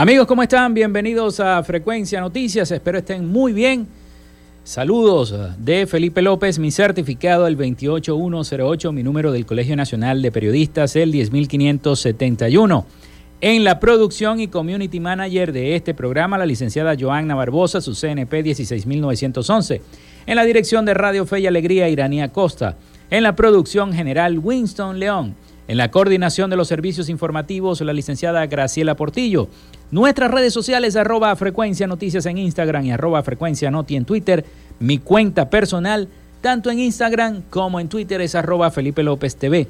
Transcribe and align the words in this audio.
Amigos, 0.00 0.28
¿cómo 0.28 0.44
están? 0.44 0.74
Bienvenidos 0.74 1.40
a 1.40 1.60
Frecuencia 1.64 2.20
Noticias. 2.20 2.70
Espero 2.70 2.98
estén 2.98 3.26
muy 3.26 3.52
bien. 3.52 3.88
Saludos 4.62 5.34
de 5.58 5.88
Felipe 5.88 6.22
López, 6.22 6.60
mi 6.60 6.70
certificado 6.70 7.48
el 7.48 7.56
28108, 7.56 8.92
mi 8.92 9.02
número 9.02 9.32
del 9.32 9.44
Colegio 9.44 9.74
Nacional 9.74 10.22
de 10.22 10.30
Periodistas 10.30 10.94
el 10.94 11.10
10571. 11.10 12.86
En 13.40 13.64
la 13.64 13.80
producción 13.80 14.38
y 14.38 14.46
community 14.46 15.00
manager 15.00 15.50
de 15.50 15.74
este 15.74 15.94
programa, 15.94 16.38
la 16.38 16.46
licenciada 16.46 16.94
Joanna 16.96 17.34
Barbosa, 17.34 17.80
su 17.80 17.92
CNP 17.92 18.44
16911. 18.44 19.82
En 20.26 20.36
la 20.36 20.44
dirección 20.44 20.84
de 20.84 20.94
Radio 20.94 21.26
Fe 21.26 21.40
y 21.40 21.48
Alegría, 21.48 21.88
Iranía 21.88 22.28
Costa. 22.28 22.76
En 23.10 23.24
la 23.24 23.34
producción 23.34 23.92
general, 23.92 24.38
Winston 24.38 25.00
León. 25.00 25.34
En 25.68 25.76
la 25.76 25.90
coordinación 25.90 26.48
de 26.48 26.56
los 26.56 26.66
servicios 26.66 27.10
informativos, 27.10 27.82
la 27.82 27.92
licenciada 27.92 28.46
Graciela 28.46 28.96
Portillo. 28.96 29.48
Nuestras 29.90 30.30
redes 30.30 30.54
sociales, 30.54 30.96
arroba 30.96 31.36
frecuencia 31.36 31.86
noticias 31.86 32.24
en 32.24 32.38
Instagram 32.38 32.86
y 32.86 32.92
arroba 32.92 33.22
frecuencia 33.22 33.70
noti 33.70 33.94
en 33.94 34.06
Twitter. 34.06 34.46
Mi 34.80 34.96
cuenta 34.96 35.50
personal, 35.50 36.08
tanto 36.40 36.70
en 36.70 36.78
Instagram 36.78 37.42
como 37.50 37.80
en 37.80 37.90
Twitter, 37.90 38.22
es 38.22 38.34
arroba 38.34 38.70
Felipe 38.70 39.02
López 39.02 39.36
TV. 39.36 39.68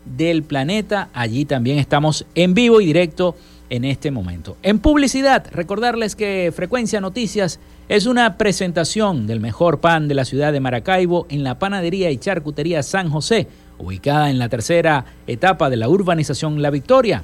del 0.05 0.43
planeta. 0.43 1.09
Allí 1.13 1.45
también 1.45 1.77
estamos 1.77 2.25
en 2.35 2.53
vivo 2.55 2.81
y 2.81 2.87
directo 2.87 3.37
en 3.69 3.85
este 3.85 4.11
momento. 4.11 4.57
En 4.63 4.79
publicidad, 4.79 5.45
recordarles 5.51 6.15
que 6.15 6.51
Frecuencia 6.55 6.99
Noticias 6.99 7.59
es 7.89 8.05
una 8.05 8.37
presentación 8.37 9.27
del 9.27 9.39
mejor 9.39 9.79
pan 9.79 10.07
de 10.07 10.15
la 10.15 10.25
ciudad 10.25 10.53
de 10.53 10.59
Maracaibo 10.59 11.25
en 11.29 11.43
la 11.43 11.59
panadería 11.59 12.11
y 12.11 12.17
charcutería 12.17 12.81
San 12.81 13.09
José, 13.09 13.47
ubicada 13.77 14.29
en 14.29 14.39
la 14.39 14.49
tercera 14.49 15.05
etapa 15.27 15.69
de 15.69 15.77
la 15.77 15.89
urbanización 15.89 16.61
La 16.61 16.69
Victoria. 16.69 17.23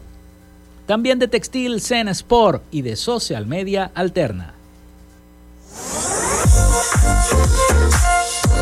También 0.85 1.19
de 1.19 1.27
Textil 1.27 1.81
Zen 1.81 2.07
Sport 2.09 2.63
y 2.71 2.81
de 2.81 2.95
Social 2.95 3.45
Media 3.45 3.91
Alterna. 3.93 4.55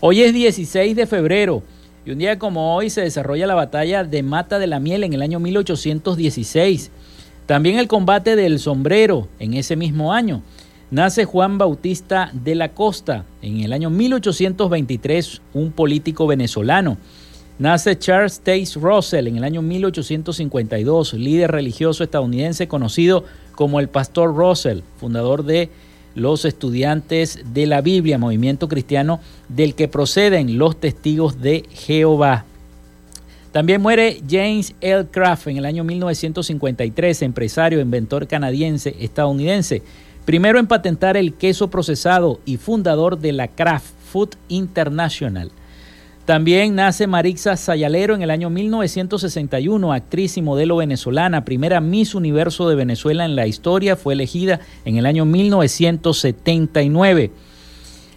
Hoy 0.01 0.23
es 0.23 0.35
16 0.35 0.97
de 0.97 1.07
febrero 1.07 1.63
y 2.05 2.11
un 2.11 2.19
día 2.19 2.41
como 2.41 2.75
hoy 2.75 2.91
se 2.91 3.03
desarrolla 3.03 3.47
la 3.47 3.55
batalla 3.55 4.03
de 4.03 4.25
Mata 4.25 4.59
de 4.59 4.67
la 4.67 4.81
Miel 4.81 5.05
en 5.05 5.13
el 5.13 5.23
año 5.23 5.39
1816. 5.39 6.91
También 7.47 7.79
el 7.79 7.87
combate 7.87 8.35
del 8.35 8.59
sombrero 8.59 9.29
en 9.39 9.55
ese 9.55 9.77
mismo 9.77 10.13
año. 10.13 10.43
Nace 10.93 11.25
Juan 11.25 11.57
Bautista 11.57 12.31
de 12.35 12.55
la 12.55 12.75
Costa 12.75 13.25
en 13.41 13.61
el 13.61 13.73
año 13.73 13.89
1823, 13.89 15.41
un 15.55 15.73
político 15.73 16.27
venezolano. 16.27 16.99
Nace 17.59 17.99
Charles 17.99 18.41
Taze 18.41 18.79
Russell 18.79 19.27
en 19.27 19.39
el 19.39 19.45
año 19.45 19.63
1852, 19.63 21.15
líder 21.15 21.51
religioso 21.51 22.05
estadounidense 22.05 22.69
conocido 22.69 23.25
como 23.55 23.81
el 23.81 23.89
Pastor 23.89 24.37
Russell, 24.37 24.81
fundador 24.99 25.47
de 25.47 25.71
los 26.15 26.45
estudiantes 26.45 27.41
de 27.55 27.67
la 27.67 27.81
Biblia, 27.81 28.19
movimiento 28.19 28.69
cristiano 28.69 29.19
del 29.49 29.75
que 29.75 29.89
proceden 29.89 30.59
los 30.59 30.79
testigos 30.79 31.41
de 31.41 31.65
Jehová. 31.73 32.45
También 33.51 33.81
muere 33.81 34.21
James 34.29 34.75
L. 34.83 35.07
Kraft 35.11 35.47
en 35.47 35.57
el 35.57 35.65
año 35.65 35.85
1953, 35.85 37.23
empresario, 37.23 37.81
inventor 37.81 38.27
canadiense, 38.27 38.95
estadounidense 39.01 39.83
primero 40.25 40.59
en 40.59 40.67
patentar 40.67 41.17
el 41.17 41.35
queso 41.35 41.71
procesado 41.71 42.41
y 42.45 42.57
fundador 42.57 43.19
de 43.19 43.33
la 43.33 43.49
Kraft 43.49 43.95
Food 44.11 44.31
International. 44.49 45.51
También 46.25 46.77
nace 46.77 47.09
Marixa 47.09 47.57
Sayalero 47.57 48.15
en 48.15 48.23
el 48.23 48.31
año 48.31 48.49
1961, 48.49 49.93
actriz 49.93 50.37
y 50.37 50.43
modelo 50.43 50.77
venezolana, 50.77 51.45
primera 51.45 51.81
Miss 51.81 52.15
Universo 52.15 52.69
de 52.69 52.77
Venezuela 52.77 53.25
en 53.25 53.35
la 53.35 53.49
historia, 53.49 53.97
fue 53.97 54.15
elegida 54.15 54.61
en 54.85 54.99
el 54.99 55.07
año 55.07 55.25
1979. 55.25 57.33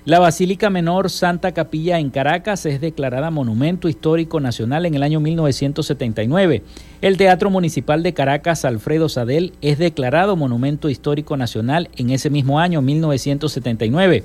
La 0.06 0.20
Basílica 0.20 0.70
Menor 0.70 1.10
Santa 1.10 1.52
Capilla 1.52 1.98
en 1.98 2.12
Caracas 2.12 2.68
es 2.68 2.80
declarada 2.80 3.32
Monumento 3.32 3.90
Histórico 3.90 4.40
Nacional 4.40 4.86
en 4.86 4.94
el 4.94 5.02
año 5.02 5.20
1979. 5.20 6.62
El 7.02 7.18
Teatro 7.18 7.50
Municipal 7.50 8.04
de 8.04 8.14
Caracas 8.14 8.66
Alfredo 8.66 9.10
Sadel 9.10 9.54
es 9.62 9.80
declarado 9.80 10.36
Monumento 10.36 10.90
Histórico 10.90 11.38
Nacional 11.38 11.90
en 11.98 12.12
ese 12.12 12.30
mismo 12.30 12.60
año, 12.60 12.84
1979. 12.84 14.24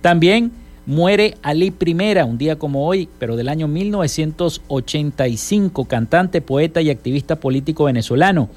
También 0.00 0.52
muere 0.86 1.34
Ali 1.42 1.72
Primera, 1.72 2.24
un 2.24 2.38
día 2.38 2.56
como 2.56 2.86
hoy, 2.86 3.08
pero 3.18 3.34
del 3.34 3.48
año 3.48 3.66
1985, 3.66 5.86
cantante, 5.86 6.40
poeta 6.40 6.82
y 6.82 6.90
activista 6.90 7.40
político 7.40 7.86
venezolano. 7.86 8.48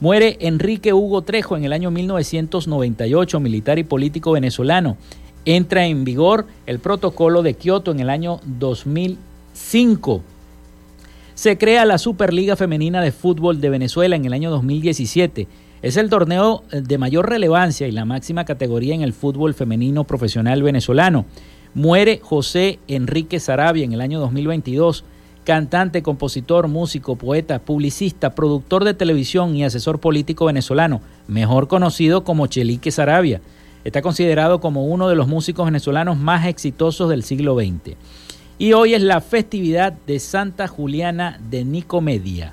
Muere 0.00 0.38
Enrique 0.40 0.92
Hugo 0.92 1.22
Trejo 1.22 1.56
en 1.56 1.64
el 1.64 1.72
año 1.72 1.92
1998, 1.92 3.38
militar 3.38 3.78
y 3.78 3.84
político 3.84 4.32
venezolano 4.32 4.96
entra 5.44 5.86
en 5.86 6.04
vigor 6.04 6.46
el 6.66 6.78
protocolo 6.78 7.42
de 7.42 7.54
Kioto 7.54 7.90
en 7.90 8.00
el 8.00 8.10
año 8.10 8.40
2005. 8.44 10.22
Se 11.34 11.56
crea 11.56 11.84
la 11.84 11.98
Superliga 11.98 12.56
Femenina 12.56 13.00
de 13.00 13.12
Fútbol 13.12 13.60
de 13.60 13.70
Venezuela 13.70 14.16
en 14.16 14.24
el 14.26 14.32
año 14.32 14.50
2017. 14.50 15.48
Es 15.82 15.96
el 15.96 16.10
torneo 16.10 16.62
de 16.70 16.98
mayor 16.98 17.30
relevancia 17.30 17.88
y 17.88 17.92
la 17.92 18.04
máxima 18.04 18.44
categoría 18.44 18.94
en 18.94 19.00
el 19.00 19.14
fútbol 19.14 19.54
femenino 19.54 20.04
profesional 20.04 20.62
venezolano. 20.62 21.24
Muere 21.72 22.20
José 22.22 22.78
Enrique 22.88 23.40
Sarabia 23.40 23.84
en 23.84 23.94
el 23.94 24.02
año 24.02 24.20
2022, 24.20 25.04
cantante, 25.44 26.02
compositor, 26.02 26.68
músico, 26.68 27.16
poeta, 27.16 27.60
publicista, 27.60 28.34
productor 28.34 28.84
de 28.84 28.92
televisión 28.92 29.56
y 29.56 29.64
asesor 29.64 30.00
político 30.00 30.44
venezolano, 30.44 31.00
mejor 31.26 31.68
conocido 31.68 32.24
como 32.24 32.48
Chelique 32.48 32.90
Sarabia. 32.90 33.40
Está 33.84 34.02
considerado 34.02 34.60
como 34.60 34.84
uno 34.84 35.08
de 35.08 35.16
los 35.16 35.26
músicos 35.26 35.64
venezolanos 35.64 36.18
más 36.18 36.46
exitosos 36.46 37.08
del 37.08 37.22
siglo 37.22 37.56
XX. 37.56 37.96
Y 38.58 38.74
hoy 38.74 38.92
es 38.92 39.00
la 39.00 39.22
festividad 39.22 39.94
de 40.06 40.18
Santa 40.18 40.68
Juliana 40.68 41.40
de 41.50 41.64
Nicomedia. 41.64 42.52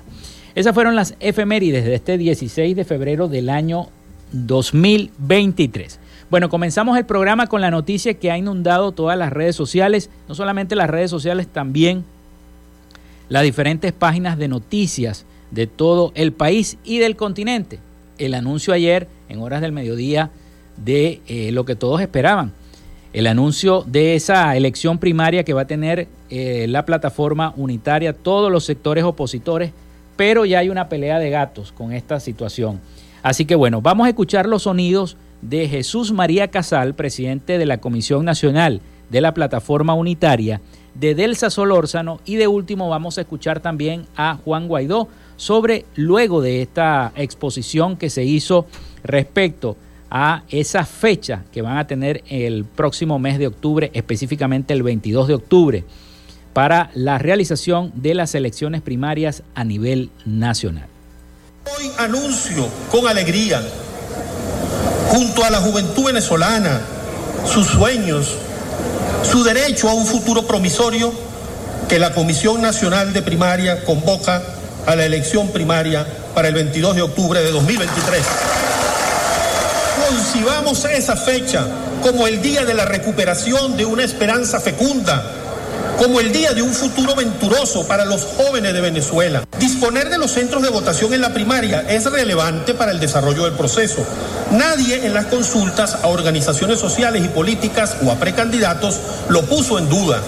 Esas 0.54 0.72
fueron 0.72 0.96
las 0.96 1.14
efemérides 1.20 1.84
de 1.84 1.94
este 1.94 2.16
16 2.16 2.74
de 2.74 2.84
febrero 2.84 3.28
del 3.28 3.50
año 3.50 3.88
2023. 4.32 6.00
Bueno, 6.30 6.48
comenzamos 6.48 6.96
el 6.96 7.04
programa 7.04 7.46
con 7.46 7.60
la 7.60 7.70
noticia 7.70 8.14
que 8.14 8.30
ha 8.30 8.38
inundado 8.38 8.92
todas 8.92 9.18
las 9.18 9.32
redes 9.32 9.54
sociales, 9.54 10.08
no 10.28 10.34
solamente 10.34 10.76
las 10.76 10.88
redes 10.88 11.10
sociales, 11.10 11.46
también 11.46 12.04
las 13.28 13.42
diferentes 13.42 13.92
páginas 13.92 14.38
de 14.38 14.48
noticias 14.48 15.26
de 15.50 15.66
todo 15.66 16.12
el 16.14 16.32
país 16.32 16.78
y 16.84 16.98
del 16.98 17.16
continente. 17.16 17.80
El 18.16 18.34
anuncio 18.34 18.72
ayer, 18.72 19.08
en 19.28 19.40
horas 19.40 19.60
del 19.60 19.72
mediodía, 19.72 20.30
de 20.84 21.20
eh, 21.26 21.52
lo 21.52 21.64
que 21.64 21.76
todos 21.76 22.00
esperaban. 22.00 22.52
El 23.12 23.26
anuncio 23.26 23.84
de 23.86 24.14
esa 24.14 24.56
elección 24.56 24.98
primaria 24.98 25.44
que 25.44 25.54
va 25.54 25.62
a 25.62 25.66
tener 25.66 26.08
eh, 26.30 26.66
la 26.68 26.84
plataforma 26.84 27.54
unitaria, 27.56 28.12
todos 28.12 28.52
los 28.52 28.64
sectores 28.64 29.04
opositores, 29.04 29.72
pero 30.16 30.44
ya 30.44 30.58
hay 30.58 30.68
una 30.68 30.88
pelea 30.88 31.18
de 31.18 31.30
gatos 31.30 31.72
con 31.72 31.92
esta 31.92 32.20
situación. 32.20 32.80
Así 33.22 33.44
que 33.44 33.54
bueno, 33.54 33.80
vamos 33.80 34.06
a 34.06 34.10
escuchar 34.10 34.46
los 34.46 34.64
sonidos 34.64 35.16
de 35.42 35.68
Jesús 35.68 36.12
María 36.12 36.48
Casal, 36.48 36.94
presidente 36.94 37.58
de 37.58 37.66
la 37.66 37.78
Comisión 37.78 38.24
Nacional 38.24 38.80
de 39.10 39.20
la 39.20 39.34
Plataforma 39.34 39.94
Unitaria, 39.94 40.60
de 40.94 41.14
Delsa 41.14 41.50
Solórzano 41.50 42.20
y 42.24 42.36
de 42.36 42.48
último 42.48 42.88
vamos 42.88 43.18
a 43.18 43.22
escuchar 43.22 43.60
también 43.60 44.06
a 44.16 44.36
Juan 44.36 44.68
Guaidó 44.68 45.08
sobre 45.36 45.84
luego 45.94 46.42
de 46.42 46.62
esta 46.62 47.12
exposición 47.14 47.96
que 47.96 48.10
se 48.10 48.24
hizo 48.24 48.66
respecto 49.04 49.76
a 50.10 50.42
esa 50.48 50.84
fecha 50.84 51.42
que 51.52 51.62
van 51.62 51.78
a 51.78 51.86
tener 51.86 52.22
el 52.28 52.64
próximo 52.64 53.18
mes 53.18 53.38
de 53.38 53.46
octubre, 53.46 53.90
específicamente 53.94 54.72
el 54.72 54.82
22 54.82 55.28
de 55.28 55.34
octubre, 55.34 55.84
para 56.52 56.90
la 56.94 57.18
realización 57.18 57.92
de 57.94 58.14
las 58.14 58.34
elecciones 58.34 58.82
primarias 58.82 59.42
a 59.54 59.64
nivel 59.64 60.10
nacional. 60.24 60.86
Hoy 61.76 61.90
anuncio 61.98 62.68
con 62.90 63.06
alegría, 63.06 63.62
junto 65.08 65.44
a 65.44 65.50
la 65.50 65.60
juventud 65.60 66.06
venezolana, 66.06 66.80
sus 67.46 67.66
sueños, 67.66 68.34
su 69.22 69.44
derecho 69.44 69.88
a 69.88 69.94
un 69.94 70.06
futuro 70.06 70.46
promisorio, 70.46 71.12
que 71.88 71.98
la 71.98 72.14
Comisión 72.14 72.60
Nacional 72.60 73.12
de 73.12 73.22
Primaria 73.22 73.84
convoca 73.84 74.42
a 74.86 74.96
la 74.96 75.04
elección 75.04 75.48
primaria 75.48 76.06
para 76.34 76.48
el 76.48 76.54
22 76.54 76.96
de 76.96 77.02
octubre 77.02 77.40
de 77.40 77.50
2023 77.50 78.22
concibamos 80.08 80.84
esa 80.86 81.16
fecha 81.16 81.66
como 82.02 82.26
el 82.26 82.40
día 82.40 82.64
de 82.64 82.72
la 82.72 82.86
recuperación 82.86 83.76
de 83.76 83.84
una 83.84 84.04
esperanza 84.04 84.58
fecunda, 84.58 85.22
como 85.98 86.20
el 86.20 86.32
día 86.32 86.52
de 86.54 86.62
un 86.62 86.72
futuro 86.72 87.14
venturoso 87.14 87.86
para 87.86 88.06
los 88.06 88.24
jóvenes 88.24 88.72
de 88.72 88.80
Venezuela. 88.80 89.44
Disponer 89.58 90.08
de 90.08 90.16
los 90.16 90.30
centros 90.30 90.62
de 90.62 90.70
votación 90.70 91.12
en 91.12 91.20
la 91.20 91.34
primaria 91.34 91.84
es 91.88 92.10
relevante 92.10 92.72
para 92.72 92.92
el 92.92 93.00
desarrollo 93.00 93.44
del 93.44 93.52
proceso. 93.54 94.02
Nadie 94.52 95.04
en 95.04 95.12
las 95.12 95.26
consultas 95.26 95.98
a 96.02 96.06
organizaciones 96.06 96.78
sociales 96.78 97.22
y 97.24 97.28
políticas 97.28 97.96
o 98.02 98.10
a 98.10 98.16
precandidatos 98.16 98.98
lo 99.28 99.42
puso 99.42 99.78
en 99.78 99.90
duda. 99.90 100.22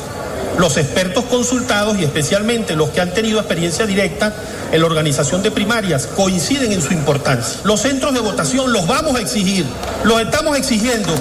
Los 0.58 0.76
expertos 0.76 1.25
consultados 1.25 1.96
y 1.99 2.04
especialmente 2.04 2.76
los 2.76 2.90
que 2.90 3.00
han 3.00 3.14
tenido 3.14 3.38
experiencia 3.38 3.87
directa 3.87 4.34
en 4.72 4.80
la 4.80 4.86
organización 4.86 5.42
de 5.42 5.50
primarias 5.50 6.06
coinciden 6.06 6.72
en 6.72 6.82
su 6.82 6.92
importancia. 6.92 7.60
Los 7.64 7.82
centros 7.82 8.14
de 8.14 8.20
votación 8.20 8.72
los 8.72 8.86
vamos 8.86 9.16
a 9.16 9.20
exigir, 9.20 9.66
los 10.04 10.20
estamos 10.20 10.56
exigiendo. 10.56 11.12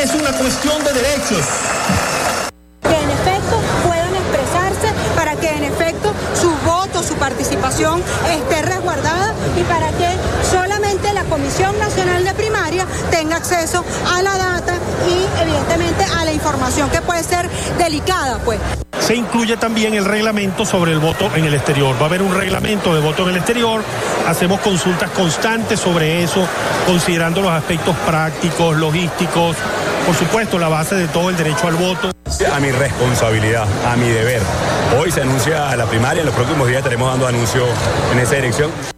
Es 0.00 0.14
una 0.14 0.32
cuestión 0.32 0.82
de 0.84 0.92
derechos. 0.92 1.44
Que 2.82 2.96
en 2.96 3.10
efecto 3.10 3.60
puedan 3.86 4.14
expresarse 4.14 4.88
para 5.14 5.36
que 5.36 5.48
en 5.48 5.64
efecto 5.64 6.12
su 6.40 6.50
voto, 6.68 7.02
su 7.02 7.14
participación 7.14 8.02
esté 8.30 8.62
resguardada 8.62 9.34
y 9.58 9.62
para 9.64 9.90
que 9.92 10.08
Comisión 11.28 11.78
Nacional 11.78 12.24
de 12.24 12.34
Primaria 12.34 12.86
tenga 13.10 13.36
acceso 13.36 13.84
a 14.12 14.22
la 14.22 14.36
data 14.36 14.74
y 15.08 15.42
evidentemente 15.42 16.04
a 16.04 16.24
la 16.24 16.32
información 16.32 16.90
que 16.90 17.00
puede 17.02 17.22
ser 17.22 17.48
delicada, 17.78 18.38
pues. 18.44 18.58
Se 19.08 19.14
incluye 19.14 19.56
también 19.56 19.94
el 19.94 20.04
reglamento 20.04 20.66
sobre 20.66 20.92
el 20.92 20.98
voto 20.98 21.34
en 21.34 21.46
el 21.46 21.54
exterior. 21.54 21.96
Va 21.96 22.02
a 22.02 22.04
haber 22.08 22.20
un 22.20 22.34
reglamento 22.34 22.94
de 22.94 23.00
voto 23.00 23.22
en 23.22 23.30
el 23.30 23.36
exterior. 23.36 23.80
Hacemos 24.26 24.60
consultas 24.60 25.08
constantes 25.12 25.80
sobre 25.80 26.22
eso, 26.22 26.46
considerando 26.86 27.40
los 27.40 27.50
aspectos 27.50 27.96
prácticos, 28.06 28.76
logísticos, 28.76 29.56
por 30.04 30.14
supuesto, 30.14 30.58
la 30.58 30.68
base 30.68 30.94
de 30.94 31.08
todo 31.08 31.30
el 31.30 31.38
derecho 31.38 31.68
al 31.68 31.76
voto. 31.76 32.10
A 32.54 32.60
mi 32.60 32.70
responsabilidad, 32.70 33.66
a 33.90 33.96
mi 33.96 34.10
deber. 34.10 34.42
Hoy 35.00 35.10
se 35.10 35.22
anuncia 35.22 35.74
la 35.74 35.86
primaria, 35.86 36.20
en 36.20 36.26
los 36.26 36.34
próximos 36.34 36.68
días 36.68 36.80
estaremos 36.80 37.10
dando 37.10 37.26
anuncios 37.28 37.66
en 38.12 38.18
esa 38.18 38.34
dirección. 38.34 38.97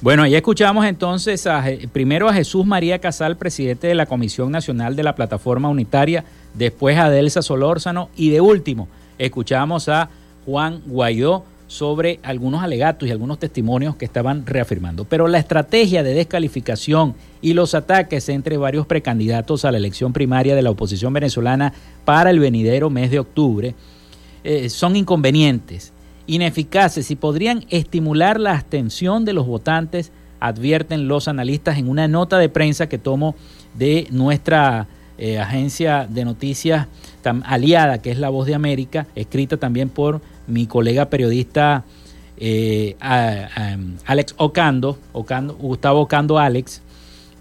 Bueno, 0.00 0.22
ahí 0.22 0.36
escuchamos 0.36 0.86
entonces 0.86 1.44
a, 1.48 1.64
primero 1.92 2.28
a 2.28 2.32
Jesús 2.32 2.64
María 2.64 3.00
Casal, 3.00 3.36
presidente 3.36 3.88
de 3.88 3.96
la 3.96 4.06
Comisión 4.06 4.52
Nacional 4.52 4.94
de 4.94 5.02
la 5.02 5.16
Plataforma 5.16 5.68
Unitaria, 5.68 6.24
después 6.54 6.96
a 6.98 7.10
Delsa 7.10 7.42
Solórzano 7.42 8.08
y 8.16 8.30
de 8.30 8.40
último 8.40 8.86
escuchamos 9.18 9.88
a 9.88 10.08
Juan 10.46 10.82
Guaidó 10.86 11.44
sobre 11.66 12.20
algunos 12.22 12.62
alegatos 12.62 13.08
y 13.08 13.12
algunos 13.12 13.40
testimonios 13.40 13.96
que 13.96 14.04
estaban 14.04 14.46
reafirmando. 14.46 15.04
Pero 15.04 15.26
la 15.26 15.38
estrategia 15.38 16.04
de 16.04 16.14
descalificación 16.14 17.16
y 17.42 17.54
los 17.54 17.74
ataques 17.74 18.28
entre 18.28 18.56
varios 18.56 18.86
precandidatos 18.86 19.64
a 19.64 19.72
la 19.72 19.78
elección 19.78 20.12
primaria 20.12 20.54
de 20.54 20.62
la 20.62 20.70
oposición 20.70 21.12
venezolana 21.12 21.72
para 22.04 22.30
el 22.30 22.38
venidero 22.38 22.88
mes 22.88 23.10
de 23.10 23.18
octubre 23.18 23.74
eh, 24.44 24.68
son 24.68 24.94
inconvenientes 24.94 25.92
ineficaces 26.28 27.10
y 27.10 27.16
podrían 27.16 27.64
estimular 27.70 28.38
la 28.38 28.52
abstención 28.52 29.24
de 29.24 29.32
los 29.32 29.46
votantes, 29.46 30.12
advierten 30.38 31.08
los 31.08 31.26
analistas 31.26 31.78
en 31.78 31.88
una 31.88 32.06
nota 32.06 32.38
de 32.38 32.48
prensa 32.48 32.88
que 32.88 32.98
tomo 32.98 33.34
de 33.74 34.06
nuestra 34.12 34.86
eh, 35.16 35.40
agencia 35.40 36.06
de 36.08 36.24
noticias 36.24 36.86
aliada, 37.44 38.00
que 38.00 38.10
es 38.12 38.18
La 38.18 38.28
Voz 38.28 38.46
de 38.46 38.54
América, 38.54 39.06
escrita 39.16 39.56
también 39.56 39.88
por 39.88 40.20
mi 40.46 40.66
colega 40.66 41.10
periodista 41.10 41.84
eh, 42.36 42.96
Alex 43.00 44.34
Ocando, 44.38 44.98
Ocando, 45.12 45.54
Gustavo 45.54 46.02
Ocando 46.02 46.38
Alex, 46.38 46.82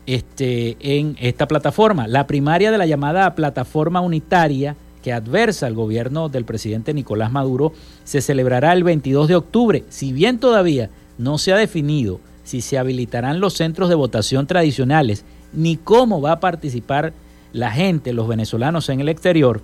este, 0.08 0.77
en 0.79 1.15
esta 1.20 1.48
plataforma. 1.48 2.08
La 2.08 2.25
primaria 2.25 2.72
de 2.72 2.77
la 2.77 2.86
llamada 2.86 3.36
plataforma 3.36 4.01
unitaria 4.01 4.75
que 5.07 5.13
adversa 5.13 5.67
al 5.67 5.73
gobierno 5.73 6.27
del 6.27 6.43
presidente 6.43 6.93
Nicolás 6.93 7.31
Maduro 7.31 7.71
se 8.03 8.19
celebrará 8.19 8.73
el 8.73 8.83
22 8.83 9.29
de 9.29 9.37
octubre, 9.37 9.85
si 9.87 10.11
bien 10.11 10.37
todavía 10.37 10.89
no 11.17 11.37
se 11.37 11.53
ha 11.53 11.55
definido 11.55 12.19
si 12.43 12.59
se 12.59 12.77
habilitarán 12.77 13.39
los 13.39 13.53
centros 13.53 13.87
de 13.87 13.95
votación 13.95 14.47
tradicionales 14.47 15.23
ni 15.53 15.77
cómo 15.77 16.19
va 16.19 16.33
a 16.33 16.39
participar 16.41 17.13
la 17.53 17.71
gente, 17.71 18.11
los 18.11 18.27
venezolanos 18.27 18.89
en 18.89 18.99
el 18.99 19.07
exterior, 19.07 19.61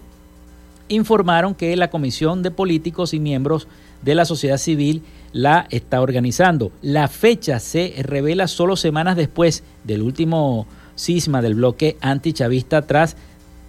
informaron 0.88 1.56
que 1.56 1.76
la 1.76 1.90
Comisión 1.90 2.42
de 2.42 2.52
Políticos 2.52 3.14
y 3.14 3.20
miembros 3.20 3.68
de 4.02 4.16
la 4.16 4.24
sociedad 4.24 4.56
civil 4.58 5.04
la 5.34 5.68
está 5.72 6.00
organizando. 6.00 6.72
La 6.82 7.10
fecha 7.10 7.60
se 7.60 7.96
revela 8.02 8.48
solo 8.48 8.78
semanas 8.78 9.18
después 9.18 9.66
del 9.84 10.04
último 10.04 10.68
cisma 10.96 11.42
del 11.42 11.56
bloque 11.56 11.98
antichavista 12.00 12.84
tras 12.84 13.18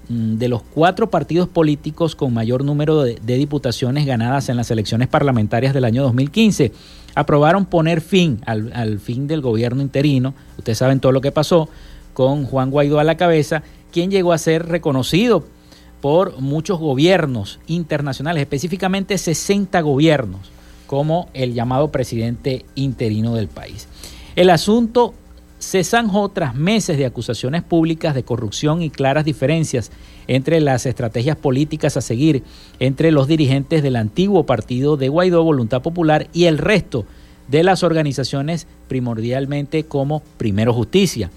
de 0.08 0.49
los 0.49 0.62
cuatro 0.62 1.11
partidos 1.11 1.49
políticos 1.49 2.14
con 2.14 2.34
mayor 2.34 2.64
número 2.64 3.02
de, 3.02 3.18
diputaciones 3.20 4.06
ganadas 4.06 4.49
en 4.49 4.56
las 4.56 4.70
elecciones 4.70 5.08
parlamentarias 5.08 5.75
del 5.75 5.84
año 5.84 6.02
2015, 6.02 6.73
aprobaron 7.14 7.66
poner 7.66 8.00
fin 8.00 8.40
al, 8.46 8.99
fin 8.99 9.26
del 9.26 9.40
gobierno 9.40 9.82
interino. 9.82 10.34
Ustedes 10.58 10.78
saben 10.78 11.00
todo 11.00 11.12
lo 11.12 11.20
que 11.20 11.32
pasó 11.32 11.68
con 12.12 12.44
Juan 12.44 12.70
Guaidó 12.70 12.99
a 12.99 13.04
la 13.04 13.16
cabeza, 13.16 13.62
quien 13.92 14.11
llegó 14.11 14.32
a 14.32 14.38
ser 14.38 14.66
reconocido 14.66 15.44
por 16.00 16.40
muchos 16.40 16.78
gobiernos 16.78 17.61
internacionales, 17.66 18.42
específicamente 18.42 19.16
60 19.16 19.80
gobiernos, 19.80 20.50
como 20.87 21.28
el 21.32 21.54
llamado 21.54 21.90
presidente 21.90 22.66
interino 22.75 23.34
del 23.34 23.49
país. 23.49 23.88
El 24.37 24.50
asunto 24.50 25.14
se 25.64 25.83
zanjó 25.83 26.28
tras 26.28 26.54
meses 26.54 26.99
de 26.99 27.06
acusaciones 27.06 27.62
públicas 27.62 28.14
de 28.14 28.23
corrupción 28.23 28.83
y 28.83 28.90
claras 28.90 29.25
diferencias 29.25 29.90
entre 30.26 30.61
las 30.61 30.85
estrategias 30.85 31.38
políticas 31.38 31.97
a 31.97 32.02
seguir 32.02 32.44
entre 32.80 33.11
los 33.11 33.26
dirigentes 33.26 33.83
del 33.83 33.97
antiguo 33.97 34.44
partido 34.44 34.99
de 34.99 35.09
Guaidó 35.09 35.42
Voluntad 35.42 35.80
Popular 35.80 36.28
y 36.35 36.44
el 36.44 36.59
resto 36.59 37.06
de 37.49 37.62
las 37.62 37.83
organizaciones 37.83 38.66
primordialmente 38.88 39.85
como 39.85 40.23
Primero 40.37 40.75
Justicia. 40.75 41.30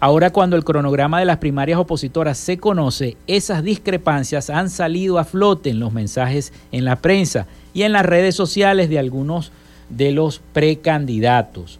Ahora 0.00 0.30
cuando 0.30 0.56
el 0.56 0.64
cronograma 0.64 1.20
de 1.20 1.26
las 1.26 1.38
primarias 1.38 1.78
opositoras 1.78 2.36
se 2.36 2.58
conoce, 2.58 3.16
esas 3.28 3.62
discrepancias 3.62 4.50
han 4.50 4.70
salido 4.70 5.18
a 5.18 5.24
flote 5.24 5.70
en 5.70 5.78
los 5.78 5.92
mensajes 5.92 6.52
en 6.72 6.84
la 6.84 6.96
prensa 6.96 7.46
y 7.74 7.82
en 7.82 7.92
las 7.92 8.04
redes 8.04 8.34
sociales 8.34 8.90
de 8.90 8.98
algunos 8.98 9.52
de 9.88 10.10
los 10.10 10.40
precandidatos. 10.52 11.78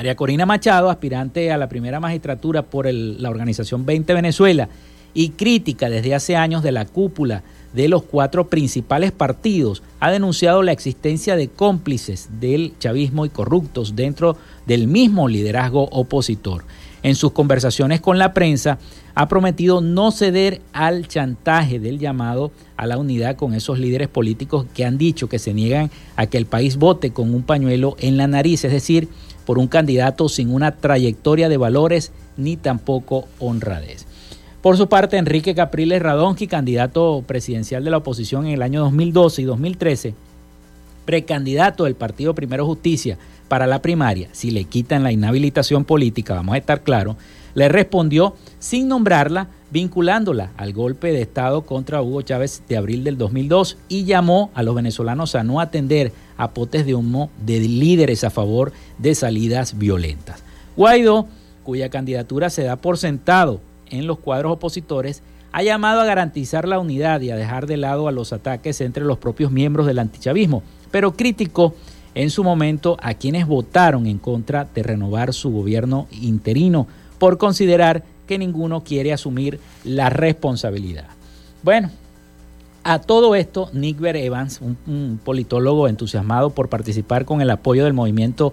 María 0.00 0.16
Corina 0.16 0.46
Machado, 0.46 0.88
aspirante 0.88 1.52
a 1.52 1.58
la 1.58 1.68
primera 1.68 2.00
magistratura 2.00 2.62
por 2.62 2.90
la 2.90 3.28
organización 3.28 3.84
20 3.84 4.14
Venezuela 4.14 4.70
y 5.12 5.28
crítica 5.32 5.90
desde 5.90 6.14
hace 6.14 6.36
años 6.36 6.62
de 6.62 6.72
la 6.72 6.86
cúpula 6.86 7.42
de 7.74 7.86
los 7.86 8.04
cuatro 8.04 8.48
principales 8.48 9.12
partidos, 9.12 9.82
ha 10.00 10.10
denunciado 10.10 10.62
la 10.62 10.72
existencia 10.72 11.36
de 11.36 11.48
cómplices 11.48 12.30
del 12.40 12.72
chavismo 12.78 13.26
y 13.26 13.28
corruptos 13.28 13.94
dentro 13.94 14.38
del 14.64 14.88
mismo 14.88 15.28
liderazgo 15.28 15.84
opositor. 15.90 16.64
En 17.02 17.14
sus 17.14 17.32
conversaciones 17.32 18.00
con 18.00 18.18
la 18.18 18.32
prensa, 18.32 18.78
ha 19.14 19.28
prometido 19.28 19.82
no 19.82 20.12
ceder 20.12 20.62
al 20.72 21.08
chantaje 21.08 21.78
del 21.78 21.98
llamado 21.98 22.52
a 22.78 22.86
la 22.86 22.96
unidad 22.96 23.36
con 23.36 23.52
esos 23.52 23.78
líderes 23.78 24.08
políticos 24.08 24.64
que 24.74 24.86
han 24.86 24.96
dicho 24.96 25.28
que 25.28 25.38
se 25.38 25.52
niegan 25.52 25.90
a 26.16 26.26
que 26.26 26.38
el 26.38 26.46
país 26.46 26.76
vote 26.76 27.10
con 27.10 27.34
un 27.34 27.42
pañuelo 27.42 27.96
en 27.98 28.16
la 28.16 28.26
nariz, 28.26 28.64
es 28.64 28.72
decir, 28.72 29.08
por 29.50 29.58
un 29.58 29.66
candidato 29.66 30.28
sin 30.28 30.54
una 30.54 30.76
trayectoria 30.76 31.48
de 31.48 31.56
valores 31.56 32.12
ni 32.36 32.56
tampoco 32.56 33.24
honradez. 33.40 34.06
Por 34.62 34.76
su 34.76 34.88
parte, 34.88 35.16
Enrique 35.16 35.56
Capriles 35.56 36.00
Radonsky, 36.00 36.46
candidato 36.46 37.24
presidencial 37.26 37.82
de 37.82 37.90
la 37.90 37.96
oposición 37.96 38.46
en 38.46 38.52
el 38.52 38.62
año 38.62 38.82
2012 38.82 39.42
y 39.42 39.44
2013, 39.46 40.14
precandidato 41.04 41.82
del 41.82 41.96
Partido 41.96 42.32
Primero 42.32 42.64
Justicia 42.64 43.18
para 43.48 43.66
la 43.66 43.82
primaria, 43.82 44.28
si 44.30 44.52
le 44.52 44.62
quitan 44.62 45.02
la 45.02 45.10
inhabilitación 45.10 45.84
política, 45.84 46.34
vamos 46.34 46.54
a 46.54 46.58
estar 46.58 46.82
claros, 46.82 47.16
le 47.54 47.68
respondió 47.68 48.36
sin 48.60 48.86
nombrarla, 48.86 49.48
vinculándola 49.72 50.52
al 50.58 50.72
golpe 50.72 51.10
de 51.10 51.22
Estado 51.22 51.62
contra 51.62 52.02
Hugo 52.02 52.22
Chávez 52.22 52.62
de 52.68 52.76
abril 52.76 53.02
del 53.02 53.18
2002 53.18 53.78
y 53.88 54.04
llamó 54.04 54.52
a 54.54 54.62
los 54.62 54.76
venezolanos 54.76 55.34
a 55.34 55.42
no 55.42 55.60
atender 55.60 56.12
a 56.40 56.52
potes 56.52 56.86
de 56.86 56.94
humo 56.94 57.30
de 57.44 57.60
líderes 57.60 58.24
a 58.24 58.30
favor 58.30 58.72
de 58.96 59.14
salidas 59.14 59.76
violentas. 59.76 60.42
Guaidó, 60.74 61.28
cuya 61.64 61.90
candidatura 61.90 62.48
se 62.48 62.62
da 62.62 62.76
por 62.76 62.96
sentado 62.96 63.60
en 63.90 64.06
los 64.06 64.18
cuadros 64.18 64.52
opositores, 64.52 65.22
ha 65.52 65.62
llamado 65.62 66.00
a 66.00 66.06
garantizar 66.06 66.66
la 66.66 66.78
unidad 66.78 67.20
y 67.20 67.30
a 67.30 67.36
dejar 67.36 67.66
de 67.66 67.76
lado 67.76 68.08
a 68.08 68.12
los 68.12 68.32
ataques 68.32 68.80
entre 68.80 69.04
los 69.04 69.18
propios 69.18 69.52
miembros 69.52 69.86
del 69.86 69.98
antichavismo, 69.98 70.62
pero 70.90 71.12
criticó 71.12 71.74
en 72.14 72.30
su 72.30 72.42
momento 72.42 72.96
a 73.02 73.12
quienes 73.12 73.46
votaron 73.46 74.06
en 74.06 74.18
contra 74.18 74.66
de 74.74 74.82
renovar 74.82 75.34
su 75.34 75.50
gobierno 75.50 76.08
interino 76.10 76.86
por 77.18 77.36
considerar 77.36 78.02
que 78.26 78.38
ninguno 78.38 78.82
quiere 78.82 79.12
asumir 79.12 79.60
la 79.84 80.08
responsabilidad. 80.08 81.08
Bueno, 81.62 81.90
a 82.84 82.98
todo 82.98 83.34
esto, 83.34 83.68
Nick 83.72 83.98
Ver 83.98 84.16
Evans, 84.16 84.60
un, 84.60 85.20
politólogo 85.22 85.88
entusiasmado 85.88 86.50
por 86.50 86.68
participar 86.68 87.24
con 87.24 87.40
el 87.40 87.50
apoyo 87.50 87.84
del 87.84 87.92
movimiento 87.92 88.52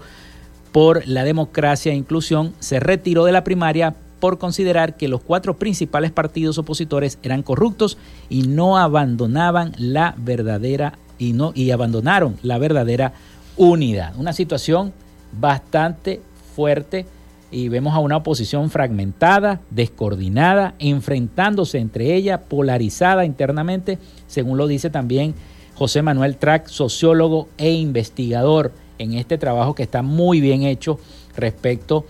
por 0.72 1.07
la 1.07 1.24
democracia 1.24 1.91
e 1.91 1.96
inclusión, 1.96 2.53
se 2.60 2.79
retiró 2.79 3.25
de 3.25 3.31
la 3.31 3.43
primaria 3.43 3.96
por 4.19 4.38
considerar 4.38 4.98
que 4.98 5.07
los 5.07 5.22
cuatro 5.22 5.57
principales 5.57 6.12
partidos 6.12 6.57
opositores 6.57 7.19
eran 7.24 7.43
corruptos 7.43 7.98
y 8.29 8.43
no 8.43 8.77
abandonaban 8.77 9.74
la 9.77 10.15
verdadera 10.17 10.98
y 11.19 11.34
no 11.34 11.51
y 11.55 11.72
abandonaron 11.72 12.38
la 12.41 12.57
verdadera 12.57 13.13
unidad. 13.55 14.15
Una 14.17 14.34
situación 14.34 14.93
bastante 15.39 16.22
fuerte 16.55 17.05
y 17.51 17.69
vemos 17.69 17.93
a 17.95 17.99
una 17.99 18.17
oposición 18.17 18.69
fragmentada, 18.69 19.61
descoordinada, 19.69 20.75
enfrentándose 20.79 21.77
entre 21.77 22.15
ella, 22.15 22.41
polarizada 22.41 23.25
internamente, 23.25 23.99
según 24.27 24.57
lo 24.57 24.67
dice 24.67 24.89
también 24.89 25.33
José 25.75 26.01
Manuel 26.01 26.37
Track, 26.37 26.67
sociólogo 26.67 27.47
e 27.57 27.71
investigador 27.71 28.73
en 28.97 29.13
este 29.13 29.37
trabajo 29.37 29.75
que 29.75 29.83
está 29.83 30.01
muy 30.01 30.41
bien 30.41 30.63
hecho 30.63 30.99
respecto 31.35 32.05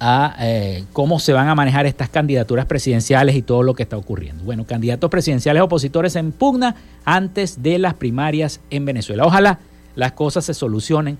a 0.00 0.34
eh, 0.40 0.84
cómo 0.92 1.20
se 1.20 1.32
van 1.32 1.48
a 1.48 1.54
manejar 1.54 1.86
estas 1.86 2.08
candidaturas 2.08 2.66
presidenciales 2.66 3.36
y 3.36 3.42
todo 3.42 3.62
lo 3.62 3.74
que 3.74 3.84
está 3.84 3.96
ocurriendo. 3.96 4.42
Bueno, 4.42 4.66
candidatos 4.66 5.08
presidenciales 5.10 5.62
opositores 5.62 6.16
en 6.16 6.32
pugna 6.32 6.74
antes 7.04 7.62
de 7.62 7.78
las 7.78 7.94
primarias 7.94 8.60
en 8.70 8.84
Venezuela. 8.84 9.24
Ojalá 9.24 9.60
las 9.94 10.12
cosas 10.12 10.44
se 10.44 10.54
solucionen 10.54 11.18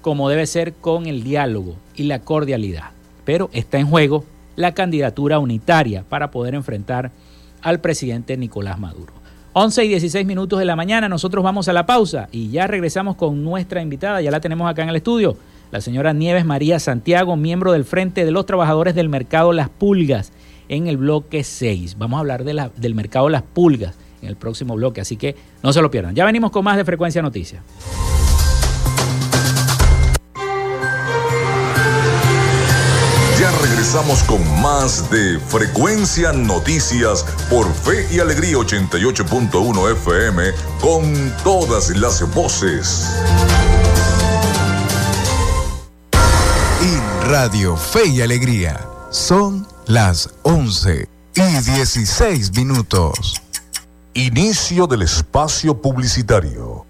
como 0.00 0.28
debe 0.28 0.46
ser 0.46 0.74
con 0.74 1.06
el 1.06 1.22
diálogo 1.22 1.76
y 1.94 2.04
la 2.04 2.20
cordialidad. 2.20 2.90
Pero 3.24 3.50
está 3.52 3.78
en 3.78 3.86
juego 3.86 4.24
la 4.56 4.74
candidatura 4.74 5.38
unitaria 5.38 6.04
para 6.08 6.30
poder 6.30 6.54
enfrentar 6.54 7.10
al 7.62 7.80
presidente 7.80 8.36
Nicolás 8.36 8.78
Maduro. 8.78 9.12
11 9.52 9.84
y 9.84 9.88
16 9.88 10.26
minutos 10.26 10.58
de 10.58 10.64
la 10.64 10.76
mañana, 10.76 11.08
nosotros 11.08 11.42
vamos 11.42 11.68
a 11.68 11.72
la 11.72 11.86
pausa 11.86 12.28
y 12.30 12.50
ya 12.50 12.66
regresamos 12.66 13.16
con 13.16 13.42
nuestra 13.42 13.82
invitada, 13.82 14.20
ya 14.20 14.30
la 14.30 14.40
tenemos 14.40 14.70
acá 14.70 14.82
en 14.82 14.90
el 14.90 14.96
estudio 14.96 15.36
la 15.70 15.80
señora 15.80 16.12
Nieves 16.12 16.44
María 16.44 16.78
Santiago, 16.80 17.36
miembro 17.36 17.72
del 17.72 17.84
Frente 17.84 18.24
de 18.24 18.30
los 18.30 18.46
Trabajadores 18.46 18.94
del 18.94 19.08
Mercado 19.08 19.52
Las 19.52 19.68
Pulgas, 19.68 20.32
en 20.68 20.86
el 20.86 20.96
bloque 20.96 21.44
6. 21.44 21.96
Vamos 21.98 22.16
a 22.16 22.20
hablar 22.20 22.44
de 22.44 22.70
del 22.76 22.94
mercado 22.94 23.28
Las 23.28 23.42
Pulgas 23.42 23.96
en 24.22 24.28
el 24.28 24.36
próximo 24.36 24.74
bloque, 24.74 25.00
así 25.00 25.16
que 25.16 25.36
no 25.62 25.72
se 25.72 25.80
lo 25.80 25.90
pierdan. 25.90 26.14
Ya 26.14 26.24
venimos 26.24 26.50
con 26.50 26.64
más 26.64 26.76
de 26.76 26.84
Frecuencia 26.84 27.22
Noticias. 27.22 27.62
Ya 33.40 33.50
regresamos 33.62 34.22
con 34.24 34.42
más 34.60 35.10
de 35.10 35.40
Frecuencia 35.40 36.30
Noticias 36.30 37.24
por 37.48 37.72
Fe 37.72 38.06
y 38.12 38.20
Alegría 38.20 38.58
88.1 38.58 39.92
FM 39.92 40.52
con 40.78 41.34
todas 41.42 41.88
las 41.96 42.34
voces. 42.34 43.08
Radio 47.30 47.76
Fe 47.76 48.08
y 48.08 48.20
Alegría. 48.20 48.78
Son 49.10 49.66
las 49.86 50.28
11 50.42 51.08
y 51.36 51.40
16 51.40 52.54
minutos. 52.56 53.40
Inicio 54.12 54.86
del 54.86 55.00
espacio 55.00 55.80
publicitario. 55.80 56.89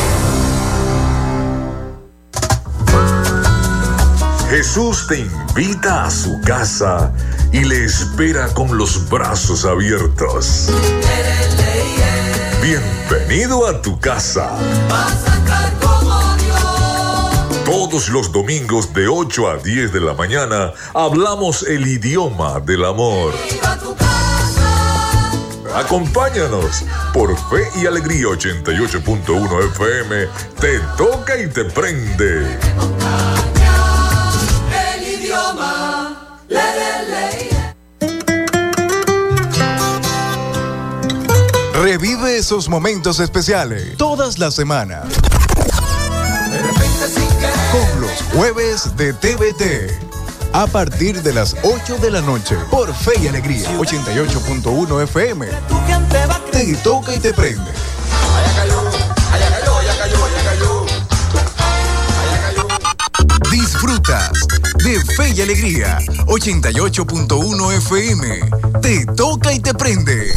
Jesús 4.61 5.07
te 5.07 5.17
invita 5.17 6.05
a 6.05 6.11
su 6.11 6.39
casa 6.41 7.11
y 7.51 7.63
le 7.63 7.83
espera 7.83 8.47
con 8.53 8.77
los 8.77 9.09
brazos 9.09 9.65
abiertos. 9.65 10.69
Bienvenido 12.61 13.67
a 13.67 13.81
tu 13.81 13.99
casa. 13.99 14.55
Todos 17.65 18.09
los 18.09 18.31
domingos 18.31 18.93
de 18.93 19.07
8 19.07 19.49
a 19.49 19.57
10 19.57 19.93
de 19.93 19.99
la 19.99 20.13
mañana 20.13 20.73
hablamos 20.93 21.63
el 21.63 21.87
idioma 21.87 22.59
del 22.59 22.85
amor. 22.85 23.33
Acompáñanos 25.73 26.83
por 27.15 27.35
Fe 27.49 27.67
y 27.81 27.87
Alegría 27.87 28.27
88.1 28.27 29.69
FM. 29.71 30.27
Te 30.59 30.77
toca 30.97 31.35
y 31.35 31.47
te 31.47 31.65
prende. 31.65 32.59
Revive 41.81 42.37
esos 42.37 42.69
momentos 42.69 43.19
especiales 43.19 43.97
todas 43.97 44.37
las 44.37 44.53
semanas. 44.53 45.03
Con 47.71 48.01
los 48.01 48.11
jueves 48.35 48.95
de 48.97 49.11
TVT. 49.13 49.91
A 50.53 50.67
partir 50.67 51.23
de 51.23 51.33
las 51.33 51.55
8 51.63 51.97
de 51.97 52.11
la 52.11 52.21
noche 52.21 52.55
por 52.69 52.93
Fe 52.93 53.13
y 53.23 53.27
Alegría 53.29 53.67
88.1 53.79 55.03
FM. 55.05 55.47
Te 56.51 56.75
toca 56.83 57.15
y 57.15 57.19
te 57.19 57.33
prende. 57.33 57.71
Disfrutas 63.49 64.31
de 64.83 65.03
Fe 65.15 65.29
y 65.31 65.41
Alegría 65.41 65.97
88.1 66.27 67.73
FM. 67.77 68.39
Te 68.83 69.05
toca 69.07 69.51
y 69.51 69.59
te 69.59 69.73
prende. 69.73 70.31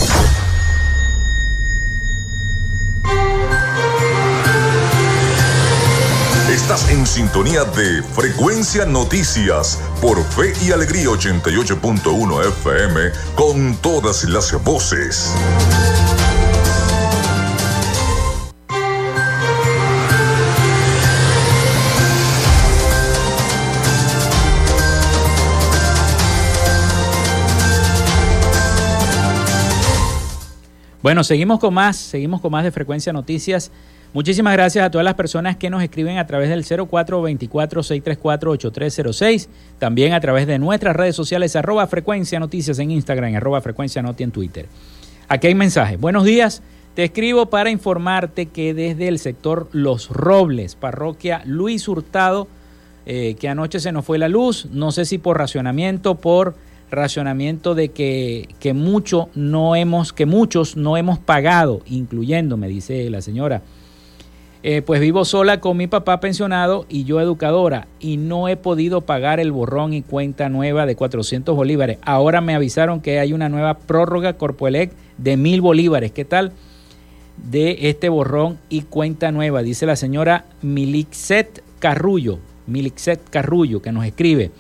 Estás 6.65 6.91
en 6.91 7.07
sintonía 7.07 7.63
de 7.65 8.03
Frecuencia 8.03 8.87
Noticias 8.87 9.79
por 10.01 10.25
Fe 10.25 10.55
y 10.65 10.73
Alegría 10.73 11.09
88.1 11.09 12.49
FM 12.49 13.11
con 13.35 13.77
todas 13.83 14.25
las 14.25 14.65
voces. 14.65 15.31
Bueno, 31.03 31.23
seguimos 31.25 31.61
con 31.61 31.75
más, 31.75 31.97
seguimos 31.97 32.41
con 32.41 32.51
más 32.51 32.65
de 32.65 32.73
Frecuencia 32.73 33.13
Noticias. 33.13 33.71
Muchísimas 34.15 34.53
gracias 34.53 34.87
a 34.87 34.91
todas 34.93 35.05
las 35.05 35.15
personas 35.15 35.57
que 35.57 35.71
nos 35.71 35.83
escriben 35.83 36.19
a 36.19 36.27
través 36.29 36.49
del 36.49 36.65
0424-634-8306, 36.65 39.49
también 39.81 40.13
a 40.13 40.21
través 40.21 40.47
de 40.47 40.61
nuestras 40.61 40.95
redes 40.95 41.17
sociales, 41.17 41.57
arroba 41.57 41.89
frecuencia 41.89 42.39
noticias 42.39 42.79
en 42.79 42.93
Instagram, 42.93 43.35
arroba 43.35 43.61
frecuencia 43.61 44.03
noti 44.03 44.23
en 44.23 44.31
Twitter. 44.31 44.67
Aquí 45.27 45.49
hay 45.49 45.57
mensaje. 45.57 45.97
Buenos 45.97 46.23
días, 46.23 46.63
te 46.95 47.03
escribo 47.03 47.47
para 47.47 47.71
informarte 47.71 48.47
que 48.47 48.73
desde 48.73 49.09
el 49.09 49.19
sector 49.19 49.69
Los 49.73 50.11
Robles, 50.11 50.77
parroquia 50.77 51.43
Luis 51.45 51.89
Hurtado, 51.89 52.47
eh, 53.07 53.35
que 53.35 53.49
anoche 53.49 53.81
se 53.81 53.91
nos 53.91 54.05
fue 54.05 54.19
la 54.19 54.29
luz, 54.29 54.69
no 54.71 54.93
sé 54.93 55.07
si 55.07 55.19
por 55.19 55.39
racionamiento, 55.39 56.15
por 56.15 56.55
racionamiento 56.89 57.75
de 57.75 57.89
que, 57.89 58.47
que, 58.61 58.75
mucho 58.75 59.29
no 59.35 59.75
hemos, 59.75 60.13
que 60.13 60.25
muchos 60.25 60.77
no 60.77 60.97
hemos 60.97 61.19
pagado, 61.19 61.83
incluyéndome, 61.87 62.69
dice 62.69 63.11
la 63.11 63.21
señora 63.21 63.63
eh, 64.67 64.81
pues 64.81 64.99
vivo 64.99 65.27
sola 65.27 65.61
con 65.61 65.77
mi 65.77 65.89
papá 65.89 66.21
pensionado 66.21 66.87
y 66.89 67.05
yo 67.05 67.21
educadora 67.21 67.87
y 68.01 68.17
no 68.17 68.49
he 68.49 68.57
podido 68.57 69.03
pagar 69.03 69.39
el 69.39 69.53
borrón 69.53 69.93
y 69.93 70.01
cuenta 70.01 70.49
nueva 70.49 70.87
de 70.87 70.97
400 70.97 71.55
bolívares. 71.55 71.99
Ahora 72.01 72.41
me 72.41 72.55
avisaron 72.55 73.03
que 73.03 73.19
hay 73.19 73.35
una 73.35 73.51
nueva 73.51 73.75
prórroga 73.75 74.39
Corpoelec 74.39 74.91
de 75.19 75.37
mil 75.37 75.61
bolívares. 75.61 76.13
¿Qué 76.13 76.25
tal? 76.25 76.53
De 77.37 77.91
este 77.91 78.09
borrón 78.09 78.59
y 78.71 78.81
cuenta 78.83 79.31
nueva, 79.33 79.63
dice 79.63 79.85
la 79.85 79.97
señora 79.97 80.47
Milixet 80.63 81.63
Carrullo, 81.79 82.39
Milixet 82.67 83.21
Carrullo, 83.29 83.83
que 83.83 83.93
nos 83.93 84.07
escribe. 84.07 84.51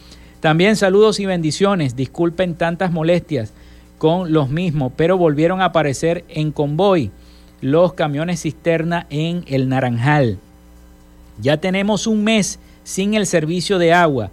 También 0.40 0.76
saludos 0.76 1.18
y 1.18 1.24
bendiciones, 1.24 1.96
disculpen 1.96 2.56
tantas 2.56 2.92
molestias 2.92 3.54
con 3.96 4.34
los 4.34 4.50
mismos, 4.50 4.92
pero 4.96 5.16
volvieron 5.16 5.62
a 5.62 5.66
aparecer 5.66 6.26
en 6.28 6.52
convoy 6.52 7.10
los 7.64 7.94
camiones 7.94 8.42
cisterna 8.42 9.06
en 9.08 9.42
el 9.46 9.70
Naranjal. 9.70 10.36
Ya 11.40 11.56
tenemos 11.56 12.06
un 12.06 12.22
mes 12.22 12.58
sin 12.82 13.14
el 13.14 13.26
servicio 13.26 13.78
de 13.78 13.94
agua. 13.94 14.30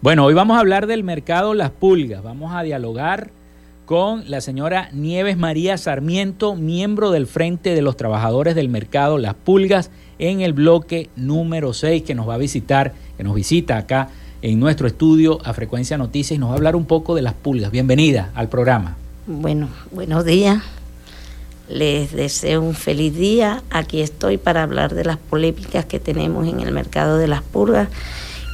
Bueno, 0.00 0.26
hoy 0.26 0.34
vamos 0.34 0.56
a 0.56 0.60
hablar 0.60 0.86
del 0.86 1.02
mercado 1.02 1.54
Las 1.54 1.72
Pulgas. 1.72 2.22
Vamos 2.22 2.54
a 2.54 2.62
dialogar 2.62 3.32
con 3.86 4.28
la 4.28 4.40
señora 4.40 4.90
Nieves 4.92 5.38
María 5.38 5.78
Sarmiento, 5.78 6.56
miembro 6.56 7.12
del 7.12 7.28
Frente 7.28 7.72
de 7.72 7.82
los 7.82 7.96
Trabajadores 7.96 8.56
del 8.56 8.68
Mercado 8.68 9.16
Las 9.16 9.34
Pulgas, 9.34 9.92
en 10.18 10.40
el 10.40 10.52
bloque 10.52 11.08
número 11.14 11.72
6 11.72 12.02
que 12.02 12.16
nos 12.16 12.28
va 12.28 12.34
a 12.34 12.38
visitar, 12.38 12.94
que 13.16 13.22
nos 13.22 13.36
visita 13.36 13.78
acá 13.78 14.08
en 14.42 14.58
nuestro 14.58 14.88
estudio 14.88 15.38
a 15.44 15.54
Frecuencia 15.54 15.96
Noticias 15.96 16.36
y 16.36 16.38
nos 16.38 16.48
va 16.48 16.54
a 16.54 16.56
hablar 16.56 16.74
un 16.74 16.84
poco 16.84 17.14
de 17.14 17.22
las 17.22 17.34
pulgas. 17.34 17.70
Bienvenida 17.70 18.32
al 18.34 18.48
programa. 18.48 18.96
Bueno, 19.28 19.68
buenos 19.92 20.24
días. 20.24 20.64
Les 21.68 22.10
deseo 22.12 22.62
un 22.62 22.74
feliz 22.74 23.14
día. 23.14 23.62
Aquí 23.70 24.00
estoy 24.00 24.36
para 24.36 24.64
hablar 24.64 24.94
de 24.94 25.04
las 25.04 25.16
polémicas 25.16 25.84
que 25.84 26.00
tenemos 26.00 26.48
en 26.48 26.58
el 26.58 26.72
mercado 26.72 27.18
de 27.18 27.28
las 27.28 27.42
pulgas, 27.42 27.88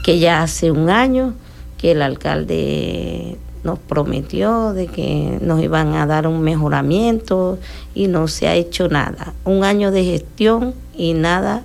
que 0.05 0.19
ya 0.19 0.43
hace 0.43 0.71
un 0.71 0.91
año 0.91 1.33
que 1.79 1.93
el 1.93 2.03
alcalde 2.03 3.39
nos 3.65 3.79
prometió 3.79 4.73
de 4.73 4.89
que 4.89 5.39
nos 5.41 5.63
iban 5.63 5.95
a 5.95 6.07
dar 6.07 6.27
un 6.27 6.41
mejoramiento 6.43 7.59
y 7.95 8.09
no 8.09 8.29
se 8.29 8.49
ha 8.49 8.55
hecho 8.55 8.89
nada. 8.89 9.35
Un 9.45 9.65
año 9.65 9.91
de 9.91 10.05
gestión 10.05 10.75
y 10.97 11.15
nada 11.15 11.63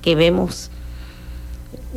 que 0.00 0.14
vemos 0.14 0.70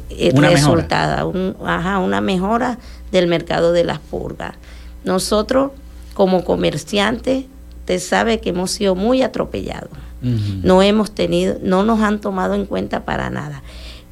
eh, 0.09 0.31
resultada, 0.35 1.25
un, 1.25 1.55
ajá, 1.65 1.99
una 1.99 2.21
mejora 2.21 2.77
del 3.11 3.27
mercado 3.27 3.71
de 3.71 3.83
las 3.83 3.99
purgas. 3.99 4.55
Nosotros 5.03 5.71
como 6.13 6.43
comerciantes, 6.43 7.45
usted 7.79 7.99
sabe 7.99 8.39
que 8.39 8.49
hemos 8.49 8.71
sido 8.71 8.95
muy 8.95 9.21
atropellados. 9.21 9.91
No 10.19 10.81
hemos 10.81 11.11
tenido, 11.11 11.57
no 11.61 11.83
nos 11.83 12.01
han 12.01 12.19
tomado 12.19 12.55
en 12.55 12.65
cuenta 12.65 13.05
para 13.05 13.29
nada. 13.29 13.61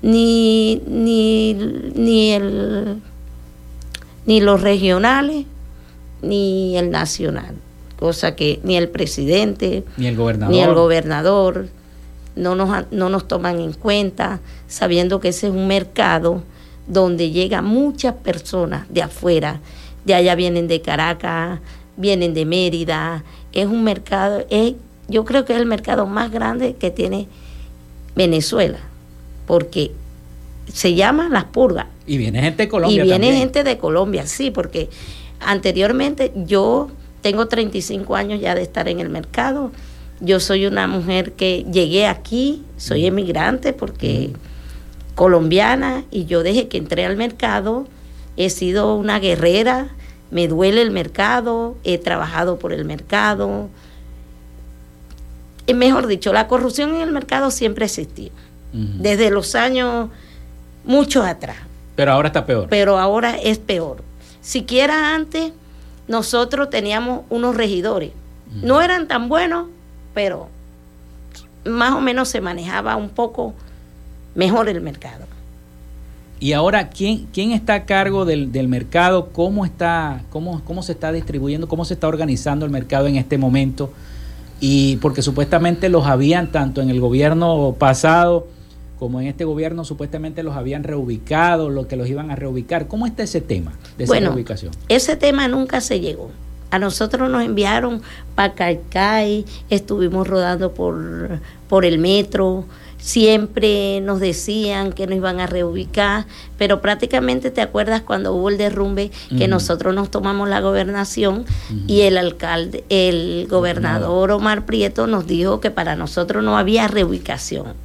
Ni, 0.03 0.83
ni, 0.87 1.55
ni 1.95 2.31
el 2.31 3.01
ni 4.25 4.41
los 4.41 4.61
regionales 4.61 5.45
ni 6.21 6.77
el 6.77 6.89
nacional, 6.91 7.55
cosa 7.99 8.35
que 8.35 8.59
ni 8.63 8.77
el 8.77 8.89
presidente 8.89 9.83
ni 9.97 10.07
el 10.07 10.15
gobernador, 10.15 10.53
ni 10.53 10.61
el 10.61 10.73
gobernador 10.73 11.67
no, 12.35 12.55
nos, 12.55 12.91
no 12.91 13.09
nos 13.09 13.27
toman 13.27 13.59
en 13.59 13.73
cuenta, 13.73 14.39
sabiendo 14.67 15.19
que 15.19 15.29
ese 15.29 15.47
es 15.47 15.53
un 15.53 15.67
mercado 15.67 16.43
donde 16.87 17.31
llegan 17.31 17.65
muchas 17.65 18.15
personas 18.15 18.87
de 18.89 19.01
afuera, 19.01 19.59
de 20.05 20.13
allá 20.13 20.35
vienen 20.35 20.67
de 20.67 20.81
Caracas, 20.81 21.59
vienen 21.97 22.33
de 22.33 22.45
Mérida, 22.45 23.23
es 23.53 23.65
un 23.67 23.83
mercado, 23.83 24.45
es, 24.49 24.73
yo 25.07 25.25
creo 25.25 25.45
que 25.45 25.53
es 25.53 25.59
el 25.59 25.65
mercado 25.65 26.05
más 26.05 26.31
grande 26.31 26.75
que 26.75 26.91
tiene 26.91 27.27
Venezuela, 28.15 28.79
porque 29.47 29.91
se 30.71 30.95
llama 30.95 31.29
Las 31.29 31.45
Purgas, 31.45 31.87
y 32.07 32.17
viene 32.17 32.41
gente 32.41 32.63
de 32.63 32.69
Colombia. 32.69 33.03
Y 33.03 33.07
viene 33.07 33.37
gente 33.37 33.63
de 33.63 33.77
Colombia, 33.77 34.27
sí, 34.27 34.51
porque 34.51 34.89
anteriormente 35.39 36.31
yo 36.35 36.89
tengo 37.21 37.47
35 37.47 38.15
años 38.15 38.39
ya 38.39 38.53
de 38.53 38.61
estar 38.61 38.87
en 38.87 38.99
el 38.99 39.09
mercado. 39.09 39.71
Yo 40.19 40.39
soy 40.39 40.65
una 40.65 40.87
mujer 40.87 41.33
que 41.33 41.65
llegué 41.71 42.07
aquí, 42.07 42.63
soy 42.77 43.05
emigrante 43.05 43.73
porque 43.73 44.31
colombiana 45.15 46.03
y 46.11 46.25
yo 46.25 46.43
desde 46.43 46.67
que 46.67 46.77
entré 46.77 47.05
al 47.05 47.17
mercado 47.17 47.87
he 48.37 48.49
sido 48.49 48.95
una 48.95 49.19
guerrera, 49.19 49.89
me 50.29 50.47
duele 50.47 50.81
el 50.81 50.91
mercado, 50.91 51.75
he 51.83 51.97
trabajado 51.97 52.59
por 52.59 52.73
el 52.73 52.85
mercado. 52.85 53.69
Mejor 55.73 56.07
dicho, 56.07 56.31
la 56.31 56.47
corrupción 56.47 56.93
en 56.95 57.01
el 57.01 57.11
mercado 57.11 57.49
siempre 57.49 57.85
existió, 57.85 58.29
desde 58.71 59.31
los 59.31 59.55
años 59.55 60.09
muchos 60.85 61.25
atrás. 61.25 61.57
Pero 61.95 62.11
ahora 62.11 62.27
está 62.27 62.45
peor. 62.45 62.67
Pero 62.69 62.97
ahora 62.97 63.37
es 63.37 63.57
peor. 63.57 64.03
Siquiera 64.41 65.15
antes 65.15 65.53
nosotros 66.07 66.69
teníamos 66.69 67.21
unos 67.29 67.55
regidores. 67.55 68.11
No 68.61 68.81
eran 68.81 69.07
tan 69.07 69.27
buenos, 69.27 69.67
pero 70.13 70.47
más 71.65 71.93
o 71.93 72.01
menos 72.01 72.29
se 72.29 72.41
manejaba 72.41 72.95
un 72.95 73.09
poco 73.09 73.53
mejor 74.35 74.69
el 74.69 74.81
mercado. 74.81 75.25
Y 76.39 76.53
ahora, 76.53 76.89
¿quién, 76.89 77.27
quién 77.33 77.51
está 77.51 77.73
a 77.73 77.85
cargo 77.85 78.25
del, 78.25 78.51
del 78.51 78.67
mercado? 78.67 79.29
¿Cómo, 79.31 79.65
está, 79.65 80.21
cómo, 80.29 80.61
¿Cómo 80.63 80.83
se 80.83 80.91
está 80.91 81.11
distribuyendo? 81.11 81.67
¿Cómo 81.67 81.85
se 81.85 81.95
está 81.95 82.07
organizando 82.07 82.65
el 82.65 82.71
mercado 82.71 83.07
en 83.07 83.15
este 83.15 83.37
momento? 83.37 83.91
Y 84.59 84.97
porque 84.97 85.21
supuestamente 85.21 85.89
los 85.89 86.05
habían 86.05 86.51
tanto 86.51 86.81
en 86.81 86.89
el 86.89 86.99
gobierno 86.99 87.75
pasado 87.79 88.47
como 88.99 89.19
en 89.21 89.27
este 89.27 89.45
gobierno 89.45 89.85
supuestamente 89.85 90.43
los 90.43 90.55
habían 90.55 90.83
reubicado, 90.83 91.69
lo 91.69 91.87
que 91.87 91.95
los 91.95 92.07
iban 92.07 92.31
a 92.31 92.35
reubicar. 92.35 92.87
¿Cómo 92.87 93.05
está 93.05 93.23
ese 93.23 93.41
tema 93.41 93.73
de 93.97 94.05
esa 94.05 94.19
reubicación? 94.19 94.71
Ese 94.89 95.15
tema 95.15 95.47
nunca 95.47 95.81
se 95.81 95.99
llegó. 95.99 96.31
A 96.71 96.79
nosotros 96.79 97.29
nos 97.29 97.43
enviaron 97.43 98.01
para 98.33 98.53
Caicay, 98.53 99.45
estuvimos 99.69 100.27
rodando 100.27 100.73
por, 100.73 101.39
por 101.69 101.85
el 101.85 101.99
metro, 101.99 102.65
siempre 102.97 104.01
nos 104.01 104.19
decían 104.19 104.91
que 104.91 105.05
nos 105.05 105.17
iban 105.17 105.39
a 105.39 105.45
reubicar, 105.45 106.25
pero 106.57 106.81
prácticamente 106.81 107.51
te 107.51 107.61
acuerdas 107.61 108.01
cuando 108.01 108.33
hubo 108.33 108.49
el 108.49 108.57
derrumbe 108.57 109.11
que 109.37 109.47
nosotros 109.47 109.93
nos 109.93 110.09
tomamos 110.09 110.49
la 110.49 110.59
gobernación 110.59 111.45
y 111.87 112.01
el 112.01 112.17
alcalde, 112.17 112.83
el 112.89 113.47
gobernador 113.49 114.31
Omar 114.31 114.65
Prieto 114.65 115.05
nos 115.05 115.27
dijo 115.27 115.61
que 115.61 115.69
para 115.69 115.95
nosotros 115.95 116.43
no 116.43 116.57
había 116.57 116.87
reubicación 116.87 117.84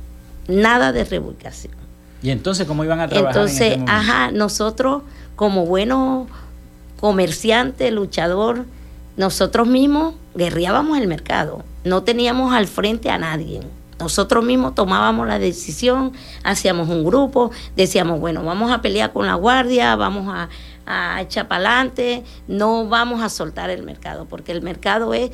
nada 0.51 0.93
de 0.93 1.05
reubicación. 1.05 1.75
¿Y 2.23 2.31
entonces 2.31 2.67
cómo 2.67 2.85
iban 2.85 3.01
a 3.01 3.09
trabajar? 3.09 3.35
Entonces, 3.35 3.79
ajá, 3.87 4.31
nosotros 4.31 5.03
como 5.37 5.65
buenos 5.65 6.29
comerciantes, 7.01 7.93
luchador, 7.93 8.67
nosotros 9.17 9.67
mismos 9.67 10.15
guerreábamos 10.35 10.99
el 10.99 11.09
mercado, 11.09 11.65
no 11.85 12.03
teníamos 12.03 12.53
al 12.53 12.67
frente 12.67 13.11
a 13.11 13.19
nadie. 13.19 13.61
Nosotros 13.99 14.45
mismos 14.45 14.75
tomábamos 14.75 15.27
la 15.27 15.39
decisión, 15.39 16.13
hacíamos 16.43 16.89
un 16.89 17.05
grupo, 17.05 17.51
decíamos, 17.77 18.19
bueno, 18.19 18.43
vamos 18.43 18.73
a 18.73 18.81
pelear 18.81 19.13
con 19.13 19.27
la 19.27 19.35
guardia, 19.35 19.95
vamos 19.95 20.27
a, 20.35 20.49
a 20.87 21.21
echar 21.21 21.49
para 21.49 21.67
adelante, 21.67 22.25
no 22.49 22.87
vamos 22.89 23.23
a 23.23 23.29
soltar 23.29 23.69
el 23.69 23.83
mercado, 23.83 24.25
porque 24.25 24.53
el 24.53 24.63
mercado 24.63 25.13
es 25.13 25.31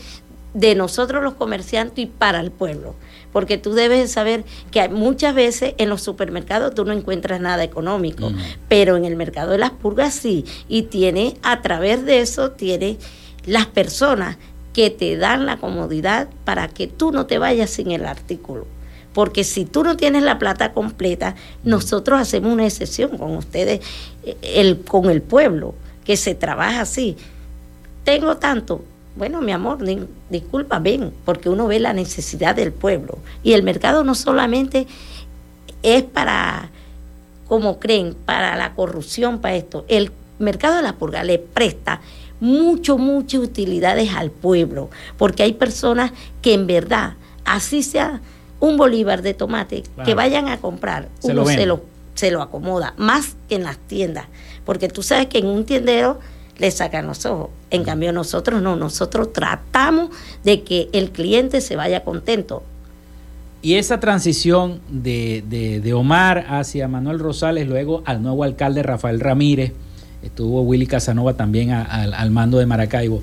de 0.55 0.75
nosotros 0.75 1.23
los 1.23 1.35
comerciantes 1.35 1.99
y 1.99 2.07
para 2.07 2.41
el 2.41 2.51
pueblo 2.51 2.95
porque 3.37 3.59
tú 3.59 3.75
debes 3.75 4.11
saber 4.11 4.47
que 4.71 4.89
muchas 4.89 5.35
veces 5.35 5.75
en 5.77 5.91
los 5.91 6.01
supermercados 6.01 6.75
tú 6.75 6.87
no 6.87 6.95
encuentras 6.95 7.39
nada 7.39 7.65
económico, 7.65 8.33
pero 8.67 8.97
en 8.97 9.05
el 9.05 9.15
mercado 9.15 9.51
de 9.51 9.59
las 9.59 9.73
purgas 9.73 10.15
sí, 10.15 10.47
y 10.69 10.85
tiene, 10.85 11.37
a 11.43 11.61
través 11.61 12.07
de 12.07 12.21
eso, 12.21 12.53
tiene 12.53 12.97
las 13.45 13.67
personas 13.67 14.39
que 14.73 14.89
te 14.89 15.19
dan 15.19 15.45
la 15.45 15.59
comodidad 15.59 16.31
para 16.47 16.69
que 16.69 16.87
tú 16.87 17.13
no 17.13 17.27
te 17.27 17.37
vayas 17.37 17.69
sin 17.69 17.91
el 17.91 18.07
artículo. 18.07 18.67
Porque 19.13 19.45
si 19.45 19.67
tú 19.67 19.85
no 19.85 19.99
tienes 19.99 20.23
la 20.23 20.39
plata 20.39 20.73
completa, 20.73 21.35
nosotros 21.63 22.19
hacemos 22.19 22.51
una 22.51 22.65
excepción 22.65 23.19
con 23.19 23.37
ustedes, 23.37 23.83
eh, 24.25 24.39
el, 24.41 24.81
con 24.81 25.11
el 25.11 25.21
pueblo, 25.21 25.75
que 26.07 26.17
se 26.17 26.35
trabaja 26.35 26.81
así. 26.81 27.19
Tengo 28.03 28.39
tanto, 28.39 28.83
bueno, 29.17 29.41
mi 29.41 29.53
amor, 29.53 29.79
disculpa, 30.31 30.79
ven, 30.79 31.13
porque 31.25 31.49
uno 31.49 31.67
ve 31.67 31.81
la 31.81 31.93
necesidad 31.93 32.55
del 32.55 32.73
pueblo. 32.73 33.19
Y 33.43 33.55
el 33.55 33.63
mercado 33.63 34.05
no 34.05 34.15
solamente 34.15 34.87
es 35.83 36.03
para, 36.03 36.71
como 37.49 37.79
creen, 37.79 38.15
para 38.27 38.57
la 38.57 38.75
corrupción, 38.75 39.41
para 39.41 39.57
esto. 39.57 39.85
El 39.89 40.13
mercado 40.39 40.77
de 40.77 40.83
la 40.83 40.95
purga 40.95 41.25
le 41.25 41.39
presta 41.39 42.01
mucho, 42.41 42.99
muchas 42.99 43.41
utilidades 43.41 44.13
al 44.15 44.31
pueblo, 44.31 44.91
porque 45.17 45.43
hay 45.43 45.55
personas 45.55 46.13
que 46.43 46.53
en 46.53 46.67
verdad, 46.67 47.15
así 47.45 47.83
sea 47.83 48.21
un 48.61 48.77
bolívar 48.77 49.23
de 49.23 49.33
tomate, 49.33 49.85
que 50.05 50.15
vayan 50.15 50.49
a 50.49 50.59
comprar, 50.59 51.09
uno 51.23 51.47
se 51.47 51.65
lo 51.67 51.81
se 52.17 52.31
lo 52.31 52.43
acomoda, 52.43 52.95
más 52.97 53.37
que 53.49 53.55
en 53.55 53.63
las 53.63 53.79
tiendas, 53.79 54.27
porque 54.65 54.89
tú 54.89 55.03
sabes 55.03 55.27
que 55.27 55.39
en 55.39 55.47
un 55.47 55.65
tiendero 55.65 56.19
le 56.59 56.71
sacan 56.71 57.07
los 57.07 57.27
ojos. 57.27 57.51
En 57.71 57.85
cambio 57.85 58.13
nosotros 58.13 58.63
no, 58.63 58.77
nosotros 58.77 59.33
tratamos 59.33 60.11
de 60.45 60.63
que 60.63 60.89
el 60.93 61.11
cliente 61.11 61.61
se 61.61 61.77
vaya 61.77 62.05
contento. 62.05 62.63
Y 63.63 63.75
esa 63.75 63.99
transición 63.99 64.81
de, 64.89 65.43
de, 65.83 65.95
Omar 65.95 66.47
hacia 66.49 66.87
Manuel 66.89 67.19
Rosales, 67.19 67.67
luego 67.67 68.03
al 68.05 68.23
nuevo 68.23 68.45
alcalde 68.45 68.83
Rafael 68.83 69.19
Ramírez, 69.19 69.73
estuvo 70.23 70.63
Willy 70.63 70.87
Casanova 70.87 71.35
también 71.35 71.73
al 71.73 72.31
mando 72.31 72.59
de 72.59 72.67
Maracaibo. 72.67 73.23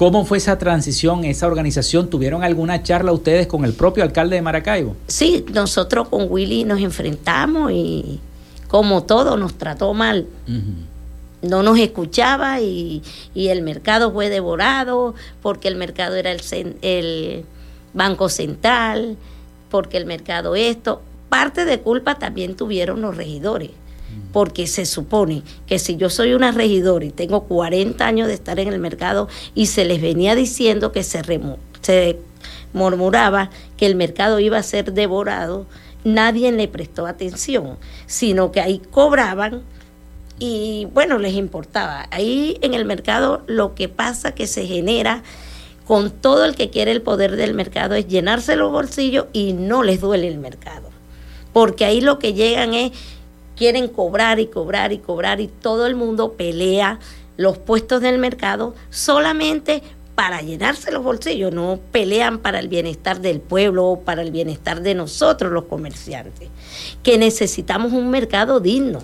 ¿Cómo 0.00 0.24
fue 0.24 0.38
esa 0.38 0.56
transición, 0.58 1.24
esa 1.24 1.46
organización? 1.46 2.08
¿Tuvieron 2.08 2.42
alguna 2.42 2.82
charla 2.82 3.12
ustedes 3.12 3.46
con 3.46 3.66
el 3.66 3.74
propio 3.74 4.02
alcalde 4.02 4.36
de 4.36 4.40
Maracaibo? 4.40 4.96
Sí, 5.08 5.44
nosotros 5.52 6.08
con 6.08 6.26
Willy 6.30 6.64
nos 6.64 6.80
enfrentamos 6.80 7.70
y 7.72 8.18
como 8.66 9.02
todo 9.02 9.36
nos 9.36 9.58
trató 9.58 9.92
mal. 9.92 10.26
No 11.42 11.62
nos 11.62 11.78
escuchaba 11.78 12.60
y, 12.60 13.02
el 13.34 13.62
mercado 13.62 14.12
fue 14.12 14.28
devorado 14.28 15.14
porque 15.42 15.68
el 15.68 15.76
mercado 15.76 16.16
era 16.16 16.32
el, 16.32 16.40
el 16.82 17.44
Banco 17.94 18.28
Central, 18.28 19.16
porque 19.70 19.96
el 19.96 20.06
mercado 20.06 20.54
esto. 20.54 21.02
Parte 21.28 21.64
de 21.64 21.80
culpa 21.80 22.16
también 22.16 22.56
tuvieron 22.56 23.00
los 23.00 23.16
regidores 23.16 23.70
porque 24.32 24.66
se 24.66 24.86
supone 24.86 25.42
que 25.66 25.78
si 25.78 25.96
yo 25.96 26.08
soy 26.08 26.34
una 26.34 26.52
regidora 26.52 27.04
y 27.04 27.10
tengo 27.10 27.44
40 27.44 28.04
años 28.06 28.28
de 28.28 28.34
estar 28.34 28.58
en 28.60 28.68
el 28.68 28.78
mercado 28.78 29.28
y 29.54 29.66
se 29.66 29.84
les 29.84 30.00
venía 30.00 30.34
diciendo 30.34 30.92
que 30.92 31.02
se, 31.02 31.22
se 31.80 32.18
murmuraba 32.72 33.50
que 33.76 33.86
el 33.86 33.96
mercado 33.96 34.40
iba 34.40 34.58
a 34.58 34.62
ser 34.62 34.92
devorado, 34.92 35.66
nadie 36.04 36.52
le 36.52 36.68
prestó 36.68 37.06
atención, 37.06 37.76
sino 38.06 38.52
que 38.52 38.60
ahí 38.60 38.80
cobraban 38.90 39.62
y 40.40 40.88
bueno, 40.92 41.18
les 41.18 41.34
importaba. 41.34 42.08
Ahí 42.10 42.58
en 42.62 42.74
el 42.74 42.84
mercado 42.84 43.44
lo 43.46 43.76
que 43.76 43.88
pasa 43.88 44.34
que 44.34 44.48
se 44.48 44.66
genera 44.66 45.22
con 45.86 46.10
todo 46.10 46.44
el 46.44 46.56
que 46.56 46.70
quiere 46.70 46.90
el 46.90 47.02
poder 47.02 47.36
del 47.36 47.54
mercado 47.54 47.94
es 47.94 48.08
llenarse 48.08 48.56
los 48.56 48.72
bolsillos 48.72 49.26
y 49.32 49.52
no 49.52 49.82
les 49.82 50.00
duele 50.00 50.26
el 50.26 50.38
mercado. 50.38 50.88
Porque 51.52 51.84
ahí 51.84 52.00
lo 52.00 52.18
que 52.18 52.32
llegan 52.32 52.74
es 52.74 52.92
quieren 53.54 53.88
cobrar 53.88 54.40
y 54.40 54.46
cobrar 54.46 54.92
y 54.92 54.98
cobrar 54.98 55.40
y 55.40 55.48
todo 55.48 55.86
el 55.86 55.94
mundo 55.94 56.32
pelea 56.32 56.98
los 57.36 57.58
puestos 57.58 58.00
del 58.00 58.18
mercado 58.18 58.74
solamente 58.88 59.82
para 60.14 60.40
llenarse 60.42 60.92
los 60.92 61.02
bolsillos, 61.02 61.52
no 61.52 61.78
pelean 61.92 62.38
para 62.38 62.58
el 62.58 62.68
bienestar 62.68 63.20
del 63.20 63.40
pueblo 63.40 63.86
o 63.86 64.00
para 64.00 64.22
el 64.22 64.30
bienestar 64.30 64.82
de 64.82 64.94
nosotros 64.94 65.50
los 65.50 65.64
comerciantes, 65.64 66.48
que 67.02 67.16
necesitamos 67.16 67.92
un 67.92 68.10
mercado 68.10 68.60
digno, 68.60 69.00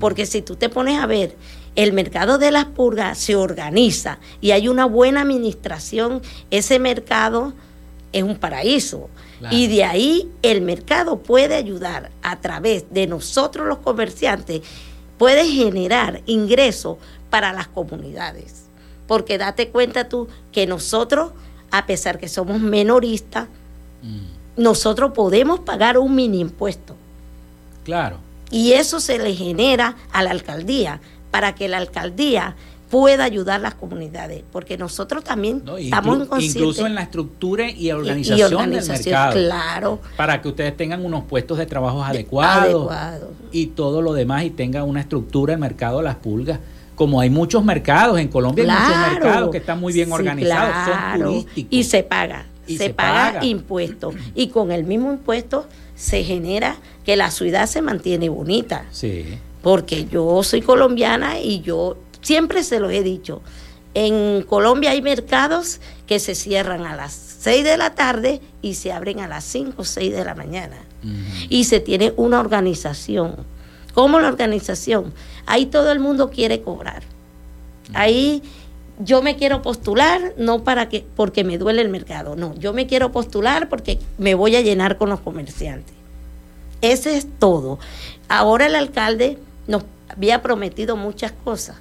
porque 0.00 0.26
si 0.26 0.42
tú 0.42 0.56
te 0.56 0.68
pones 0.68 1.00
a 1.00 1.06
ver, 1.06 1.36
el 1.76 1.92
mercado 1.92 2.38
de 2.38 2.50
las 2.50 2.66
purgas 2.66 3.18
se 3.18 3.36
organiza 3.36 4.18
y 4.40 4.52
hay 4.52 4.68
una 4.68 4.84
buena 4.84 5.22
administración, 5.22 6.22
ese 6.50 6.78
mercado 6.78 7.52
es 8.12 8.22
un 8.22 8.36
paraíso. 8.36 9.08
Y 9.50 9.66
de 9.66 9.84
ahí 9.84 10.30
el 10.40 10.62
mercado 10.62 11.18
puede 11.18 11.54
ayudar 11.54 12.10
a 12.22 12.40
través 12.40 12.86
de 12.90 13.06
nosotros 13.06 13.66
los 13.66 13.78
comerciantes, 13.78 14.62
puede 15.18 15.46
generar 15.46 16.22
ingresos 16.24 16.96
para 17.28 17.52
las 17.52 17.68
comunidades. 17.68 18.64
Porque 19.06 19.36
date 19.36 19.68
cuenta 19.68 20.08
tú 20.08 20.28
que 20.50 20.66
nosotros, 20.66 21.32
a 21.70 21.84
pesar 21.84 22.18
que 22.18 22.28
somos 22.28 22.58
menoristas, 22.58 23.48
mm. 24.02 24.62
nosotros 24.62 25.12
podemos 25.12 25.60
pagar 25.60 25.98
un 25.98 26.14
mini 26.14 26.40
impuesto. 26.40 26.96
Claro. 27.84 28.18
Y 28.54 28.74
eso 28.74 29.00
se 29.00 29.18
le 29.18 29.34
genera 29.34 29.96
a 30.12 30.22
la 30.22 30.30
alcaldía 30.30 31.00
para 31.32 31.56
que 31.56 31.66
la 31.66 31.78
alcaldía 31.78 32.54
pueda 32.88 33.24
ayudar 33.24 33.56
a 33.56 33.62
las 33.64 33.74
comunidades, 33.74 34.44
porque 34.52 34.78
nosotros 34.78 35.24
también 35.24 35.64
estamos 35.76 36.18
inconscientes. 36.18 36.54
Incluso 36.54 36.86
en 36.86 36.94
la 36.94 37.02
estructura 37.02 37.68
y 37.68 37.90
organización, 37.90 38.70
del 38.70 38.86
mercado. 38.86 39.32
Claro. 39.32 40.00
Para 40.16 40.40
que 40.40 40.46
ustedes 40.46 40.76
tengan 40.76 41.04
unos 41.04 41.24
puestos 41.24 41.58
de 41.58 41.66
trabajo 41.66 42.04
adecuados 42.04 42.94
y 43.50 43.66
todo 43.66 44.00
lo 44.00 44.12
demás 44.12 44.44
y 44.44 44.50
tengan 44.50 44.84
una 44.84 45.00
estructura 45.00 45.54
el 45.54 45.58
mercado 45.58 45.98
de 45.98 46.04
las 46.04 46.14
pulgas. 46.14 46.60
Como 46.94 47.20
hay 47.20 47.30
muchos 47.30 47.64
mercados, 47.64 48.20
en 48.20 48.28
Colombia 48.28 48.62
hay 48.62 48.70
muchos 48.70 49.12
mercados 49.14 49.50
que 49.50 49.58
están 49.58 49.80
muy 49.80 49.92
bien 49.92 50.12
organizados, 50.12 50.74
son 50.84 51.20
turísticos. 51.20 51.72
Y 51.72 51.82
se 51.82 52.04
paga, 52.04 52.46
se, 52.68 52.90
paga, 52.90 53.44
impuestos. 53.44 54.14
Y 54.36 54.46
con 54.46 54.70
el 54.70 54.84
mismo 54.84 55.10
impuesto 55.10 55.66
se 55.94 56.24
genera 56.24 56.76
que 57.04 57.16
la 57.16 57.30
ciudad 57.30 57.66
se 57.66 57.82
mantiene 57.82 58.28
bonita. 58.28 58.86
Sí. 58.90 59.38
Porque 59.62 60.06
yo 60.06 60.42
soy 60.42 60.60
colombiana 60.60 61.40
y 61.40 61.60
yo 61.60 61.96
Siempre 62.24 62.64
se 62.64 62.80
lo 62.80 62.88
he 62.88 63.02
dicho. 63.02 63.42
En 63.92 64.42
Colombia 64.42 64.92
hay 64.92 65.02
mercados 65.02 65.80
que 66.06 66.18
se 66.18 66.34
cierran 66.34 66.86
a 66.86 66.96
las 66.96 67.12
6 67.12 67.62
de 67.62 67.76
la 67.76 67.94
tarde 67.94 68.40
y 68.62 68.74
se 68.74 68.92
abren 68.92 69.20
a 69.20 69.28
las 69.28 69.44
5 69.44 69.74
o 69.76 69.84
6 69.84 70.10
de 70.10 70.24
la 70.24 70.34
mañana. 70.34 70.78
Y 71.50 71.64
se 71.64 71.80
tiene 71.80 72.14
una 72.16 72.40
organización. 72.40 73.36
¿Cómo 73.92 74.18
la 74.20 74.28
organización? 74.28 75.12
Ahí 75.44 75.66
todo 75.66 75.92
el 75.92 76.00
mundo 76.00 76.30
quiere 76.30 76.62
cobrar. 76.62 77.02
Ahí 77.92 78.42
yo 78.98 79.22
me 79.22 79.36
quiero 79.36 79.62
postular 79.62 80.34
no 80.36 80.64
para 80.64 80.88
que 80.88 81.04
porque 81.16 81.44
me 81.44 81.58
duele 81.58 81.82
el 81.82 81.88
mercado, 81.88 82.36
no, 82.36 82.54
yo 82.54 82.72
me 82.72 82.86
quiero 82.86 83.12
postular 83.12 83.68
porque 83.68 83.98
me 84.18 84.34
voy 84.34 84.56
a 84.56 84.60
llenar 84.60 84.96
con 84.96 85.08
los 85.08 85.20
comerciantes. 85.20 85.94
Ese 86.80 87.16
es 87.16 87.26
todo. 87.38 87.78
Ahora 88.28 88.66
el 88.66 88.74
alcalde 88.74 89.38
nos 89.66 89.84
había 90.08 90.42
prometido 90.42 90.96
muchas 90.96 91.32
cosas 91.32 91.76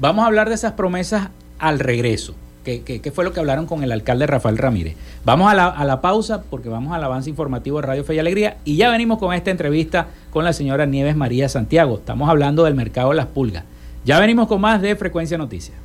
Vamos 0.00 0.22
a 0.22 0.28
hablar 0.28 0.48
de 0.48 0.54
esas 0.54 0.72
promesas 0.72 1.28
al 1.58 1.78
regreso. 1.78 2.34
¿Qué, 2.64 3.12
fue 3.14 3.22
lo 3.22 3.34
que 3.34 3.40
hablaron 3.40 3.66
con 3.66 3.82
el 3.82 3.92
alcalde 3.92 4.26
Rafael 4.26 4.56
Ramírez? 4.56 4.96
Vamos 5.26 5.50
a 5.50 5.54
la, 5.54 5.66
a 5.66 5.84
la, 5.84 6.00
pausa 6.00 6.42
porque 6.48 6.70
vamos 6.70 6.94
al 6.94 7.04
avance 7.04 7.28
informativo 7.28 7.80
de 7.80 7.86
Radio 7.86 8.04
Fe 8.04 8.14
y 8.14 8.18
Alegría 8.18 8.56
y 8.64 8.76
ya 8.76 8.88
venimos 8.88 9.18
con 9.18 9.34
esta 9.34 9.50
entrevista 9.50 10.06
con 10.30 10.42
la 10.42 10.54
señora 10.54 10.86
Nieves 10.86 11.16
María 11.16 11.50
Santiago. 11.50 11.96
Estamos 11.98 12.30
hablando 12.30 12.64
del 12.64 12.74
mercado 12.74 13.10
de 13.10 13.16
las 13.16 13.26
pulgas. 13.26 13.64
Ya 14.06 14.18
venimos 14.18 14.48
con 14.48 14.62
más 14.62 14.80
de 14.80 14.96
Frecuencia 14.96 15.36
Noticias. 15.36 15.76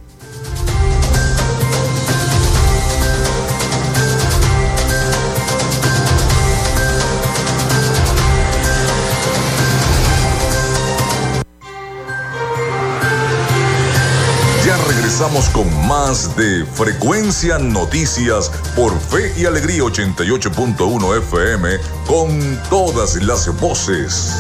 Regresamos 15.17 15.49
con 15.51 15.88
más 15.88 16.36
de 16.36 16.65
Frecuencia 16.65 17.58
Noticias 17.58 18.51
por 18.75 18.91
Fe 18.99 19.34
y 19.38 19.45
Alegría 19.45 19.84
88.1 19.84 21.17
FM 21.19 21.69
con 22.06 22.62
todas 22.69 23.15
las 23.23 23.47
voces. 23.62 24.36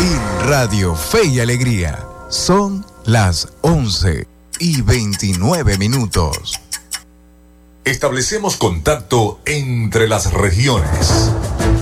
En 0.00 0.48
Radio 0.48 0.96
Fe 0.96 1.24
y 1.26 1.38
Alegría 1.38 2.04
son 2.30 2.84
las 3.04 3.46
11 3.60 4.26
y 4.58 4.82
29 4.82 5.78
minutos. 5.78 6.58
Establecemos 7.84 8.56
contacto 8.56 9.38
entre 9.44 10.08
las 10.08 10.32
regiones. 10.32 11.30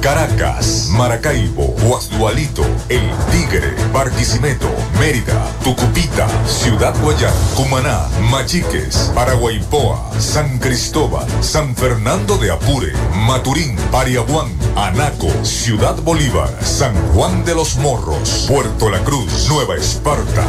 Caracas, 0.04 0.88
Maracaibo, 0.90 1.74
Guasdualito, 1.82 2.62
El 2.90 3.10
Tigre, 3.32 3.74
Barquisimeto, 3.90 4.68
Mérida, 5.00 5.50
Tucupita, 5.64 6.28
Ciudad 6.46 6.94
Guayán, 7.00 7.32
Cumaná, 7.56 8.06
Machiques, 8.30 9.10
Paraguaypoa, 9.14 10.10
San 10.20 10.58
Cristóbal, 10.58 11.26
San 11.40 11.74
Fernando 11.74 12.36
de 12.36 12.50
Apure, 12.50 12.92
Maturín, 13.14 13.76
Pariaguán, 13.90 14.52
Anaco, 14.76 15.30
Ciudad 15.42 15.96
Bolívar, 16.02 16.50
San 16.62 16.94
Juan 17.14 17.42
de 17.46 17.54
los 17.54 17.78
Morros, 17.78 18.44
Puerto 18.46 18.90
La 18.90 18.98
Cruz, 19.04 19.48
Nueva 19.48 19.74
Esparta. 19.76 20.44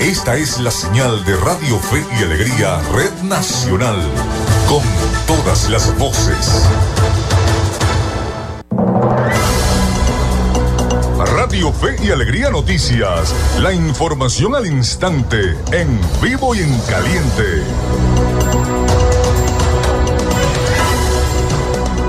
Esta 0.00 0.36
es 0.36 0.58
la 0.58 0.70
señal 0.70 1.24
de 1.24 1.34
Radio 1.36 1.78
Fe 1.78 2.04
y 2.20 2.24
Alegría 2.24 2.78
Red 2.92 3.22
Nacional, 3.22 3.96
con 4.68 4.82
todas 5.26 5.70
las 5.70 5.96
voces. 5.96 6.68
Fe 11.58 11.96
y 12.02 12.10
Alegría 12.12 12.50
Noticias. 12.50 13.34
La 13.60 13.72
información 13.72 14.54
al 14.54 14.64
instante, 14.64 15.56
en 15.72 16.00
vivo 16.22 16.54
y 16.54 16.60
en 16.60 16.78
caliente. 16.82 17.64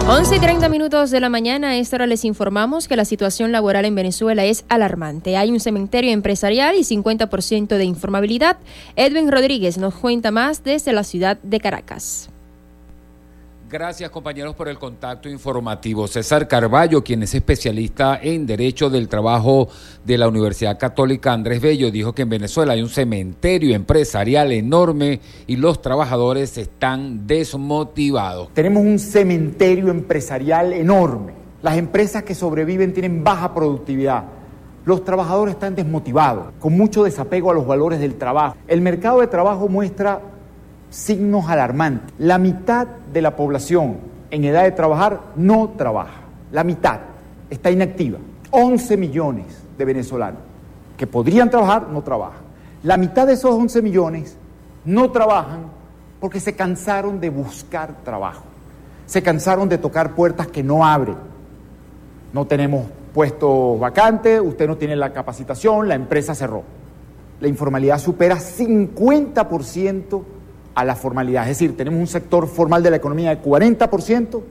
11 0.08 0.36
y 0.36 0.40
30 0.40 0.70
minutos 0.70 1.10
de 1.10 1.20
la 1.20 1.30
mañana, 1.30 1.70
a 1.70 1.78
esta 1.78 1.96
hora 1.98 2.06
les 2.06 2.26
informamos 2.26 2.88
que 2.88 2.96
la 2.96 3.06
situación 3.06 3.52
laboral 3.52 3.86
en 3.86 3.96
Venezuela 3.96 4.46
es 4.46 4.66
alarmante. 4.70 5.36
Hay 5.36 5.52
un 5.52 5.60
cementerio 5.60 6.12
empresarial 6.12 6.76
y 6.76 6.84
50% 6.84 7.68
de 7.70 7.86
informabilidad. 7.86 8.58
Edwin 8.96 9.32
Rodríguez 9.32 9.80
nos 9.80 9.96
cuenta 9.96 10.30
más 10.30 10.64
desde 10.64 10.94
la 10.94 11.04
ciudad 11.04 11.40
de 11.42 11.60
Caracas. 11.60 12.30
Gracias 13.72 14.10
compañeros 14.10 14.56
por 14.56 14.68
el 14.68 14.80
contacto 14.80 15.30
informativo. 15.30 16.08
César 16.08 16.48
Carballo, 16.48 17.04
quien 17.04 17.22
es 17.22 17.36
especialista 17.36 18.20
en 18.20 18.48
Derecho 18.48 18.90
del 18.90 19.08
Trabajo 19.08 19.68
de 20.04 20.18
la 20.18 20.28
Universidad 20.28 20.80
Católica 20.80 21.34
Andrés 21.34 21.62
Bello, 21.62 21.92
dijo 21.92 22.14
que 22.14 22.24
en 22.24 22.30
Venezuela 22.30 22.74
hay 22.74 22.82
un 22.82 22.90
cementerio 22.90 23.76
empresarial 23.76 24.54
enorme 24.54 25.20
y 25.46 25.58
los 25.58 25.84
trabajadores 25.84 26.58
están 26.58 27.28
desmotivados. 27.28 28.52
Tenemos 28.56 28.84
un 28.84 28.98
cementerio 28.98 29.90
empresarial 29.90 30.74
enorme. 30.74 31.34
Las 31.62 31.78
empresas 31.78 32.24
que 32.24 32.34
sobreviven 32.34 32.92
tienen 32.92 33.24
baja 33.24 33.54
productividad. 33.54 34.24
Los 34.84 35.04
trabajadores 35.04 35.54
están 35.54 35.76
desmotivados, 35.76 36.54
con 36.60 36.76
mucho 36.76 37.04
desapego 37.04 37.52
a 37.52 37.54
los 37.54 37.68
valores 37.68 38.00
del 38.00 38.16
trabajo. 38.16 38.56
El 38.68 38.82
mercado 38.82 39.20
de 39.20 39.28
trabajo 39.28 39.68
muestra 39.68 40.22
signos 40.90 41.50
alarmantes. 41.50 42.14
La 42.18 42.38
mitad 42.38 42.88
de 42.88 43.22
la 43.22 43.36
población 43.36 43.98
en 44.32 44.44
edad 44.44 44.64
de 44.64 44.72
trabajar 44.72 45.22
no 45.36 45.70
trabaja. 45.78 46.22
La 46.52 46.64
mitad 46.64 47.00
está 47.50 47.72
inactiva. 47.72 48.20
11 48.52 48.98
millones 48.98 49.46
de 49.78 49.86
venezolanos 49.86 50.42
que 50.98 51.08
podrían 51.08 51.50
trabajar 51.50 51.88
no 51.88 52.02
trabajan. 52.02 52.42
La 52.84 52.98
mitad 52.98 53.26
de 53.26 53.34
esos 53.34 53.52
11 53.52 53.82
millones 53.82 54.38
no 54.84 55.12
trabajan 55.12 55.62
porque 56.20 56.40
se 56.42 56.56
cansaron 56.56 57.20
de 57.22 57.30
buscar 57.30 58.04
trabajo. 58.04 58.44
Se 59.06 59.24
cansaron 59.24 59.70
de 59.70 59.78
tocar 59.78 60.14
puertas 60.14 60.48
que 60.48 60.62
no 60.62 60.86
abren. 60.86 61.16
No 62.34 62.46
tenemos 62.46 62.86
puestos 63.14 63.80
vacantes, 63.80 64.42
usted 64.42 64.68
no 64.68 64.78
tiene 64.78 64.96
la 64.96 65.14
capacitación, 65.14 65.88
la 65.88 65.96
empresa 65.96 66.36
cerró. 66.36 66.64
La 67.40 67.48
informalidad 67.48 67.98
supera 67.98 68.36
50% 68.36 70.24
a 70.76 70.86
la 70.86 70.96
formalidad. 70.96 71.44
Es 71.44 71.60
decir, 71.60 71.76
tenemos 71.76 72.00
un 72.00 72.08
sector 72.08 72.48
formal 72.48 72.84
de 72.84 72.92
la 72.92 72.98
economía 72.98 73.30
del 73.30 73.42
40% 73.42 74.42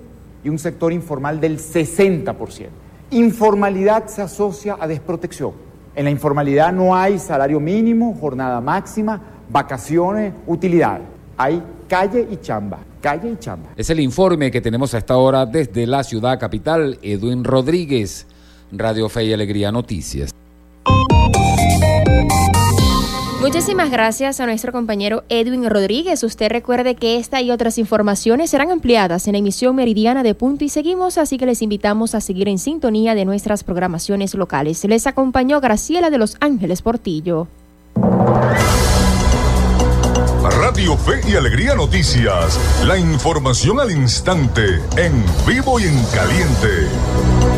y 0.45 0.49
un 0.49 0.59
sector 0.59 0.93
informal 0.93 1.41
del 1.41 1.59
60%. 1.59 2.67
Informalidad 3.11 4.07
se 4.07 4.23
asocia 4.23 4.77
a 4.79 4.87
desprotección. 4.87 5.53
En 5.95 6.05
la 6.05 6.11
informalidad 6.11 6.73
no 6.73 6.95
hay 6.95 7.19
salario 7.19 7.59
mínimo, 7.59 8.17
jornada 8.21 8.61
máxima, 8.61 9.21
vacaciones, 9.49 10.33
utilidades. 10.47 11.07
Hay 11.37 11.63
calle 11.89 12.27
y 12.31 12.37
chamba, 12.37 12.79
calle 13.01 13.33
y 13.33 13.37
chamba. 13.37 13.71
Es 13.77 13.91
el 13.91 14.01
informe 14.01 14.51
que 14.51 14.61
tenemos 14.61 14.95
a 14.95 14.99
esta 14.99 15.17
hora 15.17 15.47
desde 15.47 15.87
la 15.87 16.05
ciudad 16.05 16.39
capital, 16.39 16.99
Edwin 17.03 17.43
Rodríguez, 17.43 18.27
Radio 18.71 19.09
Fe 19.09 19.25
y 19.25 19.33
Alegría 19.33 19.73
Noticias. 19.73 20.31
Muchísimas 23.41 23.91
gracias 23.93 24.41
a 24.41 24.47
nuestro 24.47 24.73
compañero 24.73 25.23
Edwin 25.29 25.71
Rodríguez. 25.71 26.25
Usted 26.25 26.51
recuerde 26.51 26.97
que 26.97 27.19
esta 27.19 27.41
y 27.41 27.53
otras 27.53 27.79
informaciones 27.79 28.51
serán 28.51 28.73
ampliadas 28.73 29.29
en 29.29 29.33
la 29.35 29.39
emisión 29.39 29.77
meridiana 29.77 30.25
de 30.25 30.35
Punto 30.35 30.65
y 30.65 30.69
Seguimos, 30.69 31.19
así 31.19 31.39
que 31.39 31.47
les 31.47 31.63
invitamos 31.63 32.17
a 32.17 32.21
seguir 32.21 32.49
en 32.49 32.59
sintonía 32.59 33.15
de 33.15 33.25
nuestras 33.25 33.63
programaciones 33.63 34.35
locales. 34.35 34.85
Les 34.85 35.07
acompañó 35.07 35.61
Graciela 35.61 36.11
de 36.11 36.19
Los 36.19 36.37
Ángeles 36.41 36.83
Portillo. 36.83 37.47
Radio 40.61 40.97
Fe 40.97 41.21
y 41.29 41.37
Alegría 41.37 41.77
Noticias. 41.77 42.59
La 42.87 42.99
información 42.99 43.79
al 43.79 43.93
instante, 43.93 44.81
en 44.97 45.25
vivo 45.47 45.79
y 45.79 45.85
en 45.85 46.05
caliente. 46.07 47.58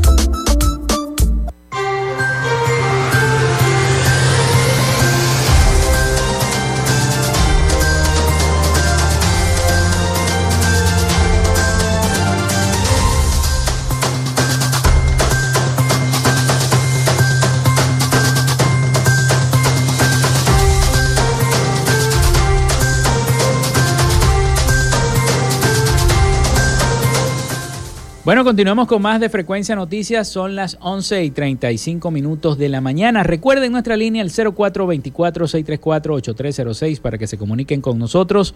Bueno, 28.23 28.43
continuamos 28.43 28.87
con 28.87 29.01
más 29.01 29.19
de 29.19 29.29
Frecuencia 29.29 29.75
Noticias. 29.75 30.27
Son 30.27 30.55
las 30.55 30.77
11 30.79 31.23
y 31.23 31.31
35 31.31 32.11
minutos 32.11 32.59
de 32.59 32.69
la 32.69 32.79
mañana. 32.79 33.23
Recuerden 33.23 33.71
nuestra 33.71 33.97
línea 33.97 34.21
el 34.21 34.29
0424-634-8306 34.29 37.01
para 37.01 37.17
que 37.17 37.25
se 37.25 37.39
comuniquen 37.39 37.81
con 37.81 37.97
nosotros. 37.97 38.53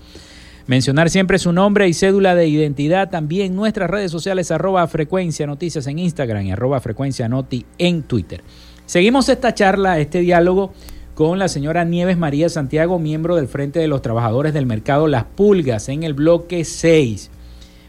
Mencionar 0.68 1.10
siempre 1.10 1.40
su 1.40 1.52
nombre 1.52 1.88
y 1.88 1.96
cédula 1.96 2.36
de 2.36 2.48
identidad. 2.48 3.10
También 3.10 3.56
nuestras 3.56 3.90
redes 3.90 4.12
sociales 4.12 4.52
arroba 4.52 4.86
Frecuencia 4.86 5.48
Noticias 5.48 5.88
en 5.88 5.98
Instagram 5.98 6.46
y 6.46 6.52
arroba 6.52 6.80
Frecuencia 6.80 7.28
Noti 7.28 7.66
en 7.80 8.04
Twitter. 8.04 8.44
Seguimos 8.86 9.30
esta 9.30 9.56
charla, 9.56 9.98
este 9.98 10.20
diálogo 10.20 10.74
con 11.16 11.40
la 11.40 11.48
señora 11.48 11.86
Nieves 11.86 12.20
María 12.20 12.50
Santiago, 12.50 13.00
miembro 13.00 13.36
del 13.36 13.48
Frente 13.48 13.80
de 13.80 13.88
los 13.88 14.04
Trabajadores 14.04 14.54
del 14.54 14.68
Mercado 14.68 15.08
Las 15.08 15.24
Pulgas 15.24 15.90
en 15.90 16.04
el 16.04 16.14
bloque 16.14 16.66
6. 16.66 17.32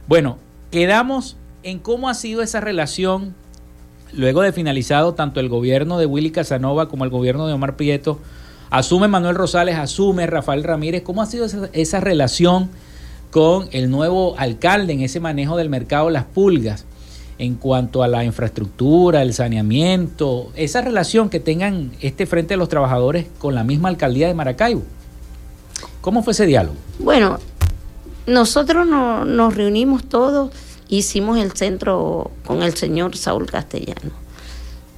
Bueno, 0.09 0.39
quedamos 0.71 1.37
en 1.67 1.81
cómo 1.81 2.09
ha 2.09 2.15
sido 2.15 2.43
esa 2.43 2.61
relación 2.61 3.35
luego 4.13 4.41
de 4.41 4.53
finalizado 4.53 5.15
tanto 5.15 5.41
el 5.41 5.49
gobierno 5.49 5.99
de 5.99 6.07
Willy 6.07 6.31
Casanova 6.31 6.89
como 6.89 7.03
el 7.03 7.11
gobierno 7.11 7.49
de 7.49 7.55
Omar 7.55 7.75
Prieto, 7.75 8.21
asume 8.71 9.09
Manuel 9.09 9.35
Rosales, 9.35 9.77
asume 9.77 10.29
Rafael 10.29 10.63
Ramírez. 10.63 11.03
¿Cómo 11.03 11.23
ha 11.23 11.27
sido 11.27 11.45
esa, 11.45 11.69
esa 11.73 11.99
relación 11.99 12.71
con 13.33 13.69
el 13.73 13.91
nuevo 13.91 14.39
alcalde 14.39 14.93
en 14.93 15.01
ese 15.01 15.19
manejo 15.19 15.57
del 15.57 15.69
mercado 15.69 16.09
Las 16.09 16.25
Pulgas? 16.25 16.87
en 17.39 17.57
cuanto 17.57 18.03
a 18.03 18.09
la 18.09 18.25
infraestructura, 18.25 19.21
el 19.21 19.35
saneamiento, 19.35 20.51
esa 20.55 20.81
relación 20.81 21.29
que 21.29 21.39
tengan 21.39 21.93
este 22.01 22.25
Frente 22.25 22.55
de 22.55 22.57
los 22.57 22.71
Trabajadores 22.71 23.27
con 23.39 23.55
la 23.55 23.63
misma 23.63 23.91
alcaldía 23.91 24.27
de 24.27 24.33
Maracaibo. 24.33 24.85
¿Cómo 26.01 26.23
fue 26.23 26.31
ese 26.31 26.47
diálogo? 26.47 26.77
Bueno, 26.99 27.39
nosotros 28.27 28.87
no, 28.87 29.27
nos 29.27 29.55
reunimos 29.55 30.05
todos, 30.05 30.51
hicimos 30.89 31.39
el 31.39 31.53
centro 31.53 32.31
con 32.45 32.63
el 32.63 32.75
señor 32.75 33.17
Saúl 33.17 33.47
Castellano, 33.47 34.13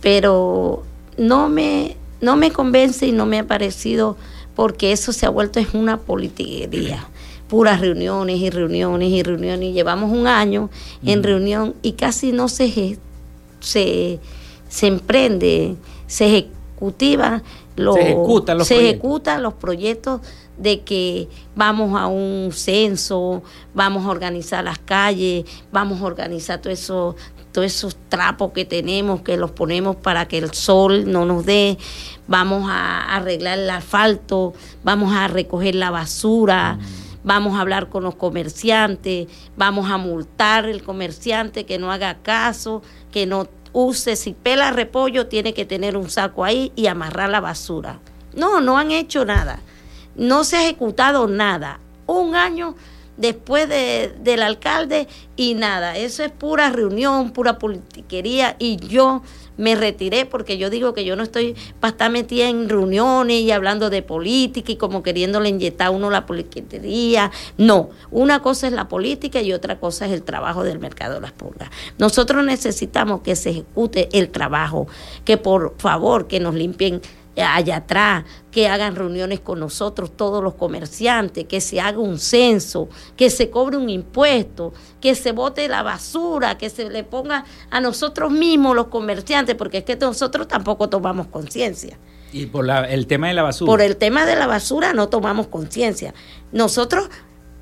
pero 0.01 0.84
no 1.16 1.49
me, 1.49 1.97
no 2.20 2.36
me 2.36 2.51
convence 2.51 3.07
y 3.07 3.12
no 3.12 3.26
me 3.26 3.39
ha 3.39 3.47
parecido 3.47 4.16
porque 4.55 4.93
eso 4.93 5.12
se 5.12 5.26
ha 5.26 5.30
vuelto 5.30 5.61
es 5.61 5.74
una 5.74 5.99
politiquería 5.99 7.09
puras 7.49 7.80
reuniones 7.80 8.39
y 8.39 8.51
reuniones 8.51 9.09
y 9.09 9.22
reuniones. 9.22 9.70
Y 9.70 9.72
llevamos 9.72 10.12
un 10.12 10.26
año 10.26 10.70
en 11.05 11.22
reunión 11.22 11.74
y 11.82 11.93
casi 11.93 12.30
no 12.30 12.49
se, 12.49 12.99
se, 13.61 14.20
se 14.68 14.86
emprende, 14.86 15.74
se 16.07 16.26
ejecutiva 16.26 17.43
lo, 17.74 17.95
se, 17.95 18.03
ejecutan 18.03 18.59
los, 18.59 18.68
se 18.68 18.74
proyectos. 18.74 18.99
ejecutan 18.99 19.43
los 19.43 19.55
proyectos 19.55 20.20
de 20.59 20.81
que 20.81 21.29
vamos 21.55 21.99
a 21.99 22.07
un 22.07 22.51
censo, 22.53 23.43
vamos 23.75 24.05
a 24.05 24.11
organizar 24.11 24.65
las 24.65 24.79
calles, 24.79 25.45
vamos 25.73 26.01
a 26.01 26.05
organizar 26.05 26.61
todo 26.61 26.73
eso, 26.73 27.17
todos 27.53 27.67
esos 27.67 27.97
trapos 28.09 28.53
que 28.53 28.65
tenemos, 28.65 29.23
que 29.23 29.37
los 29.37 29.51
ponemos 29.53 29.97
para 29.97 30.29
que 30.29 30.39
el 30.39 30.53
sol 30.53 31.11
no 31.11 31.25
nos 31.25 31.47
dé, 31.47 31.79
vamos 32.27 32.69
a 32.69 33.17
arreglar 33.17 33.59
el 33.59 33.71
asfalto, 33.71 34.53
vamos 34.83 35.15
a 35.15 35.29
recoger 35.29 35.75
la 35.75 35.91
basura 35.91 36.79
vamos 37.25 37.59
a 37.59 37.61
hablar 37.61 37.91
con 37.91 38.05
los 38.05 38.15
comerciantes, 38.15 39.29
vamos 39.55 39.91
a 39.91 39.99
multar 39.99 40.67
el 40.67 40.83
comerciante 40.83 41.67
que 41.67 41.79
no 41.79 41.93
haga 41.93 42.23
caso, 42.23 42.81
que 43.11 43.27
no 43.27 43.49
use, 43.73 44.17
si 44.17 44.33
pela 44.33 44.71
repollo 44.71 45.27
tiene 45.27 45.53
que 45.53 45.65
tener 45.65 45.97
un 45.97 46.09
saco 46.11 46.45
ahí 46.45 46.73
y 46.75 46.87
amarrar 46.87 47.29
la 47.29 47.41
basura. 47.41 48.01
No, 48.35 48.61
no 48.61 48.79
han 48.79 48.91
hecho 48.91 49.25
nada, 49.25 49.61
no 50.19 50.45
se 50.45 50.57
ha 50.57 50.64
ejecutado 50.64 51.27
nada. 51.29 51.81
Un 52.07 52.35
año 52.35 52.75
después 53.16 53.69
de, 53.69 54.14
del 54.21 54.43
alcalde 54.43 55.09
y 55.37 55.55
nada, 55.55 55.97
eso 55.97 56.23
es 56.23 56.31
pura 56.31 56.71
reunión, 56.71 57.33
pura 57.33 57.59
politiquería 57.59 58.57
y 58.59 58.77
yo 58.77 59.23
me 59.59 59.75
retiré 59.75 60.25
porque 60.25 60.57
yo 60.57 60.71
digo 60.71 60.95
que 60.95 61.05
yo 61.05 61.16
no 61.16 61.25
estoy 61.25 61.55
para 61.81 61.91
estar 61.91 62.11
metida 62.11 62.49
en 62.49 62.69
reuniones 62.69 63.41
y 63.41 63.51
hablando 63.51 63.91
de 63.91 64.03
política 64.03 64.73
y 64.73 64.77
como 64.77 65.03
queriéndole 65.03 65.49
inyectar 65.49 65.89
a 65.89 65.91
uno 65.91 66.11
la 66.11 66.27
politiquería. 66.27 67.31
No, 67.59 67.91
una 68.11 68.41
cosa 68.41 68.69
es 68.69 68.73
la 68.73 68.89
política 68.89 69.43
y 69.43 69.53
otra 69.53 69.79
cosa 69.81 70.07
es 70.07 70.12
el 70.12 70.23
trabajo 70.23 70.62
del 70.62 70.79
mercado 70.79 71.16
de 71.16 71.21
las 71.21 71.33
pulgas. 71.33 71.71
Nosotros 71.99 72.45
necesitamos 72.45 73.21
que 73.23 73.35
se 73.35 73.51
ejecute 73.51 74.09
el 74.12 74.31
trabajo, 74.31 74.87
que 75.25 75.37
por 75.37 75.75
favor 75.79 76.29
que 76.29 76.39
nos 76.39 76.55
limpien 76.55 77.03
allá 77.43 77.76
atrás, 77.76 78.24
que 78.51 78.68
hagan 78.68 78.97
reuniones 78.97 79.41
con 79.41 79.61
nosotros, 79.61 80.16
todos 80.16 80.43
los 80.43 80.55
comerciantes, 80.55 81.45
que 81.45 81.61
se 81.61 81.80
haga 81.80 81.99
un 81.99 82.18
censo, 82.18 82.89
que 83.16 83.30
se 83.30 83.51
cobre 83.51 83.76
un 83.76 83.89
impuesto, 83.89 84.72
que 85.01 85.14
se 85.14 85.32
bote 85.32 85.68
la 85.68 85.82
basura, 85.82 86.59
que 86.59 86.70
se 86.70 86.91
le 86.91 87.05
ponga 87.05 87.45
a 87.70 87.80
nosotros 87.80 88.32
mismos 88.32 88.74
los 88.74 88.89
comerciantes, 88.89 89.55
porque 89.55 89.78
es 89.78 89.84
que 89.84 89.97
nosotros 89.97 90.49
tampoco 90.49 90.89
tomamos 90.89 91.28
conciencia. 91.28 91.99
Y 92.32 92.47
por 92.47 92.64
la, 92.66 92.84
el 92.84 93.07
tema 93.07 93.28
de 93.28 93.34
la 93.34 93.43
basura. 93.43 93.70
Por 93.70 93.80
el 93.80 93.97
tema 93.97 94.26
de 94.26 94.36
la 94.36 94.47
basura 94.47 94.93
no 94.93 95.09
tomamos 95.09 95.47
conciencia. 95.47 96.14
Nosotros, 96.53 97.09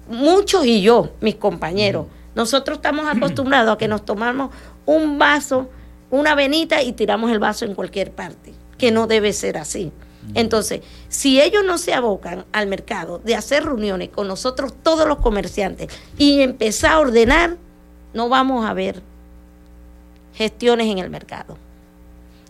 muchos 0.09 0.65
y 0.67 0.83
yo, 0.83 1.11
mis 1.21 1.37
compañeros, 1.37 2.07
nosotros 2.35 2.79
estamos 2.79 3.07
acostumbrados 3.17 3.75
a 3.75 3.79
que 3.79 3.89
nos 3.89 4.05
tomamos 4.05 4.51
un 4.87 5.19
vaso, 5.19 5.69
una 6.11 6.35
venita 6.35 6.83
y 6.83 6.93
tiramos 6.93 7.31
el 7.31 7.39
vaso 7.39 7.65
en 7.65 7.75
cualquier 7.75 8.13
parte 8.13 8.55
que 8.79 8.91
no 8.91 9.07
debe 9.07 9.33
ser 9.33 9.59
así. 9.59 9.93
Entonces, 10.35 10.81
si 11.09 11.41
ellos 11.41 11.65
no 11.65 11.79
se 11.79 11.95
abocan 11.95 12.45
al 12.53 12.67
mercado 12.67 13.19
de 13.19 13.35
hacer 13.35 13.65
reuniones 13.65 14.09
con 14.09 14.29
nosotros, 14.29 14.75
todos 14.83 15.07
los 15.07 15.19
comerciantes, 15.19 15.89
y 16.19 16.41
empezar 16.41 16.93
a 16.93 16.99
ordenar, 16.99 17.57
no 18.13 18.29
vamos 18.29 18.67
a 18.67 18.75
ver 18.75 19.03
gestiones 20.35 20.89
en 20.89 20.99
el 20.99 21.11
mercado. 21.11 21.57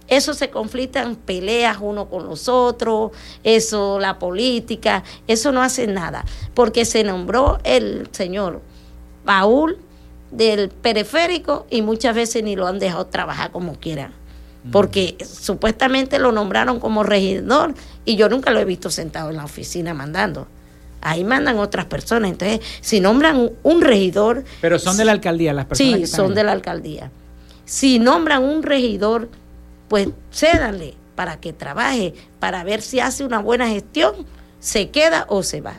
Eso 0.08 0.34
se 0.34 0.50
conflictan 0.50 1.16
peleas 1.16 1.78
uno 1.80 2.08
con 2.08 2.24
los 2.24 2.48
otros, 2.48 3.10
eso, 3.42 3.98
la 3.98 4.18
política, 4.18 5.02
eso 5.26 5.50
no 5.50 5.62
hace 5.62 5.86
nada, 5.86 6.24
porque 6.54 6.84
se 6.84 7.02
nombró 7.02 7.58
el 7.64 8.08
señor 8.12 8.62
Paul 9.24 9.78
del 10.30 10.68
periférico 10.68 11.66
y 11.70 11.82
muchas 11.82 12.14
veces 12.14 12.44
ni 12.44 12.54
lo 12.54 12.68
han 12.68 12.78
dejado 12.78 13.06
trabajar 13.06 13.50
como 13.50 13.74
quieran 13.74 14.25
porque 14.72 15.16
supuestamente 15.24 16.18
lo 16.18 16.32
nombraron 16.32 16.80
como 16.80 17.02
regidor 17.02 17.74
y 18.04 18.16
yo 18.16 18.28
nunca 18.28 18.50
lo 18.50 18.60
he 18.60 18.64
visto 18.64 18.90
sentado 18.90 19.30
en 19.30 19.36
la 19.36 19.44
oficina 19.44 19.94
mandando. 19.94 20.46
Ahí 21.00 21.24
mandan 21.24 21.58
otras 21.58 21.84
personas. 21.84 22.30
Entonces, 22.30 22.60
si 22.80 23.00
nombran 23.00 23.50
un 23.62 23.80
regidor... 23.80 24.44
Pero 24.60 24.78
son 24.78 24.96
de 24.96 25.04
la 25.04 25.12
alcaldía 25.12 25.52
las 25.52 25.66
personas. 25.66 25.94
Sí, 25.94 26.00
que 26.00 26.06
son 26.06 26.34
de 26.34 26.42
la 26.42 26.52
alcaldía. 26.52 27.10
Si 27.64 27.98
nombran 27.98 28.42
un 28.42 28.62
regidor, 28.62 29.28
pues 29.88 30.08
cédanle 30.32 30.94
para 31.14 31.38
que 31.38 31.52
trabaje, 31.52 32.14
para 32.40 32.64
ver 32.64 32.82
si 32.82 33.00
hace 33.00 33.24
una 33.24 33.40
buena 33.40 33.68
gestión, 33.68 34.14
se 34.58 34.90
queda 34.90 35.26
o 35.28 35.42
se 35.42 35.60
va. 35.60 35.74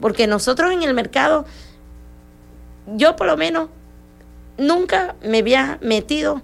Porque 0.00 0.26
nosotros 0.26 0.72
en 0.72 0.82
el 0.82 0.94
mercado, 0.94 1.44
yo 2.96 3.16
por 3.16 3.26
lo 3.26 3.36
menos 3.36 3.68
nunca 4.56 5.16
me 5.22 5.38
había 5.38 5.78
metido 5.82 6.42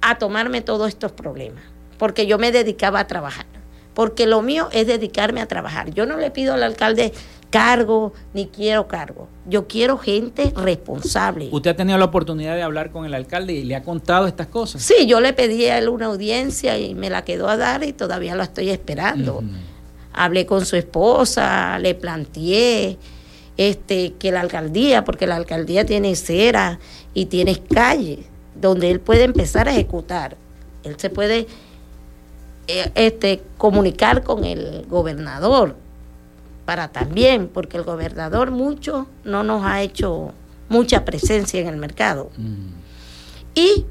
a 0.00 0.18
tomarme 0.18 0.60
todos 0.60 0.88
estos 0.88 1.12
problemas, 1.12 1.62
porque 1.98 2.26
yo 2.26 2.38
me 2.38 2.52
dedicaba 2.52 3.00
a 3.00 3.06
trabajar, 3.06 3.46
porque 3.94 4.26
lo 4.26 4.42
mío 4.42 4.68
es 4.72 4.86
dedicarme 4.86 5.40
a 5.40 5.46
trabajar. 5.46 5.92
Yo 5.92 6.06
no 6.06 6.16
le 6.16 6.30
pido 6.30 6.54
al 6.54 6.62
alcalde 6.62 7.12
cargo 7.50 8.12
ni 8.34 8.46
quiero 8.46 8.86
cargo. 8.88 9.28
Yo 9.46 9.66
quiero 9.66 9.98
gente 9.98 10.52
responsable. 10.54 11.48
¿Usted 11.50 11.70
ha 11.70 11.76
tenido 11.76 11.98
la 11.98 12.04
oportunidad 12.04 12.54
de 12.54 12.62
hablar 12.62 12.90
con 12.90 13.04
el 13.04 13.14
alcalde 13.14 13.54
y 13.54 13.64
le 13.64 13.76
ha 13.76 13.82
contado 13.82 14.26
estas 14.26 14.48
cosas? 14.48 14.82
Sí, 14.82 15.06
yo 15.06 15.20
le 15.20 15.32
pedí 15.32 15.66
a 15.66 15.78
él 15.78 15.88
una 15.88 16.06
audiencia 16.06 16.78
y 16.78 16.94
me 16.94 17.10
la 17.10 17.24
quedó 17.24 17.48
a 17.48 17.56
dar 17.56 17.84
y 17.84 17.92
todavía 17.92 18.36
la 18.36 18.44
estoy 18.44 18.70
esperando. 18.70 19.42
Hablé 20.12 20.46
con 20.46 20.66
su 20.66 20.76
esposa, 20.76 21.78
le 21.78 21.94
planteé 21.94 22.98
este 23.56 24.14
que 24.14 24.30
la 24.30 24.40
alcaldía, 24.40 25.04
porque 25.04 25.26
la 25.26 25.36
alcaldía 25.36 25.84
tiene 25.84 26.14
cera 26.14 26.78
y 27.14 27.26
tiene 27.26 27.58
calle 27.58 28.27
donde 28.60 28.90
él 28.90 29.00
puede 29.00 29.24
empezar 29.24 29.68
a 29.68 29.72
ejecutar. 29.72 30.36
Él 30.84 30.94
se 30.98 31.10
puede 31.10 31.46
eh, 32.66 32.90
este, 32.94 33.42
comunicar 33.56 34.22
con 34.22 34.44
el 34.44 34.86
gobernador 34.88 35.76
para 36.64 36.88
también, 36.88 37.48
porque 37.48 37.76
el 37.76 37.84
gobernador 37.84 38.50
mucho 38.50 39.06
no 39.24 39.42
nos 39.42 39.64
ha 39.64 39.82
hecho 39.82 40.32
mucha 40.68 41.04
presencia 41.04 41.60
en 41.60 41.68
el 41.68 41.76
mercado. 41.76 42.30
Mm. 42.36 42.68
Y 43.54 43.86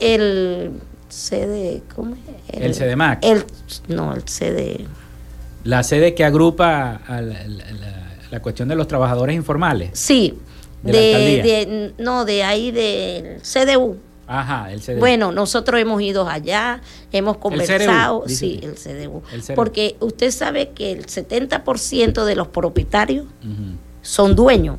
el 0.00 0.72
CD, 1.08 1.82
¿cómo 1.94 2.16
es? 2.16 2.56
El, 2.56 2.62
el 2.62 2.74
CDMAC. 2.74 3.24
El, 3.24 3.44
no, 3.88 4.14
el 4.14 4.28
CD. 4.28 4.86
La 5.64 5.84
sede 5.84 6.14
que 6.14 6.24
agrupa 6.24 7.00
a 7.06 7.20
la, 7.20 7.46
la, 7.46 8.02
la 8.30 8.42
cuestión 8.42 8.68
de 8.68 8.74
los 8.74 8.88
trabajadores 8.88 9.36
informales. 9.36 9.90
Sí, 9.92 10.36
de, 10.82 10.92
de, 10.92 11.42
de, 11.42 11.94
no, 11.98 12.24
de 12.24 12.42
ahí 12.42 12.70
del 12.70 13.40
CDU. 13.42 13.96
Ajá, 14.26 14.72
el 14.72 14.80
CDU. 14.80 14.98
Bueno, 14.98 15.32
nosotros 15.32 15.80
hemos 15.80 16.00
ido 16.00 16.28
allá, 16.28 16.80
hemos 17.12 17.36
conversado, 17.36 18.24
el 18.26 18.30
sí, 18.34 18.60
el 18.62 18.74
CDU. 18.74 19.22
el 19.32 19.42
CDU. 19.42 19.54
Porque 19.54 19.96
usted 20.00 20.30
sabe 20.30 20.70
que 20.70 20.92
el 20.92 21.06
70% 21.06 22.24
de 22.24 22.36
los 22.36 22.48
propietarios 22.48 23.26
uh 23.26 23.46
-huh. 23.46 23.76
son 24.00 24.34
dueños 24.34 24.78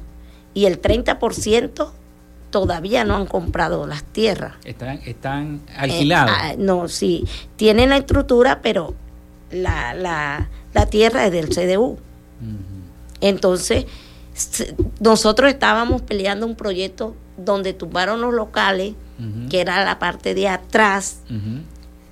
y 0.53 0.65
el 0.65 0.81
30% 0.81 1.91
todavía 2.49 3.03
no 3.03 3.15
han 3.15 3.25
comprado 3.25 3.85
las 3.87 4.03
tierras. 4.03 4.53
Están, 4.63 5.01
están 5.05 5.61
alquilados. 5.75 6.31
Eh, 6.31 6.39
ah, 6.39 6.55
no, 6.57 6.87
sí, 6.87 7.25
tienen 7.55 7.89
la 7.89 7.97
estructura, 7.97 8.61
pero 8.61 8.93
la, 9.51 9.93
la, 9.93 10.49
la 10.73 10.85
tierra 10.85 11.25
es 11.25 11.31
del 11.31 11.49
CDU. 11.49 11.83
Uh 11.83 11.95
-huh. 11.95 12.73
Entonces, 13.21 13.85
nosotros 14.99 15.51
estábamos 15.51 16.01
peleando 16.01 16.45
un 16.45 16.55
proyecto 16.55 17.15
donde 17.37 17.73
tumbaron 17.73 18.21
los 18.21 18.33
locales, 18.33 18.93
uh 19.19 19.23
-huh. 19.23 19.49
que 19.49 19.61
era 19.61 19.83
la 19.83 19.99
parte 19.99 20.33
de 20.33 20.47
atrás, 20.47 21.17
uh 21.29 21.33
-huh. 21.33 21.61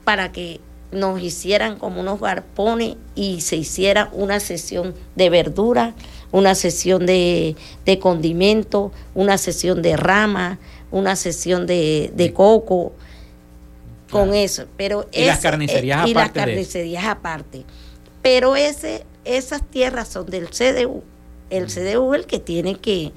para 0.03 0.31
que 0.31 0.59
nos 0.91 1.21
hicieran 1.21 1.77
como 1.77 2.01
unos 2.01 2.19
garpones 2.19 2.95
y 3.15 3.41
se 3.41 3.55
hiciera 3.55 4.09
una 4.11 4.39
sesión 4.39 4.93
de 5.15 5.29
verdura, 5.29 5.93
una 6.31 6.53
sesión 6.55 7.05
de, 7.05 7.55
de 7.85 7.99
condimento, 7.99 8.91
una 9.15 9.37
sesión 9.37 9.81
de 9.81 9.95
rama, 9.95 10.59
una 10.91 11.15
sesión 11.15 11.65
de, 11.65 12.11
de 12.15 12.33
coco 12.33 12.93
con 14.09 14.33
eso. 14.33 14.65
Pero 14.77 15.07
y 15.13 15.25
las 15.25 15.39
carnicerías 15.39 15.97
aparte. 15.99 16.11
Y 16.11 16.13
las 16.13 16.31
carnicerías 16.31 17.05
aparte. 17.05 17.63
Pero 18.21 18.55
ese, 18.55 19.05
esas 19.23 19.63
tierras 19.63 20.09
son 20.09 20.25
del 20.25 20.49
CDU. 20.49 21.03
El 21.51 21.67
CDU 21.67 22.15
el 22.15 22.25
que 22.25 22.39
tiene 22.39 22.75
que, 22.75 23.11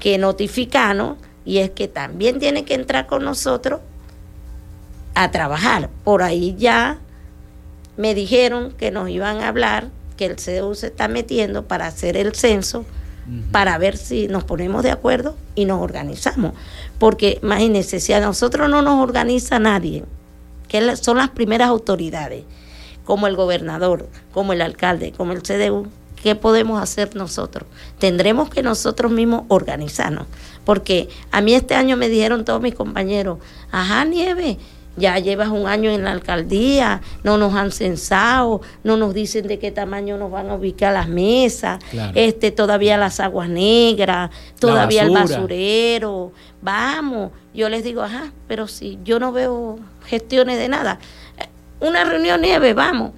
que 0.00 0.16
notificarnos 0.16 1.18
y 1.44 1.58
es 1.58 1.70
que 1.70 1.88
también 1.88 2.38
tiene 2.38 2.64
que 2.64 2.74
entrar 2.74 3.06
con 3.06 3.24
nosotros 3.24 3.80
a 5.14 5.30
trabajar. 5.30 5.90
Por 6.04 6.22
ahí 6.22 6.54
ya 6.58 6.98
me 7.96 8.14
dijeron 8.14 8.72
que 8.72 8.90
nos 8.90 9.08
iban 9.08 9.40
a 9.40 9.48
hablar, 9.48 9.88
que 10.16 10.26
el 10.26 10.36
CDU 10.36 10.74
se 10.74 10.86
está 10.88 11.08
metiendo 11.08 11.66
para 11.66 11.86
hacer 11.86 12.16
el 12.16 12.34
censo, 12.34 12.84
para 13.52 13.78
ver 13.78 13.96
si 13.96 14.26
nos 14.26 14.44
ponemos 14.44 14.82
de 14.82 14.90
acuerdo 14.90 15.36
y 15.54 15.64
nos 15.64 15.80
organizamos. 15.80 16.54
Porque 16.98 17.38
imagínense, 17.42 18.00
si 18.00 18.12
a 18.12 18.20
nosotros 18.20 18.68
no 18.68 18.82
nos 18.82 19.00
organiza 19.02 19.58
nadie, 19.58 20.04
que 20.68 20.96
son 20.96 21.18
las 21.18 21.30
primeras 21.30 21.68
autoridades, 21.68 22.44
como 23.04 23.26
el 23.26 23.36
gobernador, 23.36 24.08
como 24.32 24.52
el 24.52 24.62
alcalde, 24.62 25.12
como 25.12 25.32
el 25.32 25.42
CDU, 25.42 25.88
¿qué 26.22 26.34
podemos 26.34 26.80
hacer 26.80 27.16
nosotros? 27.16 27.68
Tendremos 27.98 28.48
que 28.48 28.62
nosotros 28.62 29.10
mismos 29.10 29.42
organizarnos. 29.48 30.26
Porque 30.64 31.08
a 31.32 31.40
mí 31.40 31.54
este 31.54 31.74
año 31.74 31.96
me 31.96 32.08
dijeron 32.08 32.44
todos 32.44 32.62
mis 32.62 32.74
compañeros, 32.74 33.38
ajá, 33.72 34.04
Nieve, 34.04 34.58
ya 34.96 35.18
llevas 35.18 35.48
un 35.48 35.66
año 35.66 35.90
en 35.90 36.04
la 36.04 36.12
alcaldía, 36.12 37.00
no 37.24 37.38
nos 37.38 37.54
han 37.54 37.72
censado, 37.72 38.60
no 38.84 38.96
nos 38.96 39.14
dicen 39.14 39.48
de 39.48 39.58
qué 39.58 39.72
tamaño 39.72 40.18
nos 40.18 40.30
van 40.30 40.50
a 40.50 40.54
ubicar 40.54 40.92
las 40.92 41.08
mesas, 41.08 41.82
este 42.14 42.50
todavía 42.50 42.96
las 42.98 43.18
aguas 43.18 43.48
negras, 43.48 44.30
todavía 44.60 45.02
el 45.02 45.10
basurero. 45.10 46.32
Vamos, 46.60 47.32
yo 47.52 47.68
les 47.68 47.82
digo, 47.82 48.02
ajá, 48.02 48.32
pero 48.46 48.68
si 48.68 48.98
yo 49.02 49.18
no 49.18 49.32
veo 49.32 49.78
gestiones 50.06 50.58
de 50.58 50.68
nada. 50.68 51.00
Eh, 51.38 51.48
una 51.80 52.04
reunión 52.04 52.40
nieve, 52.40 52.74
vamos 52.74 53.12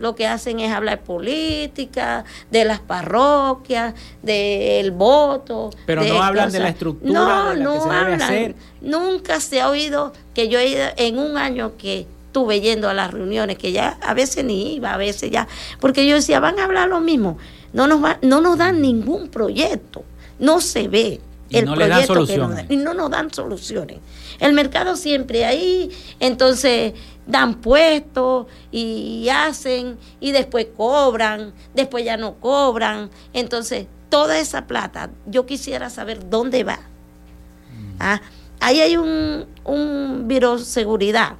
lo 0.00 0.14
que 0.14 0.26
hacen 0.26 0.60
es 0.60 0.72
hablar 0.72 1.02
política, 1.02 2.24
de 2.50 2.64
las 2.64 2.80
parroquias, 2.80 3.94
del 4.22 4.90
voto. 4.90 5.70
Pero 5.86 6.02
no 6.02 6.22
hablan 6.22 6.50
de 6.50 6.58
la 6.58 6.70
estructura. 6.70 7.12
No, 7.12 7.54
no 7.54 7.74
que 7.74 7.80
se 7.80 7.88
hablan. 7.94 8.22
hacer. 8.22 8.54
Nunca 8.80 9.40
se 9.40 9.60
ha 9.60 9.68
oído 9.68 10.12
que 10.34 10.48
yo 10.48 10.58
he 10.58 10.68
ido 10.68 10.86
en 10.96 11.18
un 11.18 11.36
año 11.36 11.72
que 11.76 12.06
estuve 12.26 12.60
yendo 12.60 12.88
a 12.88 12.94
las 12.94 13.10
reuniones, 13.12 13.58
que 13.58 13.72
ya 13.72 13.98
a 14.00 14.14
veces 14.14 14.44
ni 14.44 14.74
iba, 14.74 14.94
a 14.94 14.96
veces 14.96 15.30
ya, 15.30 15.48
porque 15.80 16.06
yo 16.06 16.14
decía, 16.14 16.40
van 16.40 16.58
a 16.58 16.64
hablar 16.64 16.88
lo 16.88 17.00
mismo. 17.00 17.38
No 17.72 17.86
nos, 17.86 18.02
va, 18.02 18.18
no 18.22 18.40
nos 18.40 18.56
dan 18.56 18.80
ningún 18.80 19.28
proyecto, 19.28 20.02
no 20.38 20.60
se 20.60 20.88
ve. 20.88 21.20
el 21.50 21.66
proyecto 21.66 22.26
que 22.26 22.38
nos 22.38 22.54
dan, 22.54 22.66
y 22.68 22.76
no 22.76 22.94
nos 22.94 23.10
dan 23.10 23.34
soluciones. 23.34 23.98
El 24.38 24.54
mercado 24.54 24.96
siempre 24.96 25.44
ahí, 25.44 25.90
entonces 26.20 26.94
dan 27.30 27.54
puestos 27.56 28.46
y 28.70 29.28
hacen 29.28 29.98
y 30.20 30.32
después 30.32 30.68
cobran, 30.76 31.52
después 31.74 32.04
ya 32.04 32.16
no 32.16 32.34
cobran. 32.34 33.10
Entonces, 33.32 33.86
toda 34.08 34.38
esa 34.38 34.66
plata, 34.66 35.10
yo 35.26 35.46
quisiera 35.46 35.90
saber 35.90 36.28
dónde 36.28 36.64
va. 36.64 36.76
Mm. 36.76 37.96
Ah, 38.00 38.20
ahí 38.60 38.80
hay 38.80 38.96
un, 38.96 39.46
un 39.64 40.26
seguridad 40.58 41.36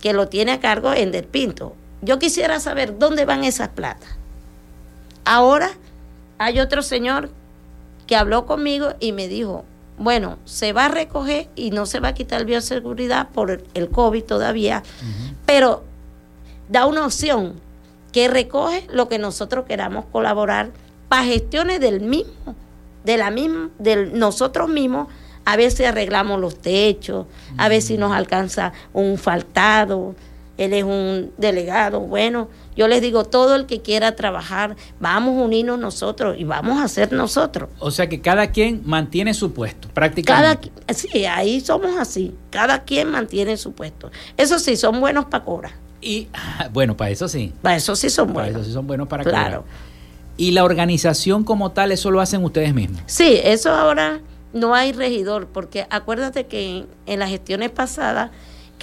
que 0.00 0.12
lo 0.12 0.28
tiene 0.28 0.52
a 0.52 0.60
cargo 0.60 0.92
en 0.92 1.12
Del 1.12 1.24
Pinto. 1.24 1.74
Yo 2.02 2.18
quisiera 2.18 2.60
saber 2.60 2.98
dónde 2.98 3.24
van 3.24 3.44
esas 3.44 3.68
plata. 3.68 4.06
Ahora 5.24 5.70
hay 6.38 6.60
otro 6.60 6.82
señor 6.82 7.30
que 8.06 8.16
habló 8.16 8.44
conmigo 8.44 8.94
y 9.00 9.12
me 9.12 9.28
dijo, 9.28 9.64
bueno, 9.96 10.38
se 10.44 10.72
va 10.72 10.86
a 10.86 10.88
recoger 10.88 11.48
y 11.54 11.70
no 11.70 11.86
se 11.86 12.00
va 12.00 12.08
a 12.08 12.14
quitar 12.14 12.40
el 12.40 12.46
bioseguridad 12.46 13.28
por 13.30 13.62
el 13.74 13.88
COVID 13.90 14.24
todavía, 14.24 14.82
pero 15.46 15.84
da 16.68 16.86
una 16.86 17.06
opción 17.06 17.54
que 18.12 18.28
recoge 18.28 18.86
lo 18.92 19.08
que 19.08 19.18
nosotros 19.18 19.66
queramos 19.66 20.04
colaborar 20.06 20.70
para 21.08 21.24
gestiones 21.24 21.80
del 21.80 22.00
mismo, 22.00 22.54
de 23.04 23.16
la 23.16 23.30
misma, 23.30 23.70
de 23.78 24.06
nosotros 24.06 24.68
mismos, 24.68 25.08
a 25.44 25.56
ver 25.56 25.70
si 25.70 25.84
arreglamos 25.84 26.40
los 26.40 26.58
techos, 26.58 27.26
a 27.58 27.68
ver 27.68 27.82
si 27.82 27.98
nos 27.98 28.12
alcanza 28.12 28.72
un 28.92 29.18
faltado, 29.18 30.14
él 30.58 30.72
es 30.72 30.84
un 30.84 31.32
delegado, 31.36 32.00
bueno, 32.00 32.48
yo 32.76 32.88
les 32.88 33.00
digo, 33.00 33.24
todo 33.24 33.54
el 33.56 33.66
que 33.66 33.80
quiera 33.80 34.16
trabajar, 34.16 34.76
vamos 35.00 35.38
a 35.38 35.44
unirnos 35.44 35.78
nosotros 35.78 36.36
y 36.38 36.44
vamos 36.44 36.82
a 36.82 36.88
ser 36.88 37.12
nosotros. 37.12 37.68
O 37.78 37.90
sea 37.90 38.08
que 38.08 38.20
cada 38.20 38.50
quien 38.50 38.82
mantiene 38.84 39.34
su 39.34 39.52
puesto, 39.52 39.88
prácticamente. 39.88 40.70
Cada, 40.86 40.94
sí, 40.94 41.24
ahí 41.24 41.60
somos 41.60 41.96
así, 41.98 42.34
cada 42.50 42.84
quien 42.84 43.10
mantiene 43.10 43.56
su 43.56 43.72
puesto. 43.72 44.10
Eso 44.36 44.58
sí, 44.58 44.76
son 44.76 45.00
buenos 45.00 45.26
para 45.26 45.44
cobrar. 45.44 45.72
Y 46.00 46.28
bueno, 46.72 46.96
para 46.96 47.10
eso 47.10 47.28
sí. 47.28 47.52
Para 47.62 47.76
eso 47.76 47.96
sí 47.96 48.10
son 48.10 48.32
buenos. 48.32 48.52
Para 48.52 48.60
eso 48.60 48.68
sí 48.68 48.72
son 48.72 48.86
buenos 48.86 49.08
para 49.08 49.24
claro. 49.24 49.64
Y 50.36 50.50
la 50.50 50.64
organización 50.64 51.44
como 51.44 51.72
tal, 51.72 51.92
eso 51.92 52.10
lo 52.10 52.20
hacen 52.20 52.44
ustedes 52.44 52.74
mismos. 52.74 53.02
Sí, 53.06 53.38
eso 53.42 53.70
ahora 53.70 54.20
no 54.52 54.74
hay 54.74 54.92
regidor, 54.92 55.46
porque 55.46 55.86
acuérdate 55.90 56.46
que 56.46 56.86
en, 57.06 57.18
las 57.18 57.28
gestiones 57.28 57.70
pasadas 57.70 58.30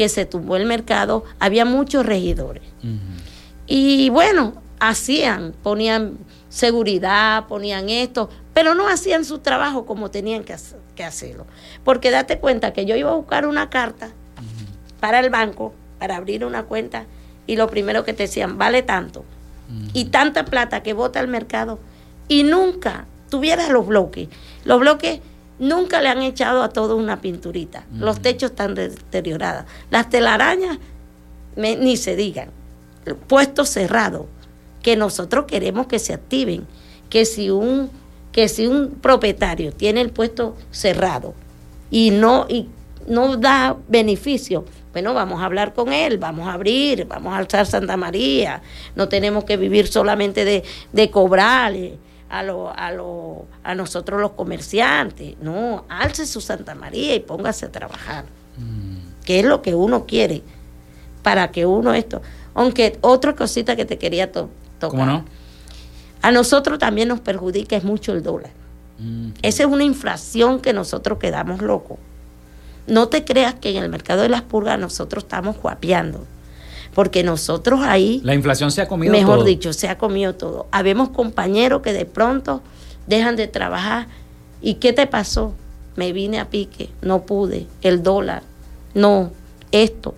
que 0.02 0.10
se 0.10 0.26
tumbó 0.26 0.56
el 0.56 0.66
mercado, 0.66 1.26
había 1.38 1.64
muchos 1.64 2.04
regidores. 2.04 2.64
Y 3.68 4.10
bueno, 4.10 4.56
hacían, 4.80 5.54
ponían 5.62 6.18
seguridad, 6.50 7.46
ponían 7.46 7.88
esto, 7.88 8.28
pero 8.52 8.74
no 8.74 8.88
hacían 8.88 9.26
su 9.26 9.38
trabajo 9.38 9.86
como 9.86 10.10
tenían 10.10 10.44
que, 10.44 11.04
hacerlo. 11.04 11.46
Porque 11.84 12.10
date 12.10 12.40
cuenta 12.40 12.74
que 12.74 12.88
yo 12.88 12.96
iba 12.96 13.12
a 13.12 13.16
buscar 13.16 13.46
una 13.46 13.70
carta 13.70 14.10
para 15.00 15.20
el 15.20 15.30
banco, 15.30 15.72
para 16.00 16.16
abrir 16.16 16.46
una 16.46 16.64
cuenta, 16.64 17.06
y 17.46 17.56
lo 17.56 17.70
primero 17.70 18.04
que 18.04 18.14
te 18.14 18.24
decían, 18.24 18.58
vale 18.58 18.82
tanto. 18.82 19.24
Y 19.94 20.06
tanta 20.06 20.46
plata 20.46 20.82
que 20.82 20.94
vota 20.94 21.20
el 21.20 21.28
mercado, 21.28 21.78
y 22.28 22.42
nunca 22.42 23.06
tuvieras 23.30 23.70
los 23.70 23.86
bloques. 23.86 24.30
Los 24.66 24.80
bloques 24.80 25.20
nunca 25.62 26.02
le 26.02 26.10
han 26.10 26.24
echado 26.24 26.64
a 26.64 26.70
todo 26.70 26.98
una 26.98 27.22
pinturita. 27.22 27.86
Los 27.94 28.20
techos 28.20 28.50
están 28.50 28.74
deteriorados. 28.76 29.66
Las 29.92 30.10
telarañas, 30.10 30.80
ni 31.56 31.96
se 31.96 32.16
digan 32.16 32.50
puestos 33.28 33.70
cerrados 33.70 34.26
que 34.82 34.96
nosotros 34.96 35.46
queremos 35.46 35.88
que 35.88 36.00
se 36.00 36.14
activen, 36.14 36.68
que 37.10 37.26
si 37.26 37.50
un 37.50 37.90
que 38.32 38.48
si 38.48 38.66
un 38.66 38.92
propietario 38.92 39.74
tiene 39.74 40.00
el 40.00 40.10
puesto 40.10 40.56
cerrado 40.72 41.34
y 41.90 42.12
no 42.12 42.46
y 42.50 42.70
no 43.08 43.36
da 43.36 43.76
beneficio, 43.90 44.66
bueno, 44.94 45.14
vamos 45.14 45.42
a 45.42 45.46
hablar 45.46 45.74
con 45.74 45.92
él, 45.92 46.18
vamos 46.18 46.48
a 46.48 46.54
abrir, 46.54 47.06
vamos 47.06 47.34
a 47.34 47.38
alzar 47.38 47.66
Santa 47.66 47.98
María, 47.98 48.62
no 48.96 49.10
tenemos 49.10 49.44
que 49.44 49.58
vivir 49.58 49.88
solamente 49.88 50.46
de, 50.46 50.64
de 50.94 51.12
a, 52.32 52.44
lo, 52.44 52.74
a, 52.74 52.92
lo, 52.92 53.46
a 53.62 53.76
nosotros 53.76 54.22
los 54.22 54.32
comerciantes, 54.32 55.36
no, 55.42 55.84
alce 55.90 56.26
su 56.26 56.40
Santa 56.40 56.76
María 56.76 57.14
y 57.14 57.20
póngase 57.20 57.66
a 57.66 57.72
trabajar, 57.72 58.24
mm. 58.58 59.24
que 59.26 59.42
es 59.42 59.46
lo 59.46 59.62
que 59.62 59.76
uno 59.76 60.06
quiere, 60.06 60.42
para 61.22 61.52
que 61.52 61.66
uno 61.66 61.94
esto... 61.94 62.22
Aunque 62.54 62.98
otra 63.00 63.34
cosita 63.34 63.78
que 63.78 63.86
te 63.86 63.98
quería 63.98 64.30
tocar. 64.30 64.50
¿Cómo 64.90 65.06
no? 65.06 65.24
A 66.22 66.32
nosotros 66.32 66.80
también 66.80 67.08
nos 67.08 67.22
perjudica 67.22 67.78
es 67.78 67.86
mucho 67.86 68.12
el 68.12 68.24
dólar. 68.24 68.52
Mm, 69.00 69.30
Esa 69.42 69.64
es 69.64 69.70
una 69.70 69.86
inflación 69.86 70.60
que 70.60 70.74
nosotros 70.74 71.18
quedamos 71.18 71.62
locos. 71.62 71.98
No 72.88 73.08
te 73.08 73.24
creas 73.24 73.56
que 73.56 73.70
en 73.70 73.82
el 73.82 73.90
mercado 73.90 74.22
de 74.24 74.30
las 74.30 74.42
purgas 74.42 74.78
nosotros 74.78 75.24
estamos 75.24 75.56
guapeando. 75.62 76.26
Porque 76.94 77.24
nosotros 77.24 77.82
ahí... 77.84 78.22
La 78.24 78.34
inflación 78.34 78.72
se 78.72 78.82
ha 78.82 78.88
comido 78.88 79.12
mejor 79.12 79.26
todo. 79.26 79.36
Mejor 79.38 79.48
dicho, 79.48 79.74
se 79.74 79.88
ha 79.88 79.98
comido 79.98 80.36
todo. 80.36 80.68
Habemos 80.72 81.10
compañeros 81.10 81.82
que 81.82 81.94
de 81.94 82.06
pronto 82.06 82.62
dejan 83.08 83.36
de 83.36 83.48
trabajar. 83.48 84.08
¿Y 84.62 84.76
qué 84.76 84.94
te 84.94 85.08
pasó? 85.08 85.54
Me 85.96 86.14
vine 86.14 86.40
a 86.40 86.50
pique, 86.50 86.90
no 87.02 87.24
pude. 87.24 87.68
El 87.82 88.04
dólar, 88.04 88.44
no, 88.94 89.32
esto. 89.72 90.16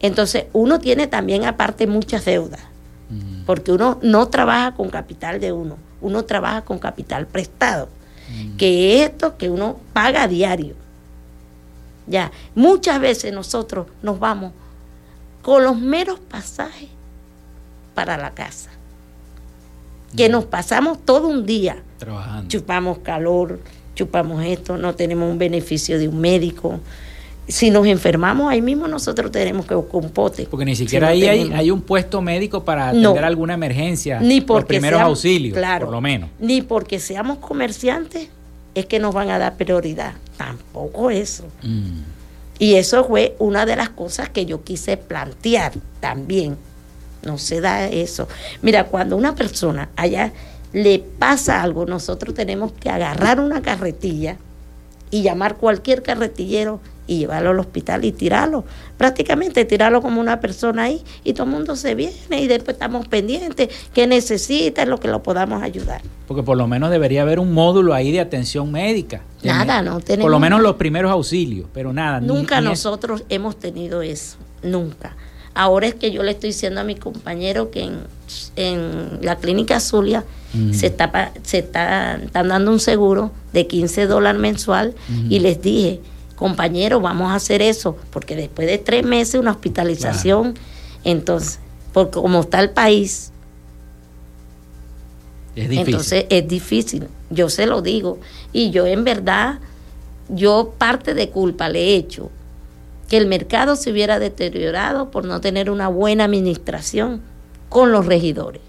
Entonces, 0.00 0.46
uno 0.52 0.78
tiene 0.78 1.06
también 1.06 1.44
aparte 1.44 1.86
muchas 1.86 2.24
deudas, 2.24 2.60
porque 3.44 3.72
uno 3.72 3.98
no 4.02 4.28
trabaja 4.28 4.74
con 4.74 4.88
capital 4.88 5.40
de 5.40 5.52
uno, 5.52 5.76
uno 6.00 6.24
trabaja 6.24 6.62
con 6.62 6.78
capital 6.78 7.26
prestado, 7.26 7.88
que 8.56 8.96
es 8.96 9.10
esto 9.10 9.36
que 9.36 9.50
uno 9.50 9.78
paga 9.92 10.22
a 10.22 10.28
diario. 10.28 10.74
Ya, 12.06 12.32
muchas 12.54 12.98
veces 12.98 13.32
nosotros 13.32 13.86
nos 14.02 14.18
vamos 14.18 14.52
con 15.42 15.64
los 15.64 15.78
meros 15.78 16.18
pasajes 16.18 16.88
para 17.94 18.16
la 18.16 18.30
casa, 18.30 18.70
que 20.16 20.28
nos 20.28 20.44
pasamos 20.44 20.98
todo 21.04 21.28
un 21.28 21.46
día 21.46 21.82
trabajando. 21.98 22.48
Chupamos 22.48 22.98
calor, 22.98 23.60
chupamos 23.94 24.44
esto, 24.44 24.76
no 24.76 24.94
tenemos 24.94 25.30
un 25.30 25.38
beneficio 25.38 25.98
de 25.98 26.08
un 26.08 26.20
médico, 26.20 26.80
si 27.50 27.70
nos 27.70 27.86
enfermamos 27.86 28.50
ahí 28.50 28.62
mismo 28.62 28.86
nosotros 28.86 29.30
tenemos 29.32 29.66
que 29.66 29.74
buscar 29.74 30.02
un 30.02 30.10
pote. 30.10 30.46
Porque 30.48 30.64
ni 30.64 30.76
siquiera 30.76 31.08
ahí 31.08 31.24
hay, 31.24 31.70
un 31.70 31.82
puesto 31.82 32.22
médico 32.22 32.64
para 32.64 32.90
atender 32.90 33.24
alguna 33.24 33.54
emergencia, 33.54 34.20
ni 34.20 34.40
porque 34.40 34.60
los 34.60 34.68
primeros 34.68 35.00
auxilios, 35.00 35.58
por 35.80 35.90
lo 35.90 36.00
menos. 36.00 36.30
Ni 36.38 36.62
porque 36.62 36.98
seamos 36.98 37.38
comerciantes, 37.38 38.28
es 38.74 38.86
que 38.86 38.98
nos 38.98 39.14
van 39.14 39.30
a 39.30 39.38
dar 39.38 39.56
prioridad. 39.56 40.14
Tampoco 40.36 41.10
eso. 41.10 41.44
Mm. 41.62 42.19
Y 42.60 42.74
eso 42.74 43.04
fue 43.06 43.34
una 43.38 43.64
de 43.64 43.74
las 43.74 43.88
cosas 43.88 44.28
que 44.28 44.44
yo 44.44 44.62
quise 44.62 44.98
plantear 44.98 45.72
también. 45.98 46.58
No 47.22 47.38
se 47.38 47.62
da 47.62 47.86
eso. 47.88 48.28
Mira, 48.60 48.84
cuando 48.84 49.16
una 49.16 49.34
persona 49.34 49.88
allá 49.96 50.32
le 50.74 50.98
pasa 50.98 51.62
algo, 51.62 51.86
nosotros 51.86 52.34
tenemos 52.34 52.72
que 52.72 52.90
agarrar 52.90 53.40
una 53.40 53.62
carretilla 53.62 54.36
y 55.10 55.22
llamar 55.22 55.56
cualquier 55.56 56.02
carretillero 56.02 56.80
y 57.10 57.18
llevarlo 57.18 57.50
al 57.50 57.58
hospital 57.58 58.04
y 58.04 58.12
tirarlo. 58.12 58.64
Prácticamente 58.96 59.64
tirarlo 59.64 60.00
como 60.00 60.20
una 60.20 60.38
persona 60.38 60.84
ahí 60.84 61.02
y 61.24 61.32
todo 61.32 61.42
el 61.42 61.50
mundo 61.50 61.74
se 61.74 61.96
viene 61.96 62.40
y 62.40 62.46
después 62.46 62.76
estamos 62.76 63.08
pendientes, 63.08 63.68
qué 63.92 64.06
necesita, 64.06 64.86
lo 64.86 65.00
que 65.00 65.08
lo 65.08 65.20
podamos 65.20 65.60
ayudar. 65.60 66.02
Porque 66.28 66.44
por 66.44 66.56
lo 66.56 66.68
menos 66.68 66.88
debería 66.92 67.22
haber 67.22 67.40
un 67.40 67.52
módulo 67.52 67.94
ahí 67.94 68.12
de 68.12 68.20
atención 68.20 68.70
médica. 68.70 69.22
Nada, 69.42 69.82
no 69.82 69.98
tenemos. 69.98 70.26
Por 70.26 70.30
lo 70.30 70.38
menos 70.38 70.60
los 70.60 70.76
primeros 70.76 71.10
auxilios, 71.10 71.66
pero 71.74 71.92
nada. 71.92 72.20
Nunca 72.20 72.60
nosotros 72.60 73.24
hemos 73.28 73.58
tenido 73.58 74.02
eso, 74.02 74.36
nunca. 74.62 75.16
Ahora 75.52 75.88
es 75.88 75.96
que 75.96 76.12
yo 76.12 76.22
le 76.22 76.30
estoy 76.30 76.50
diciendo 76.50 76.80
a 76.80 76.84
mi 76.84 76.94
compañero 76.94 77.72
que 77.72 77.90
en, 78.54 79.18
la 79.20 79.34
clínica 79.36 79.80
Zulia 79.80 80.22
se, 80.72 80.86
está, 80.86 81.32
se 81.42 81.58
está, 81.58 82.14
están 82.14 82.48
dando 82.48 82.70
un 82.70 82.78
seguro 82.78 83.32
de 83.52 83.66
15 83.66 84.06
dólares 84.06 84.40
mensual 84.40 84.94
y 85.28 85.40
les 85.40 85.60
dije, 85.60 86.00
compañero, 86.40 87.02
vamos 87.02 87.30
a 87.30 87.34
hacer 87.34 87.60
eso, 87.60 87.98
porque 88.10 88.34
después 88.34 88.66
de 88.66 88.78
tres 88.78 89.04
meses 89.04 89.38
una 89.38 89.50
hospitalización, 89.50 90.54
entonces, 91.04 91.60
porque 91.92 92.12
como 92.18 92.40
está 92.40 92.60
el 92.60 92.70
país, 92.70 93.30
es 95.54 95.68
difícil. 95.68 95.86
entonces 95.86 96.26
es 96.30 96.48
difícil, 96.48 97.08
yo 97.28 97.50
se 97.50 97.66
lo 97.66 97.82
digo, 97.82 98.18
y 98.54 98.70
yo 98.70 98.86
en 98.86 99.04
verdad, 99.04 99.58
yo 100.30 100.72
parte 100.78 101.12
de 101.12 101.28
culpa 101.28 101.68
le 101.68 101.80
he 101.80 101.94
hecho, 101.96 102.30
que 103.10 103.18
el 103.18 103.26
mercado 103.26 103.76
se 103.76 103.90
hubiera 103.90 104.18
deteriorado 104.18 105.10
por 105.10 105.26
no 105.26 105.42
tener 105.42 105.68
una 105.68 105.88
buena 105.88 106.24
administración 106.24 107.20
con 107.68 107.92
los 107.92 108.06
regidores. 108.06 108.62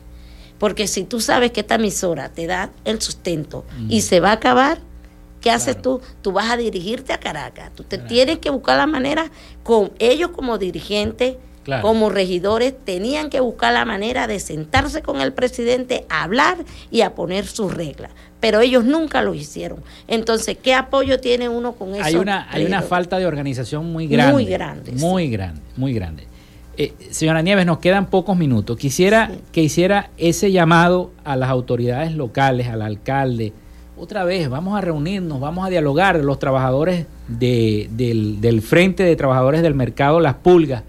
Porque 0.59 0.87
si 0.87 1.05
tú 1.05 1.21
sabes 1.21 1.51
que 1.51 1.61
esta 1.61 1.75
emisora 1.75 2.29
te 2.29 2.47
da 2.47 2.71
el 2.83 3.01
sustento 3.01 3.63
y 3.87 4.01
se 4.01 4.19
va 4.19 4.31
a 4.31 4.33
acabar, 4.33 4.79
¿Qué 5.41 5.51
haces 5.51 5.81
tú? 5.81 6.01
Tú 6.21 6.31
vas 6.31 6.49
a 6.51 6.57
dirigirte 6.57 7.13
a 7.13 7.19
Caracas. 7.19 7.71
Tú 7.75 7.83
te 7.83 7.97
tienes 7.97 8.37
que 8.37 8.49
buscar 8.49 8.77
la 8.77 8.87
manera, 8.87 9.31
con 9.63 9.91
ellos 9.99 10.29
como 10.29 10.57
dirigentes, 10.57 11.35
como 11.81 12.09
regidores, 12.09 12.73
tenían 12.83 13.29
que 13.29 13.39
buscar 13.39 13.73
la 13.73 13.85
manera 13.85 14.27
de 14.27 14.39
sentarse 14.39 15.01
con 15.01 15.21
el 15.21 15.33
presidente, 15.33 16.05
a 16.09 16.23
hablar 16.23 16.57
y 16.89 17.01
a 17.01 17.13
poner 17.13 17.45
sus 17.45 17.73
reglas. 17.73 18.11
Pero 18.39 18.61
ellos 18.61 18.83
nunca 18.83 19.21
lo 19.21 19.35
hicieron. 19.35 19.83
Entonces, 20.07 20.57
¿qué 20.61 20.73
apoyo 20.73 21.19
tiene 21.19 21.49
uno 21.49 21.73
con 21.73 21.93
eso? 21.93 22.03
Hay 22.03 22.15
una, 22.15 22.47
hay 22.51 22.65
una 22.65 22.81
falta 22.81 23.19
de 23.19 23.27
organización 23.27 23.91
muy 23.91 24.07
grande. 24.07 24.33
Muy 24.33 24.45
grande. 24.45 24.91
Muy 24.93 25.29
grande, 25.29 25.61
muy 25.77 25.93
grande. 25.93 26.27
Eh, 26.77 26.93
señora 27.11 27.41
Nieves, 27.43 27.65
nos 27.65 27.77
quedan 27.77 28.07
pocos 28.07 28.35
minutos. 28.35 28.77
Quisiera 28.77 29.29
que 29.51 29.61
hiciera 29.61 30.09
ese 30.17 30.51
llamado 30.51 31.11
a 31.23 31.35
las 31.35 31.49
autoridades 31.49 32.15
locales, 32.15 32.69
al 32.69 32.81
alcalde, 32.81 33.53
otra 34.01 34.23
vez, 34.23 34.49
vamos 34.49 34.75
a 34.75 34.81
reunirnos, 34.81 35.39
vamos 35.39 35.63
a 35.63 35.69
dialogar, 35.69 36.15
los 36.15 36.39
trabajadores 36.39 37.05
del, 37.27 38.63
Frente 38.65 39.03
de 39.03 39.15
Trabajadores 39.15 39.61
del 39.61 39.75
Mercado 39.75 40.19
Las 40.19 40.33
Pulgas, 40.33 40.81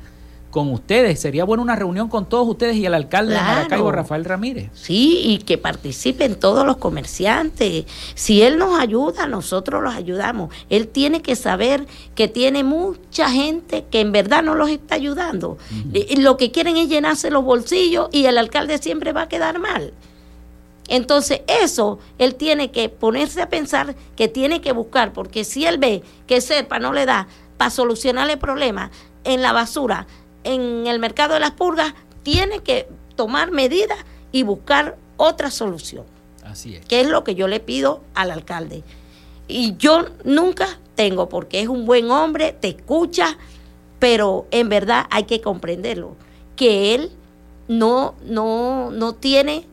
con 0.50 0.70
ustedes. 0.72 1.20
Sería 1.20 1.44
bueno 1.44 1.62
una 1.62 1.76
reunión 1.76 2.08
con 2.08 2.26
todos 2.26 2.48
ustedes 2.48 2.76
y 2.76 2.86
el 2.86 2.94
alcalde 2.94 3.34
de 3.34 3.40
Maracaibo, 3.40 3.92
Rafael 3.92 4.24
Ramírez. 4.24 4.70
Sí, 4.72 5.20
y 5.24 5.38
que 5.40 5.58
participen 5.58 6.36
todos 6.36 6.64
los 6.64 6.78
comerciantes. 6.78 7.84
Si 8.14 8.40
él 8.40 8.56
nos 8.56 8.80
ayuda, 8.80 9.26
nosotros 9.26 9.82
los 9.82 9.94
ayudamos. 9.94 10.54
Él 10.70 10.88
tiene 10.88 11.20
que 11.20 11.36
saber 11.36 11.86
que 12.14 12.28
tiene 12.28 12.64
mucha 12.64 13.28
gente 13.28 13.84
que 13.90 14.00
en 14.00 14.12
verdad 14.12 14.42
no 14.42 14.54
los 14.54 14.70
está 14.70 14.94
ayudando. 14.94 15.58
Lo 16.16 16.38
que 16.38 16.50
quieren 16.50 16.78
es 16.78 16.88
llenarse 16.88 17.30
los 17.30 17.44
bolsillos 17.44 18.08
y 18.10 18.24
el 18.24 18.38
alcalde 18.38 18.78
siempre 18.78 19.12
va 19.12 19.22
a 19.22 19.28
quedar 19.28 19.58
mal. 19.58 19.92
Entonces 20.88 21.42
eso 21.46 21.98
él 22.18 22.34
tiene 22.34 22.70
que 22.70 22.88
ponerse 22.88 23.42
a 23.42 23.48
pensar 23.48 23.94
que 24.16 24.28
tiene 24.28 24.60
que 24.60 24.72
buscar, 24.72 25.12
porque 25.12 25.44
si 25.44 25.64
él 25.64 25.78
ve 25.78 26.02
que 26.26 26.40
SERPA 26.40 26.78
no 26.78 26.92
le 26.92 27.06
da 27.06 27.28
para 27.56 27.70
solucionar 27.70 28.28
el 28.30 28.38
problema 28.38 28.90
en 29.24 29.42
la 29.42 29.52
basura, 29.52 30.06
en 30.44 30.86
el 30.86 30.98
mercado 30.98 31.34
de 31.34 31.40
las 31.40 31.52
purgas, 31.52 31.94
tiene 32.22 32.60
que 32.60 32.88
tomar 33.14 33.50
medidas 33.50 33.98
y 34.32 34.42
buscar 34.42 34.96
otra 35.16 35.50
solución. 35.50 36.04
Así 36.44 36.76
es. 36.76 36.84
Que 36.86 37.00
es 37.00 37.06
lo 37.06 37.24
que 37.24 37.34
yo 37.34 37.46
le 37.46 37.60
pido 37.60 38.02
al 38.14 38.30
alcalde. 38.30 38.82
Y 39.46 39.76
yo 39.76 40.06
nunca 40.24 40.66
tengo, 40.94 41.28
porque 41.28 41.60
es 41.60 41.68
un 41.68 41.86
buen 41.86 42.10
hombre, 42.10 42.52
te 42.52 42.68
escucha, 42.68 43.36
pero 43.98 44.46
en 44.50 44.68
verdad 44.68 45.06
hay 45.10 45.24
que 45.24 45.40
comprenderlo, 45.40 46.16
que 46.56 46.94
él 46.94 47.12
no, 47.68 48.14
no, 48.24 48.90
no 48.90 49.14
tiene 49.14 49.66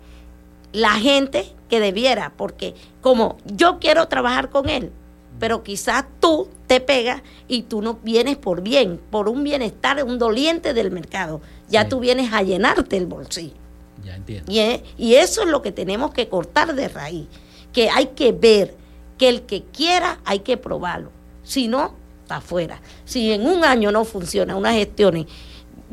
la 0.71 0.91
gente 0.91 1.53
que 1.69 1.79
debiera, 1.79 2.33
porque 2.35 2.75
como 3.01 3.37
yo 3.45 3.79
quiero 3.79 4.07
trabajar 4.07 4.49
con 4.49 4.69
él, 4.69 4.91
pero 5.39 5.63
quizás 5.63 6.05
tú 6.19 6.49
te 6.67 6.81
pegas 6.81 7.21
y 7.47 7.63
tú 7.63 7.81
no 7.81 7.99
vienes 8.03 8.37
por 8.37 8.61
bien, 8.61 8.99
por 9.09 9.29
un 9.29 9.43
bienestar, 9.43 10.03
un 10.03 10.19
doliente 10.19 10.73
del 10.73 10.91
mercado. 10.91 11.41
Ya 11.69 11.87
tú 11.87 11.99
vienes 11.99 12.33
a 12.33 12.43
llenarte 12.43 12.97
el 12.97 13.05
bolsillo. 13.05 13.55
Ya 14.03 14.15
entiendo. 14.15 14.51
Y, 14.51 14.83
y, 14.97 15.15
eso 15.15 15.43
es 15.43 15.47
lo 15.47 15.61
que 15.61 15.71
tenemos 15.71 16.11
que 16.11 16.27
cortar 16.27 16.73
de 16.75 16.87
raíz, 16.87 17.27
que 17.73 17.89
hay 17.89 18.07
que 18.07 18.31
ver 18.31 18.75
que 19.17 19.29
el 19.29 19.43
que 19.43 19.63
quiera 19.63 20.19
hay 20.25 20.39
que 20.39 20.57
probarlo. 20.57 21.11
Si 21.43 21.67
no, 21.67 21.95
está 22.23 22.37
afuera. 22.37 22.81
Si 23.05 23.31
en 23.31 23.45
un 23.47 23.65
año 23.65 23.91
no 23.91 24.05
funciona 24.05 24.55
una 24.55 24.73
gestión, 24.73 25.27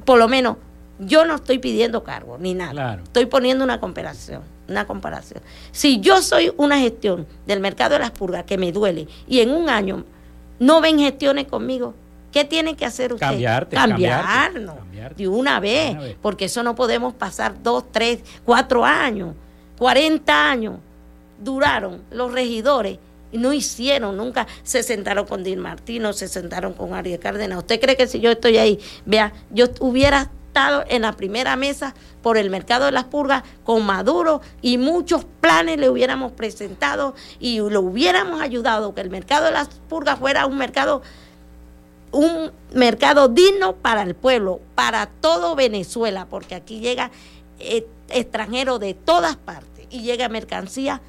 por 0.05 0.19
lo 0.19 0.29
menos 0.29 0.57
yo 0.99 1.25
no 1.25 1.35
estoy 1.35 1.59
pidiendo 1.59 2.05
cargo 2.05 2.39
ni 2.39 2.55
nada. 2.55 3.01
Estoy 3.03 3.27
poniendo 3.27 3.65
una 3.65 3.81
comparación, 3.81 4.43
una 4.69 4.87
comparación. 4.87 5.43
Si 5.73 6.01
yo 6.01 6.23
soy 6.23 6.53
una 6.57 6.79
gestión 6.79 7.27
del 7.47 7.61
mercado 7.61 7.95
de 7.95 8.01
las 8.01 8.11
purgas 8.11 8.45
que 8.45 8.59
me 8.59 8.73
duele 8.73 9.07
y 9.29 9.41
en 9.41 9.51
un 9.51 9.69
año 9.69 10.05
no 10.59 10.81
ven 10.81 10.99
gestiones 10.99 11.47
conmigo, 11.47 11.95
¿qué 12.33 12.45
tiene 12.45 12.77
que 12.77 12.85
hacer 12.85 13.13
usted? 13.13 13.27
Cambiarte, 13.27 13.77
cambiarnos 13.77 14.77
de 15.17 15.29
una 15.29 15.61
vez, 15.61 16.17
porque 16.21 16.47
eso 16.47 16.63
no 16.63 16.75
podemos 16.75 17.15
pasar 17.15 17.63
dos, 17.63 17.85
tres, 17.93 18.21
cuatro 18.45 18.85
años, 18.85 19.35
cuarenta 19.79 20.51
años 20.51 20.77
duraron 21.43 22.03
los 22.11 22.33
regidores 22.33 22.99
y 23.33 23.39
no 23.39 23.53
hicieron, 23.53 24.17
nunca 24.17 24.47
se 24.63 24.83
sentaron 24.83 25.27
con 25.27 25.45
Din 25.45 25.59
Martino, 25.59 26.13
se 26.13 26.29
sentaron 26.29 26.73
con 26.73 26.95
Ariel 26.95 27.19
Cárdenas. 27.19 27.59
¿Usted 27.59 27.81
cree 27.81 27.97
que 27.97 28.07
si 28.07 28.21
yo 28.21 28.31
estoy 28.31 28.57
ahí, 28.57 28.79
vea, 29.05 29.33
yo 29.51 29.67
hubiera 29.81 30.31
en 30.89 31.03
la 31.03 31.13
primera 31.13 31.55
mesa 31.57 31.95
por 32.23 32.39
el 32.39 32.49
mercado 32.49 32.87
de 32.87 32.93
las 32.93 33.05
purgas 33.05 33.43
con 33.65 33.85
Maduro 33.85 34.41
y 34.63 34.79
muchos 34.79 35.27
planes 35.41 35.79
le 35.79 35.91
hubiéramos 35.91 36.33
presentado 36.33 37.15
y 37.39 37.59
lo 37.59 37.83
hubiéramos 37.83 38.41
ayudado 38.41 38.95
que 38.95 39.03
el 39.03 39.11
mercado 39.11 39.47
de 39.47 39.53
las 39.53 39.69
purgas 39.89 40.19
fuera 40.19 40.47
un 40.47 40.57
mercado 40.57 41.03
un 42.13 42.53
mercado 42.73 43.29
digno 43.29 43.75
para 43.75 44.03
el 44.03 44.15
pueblo, 44.15 44.61
para 44.75 45.07
todo 45.07 45.55
Venezuela, 45.55 46.27
porque 46.31 46.55
aquí 46.55 46.81
llega 46.81 47.11
eh, 47.59 47.87
extranjero 48.09 48.79
de 48.79 48.95
todas 48.95 49.37
partes 49.37 49.87
y 49.91 50.03
llega 50.03 50.29
mercancía 50.31 51.03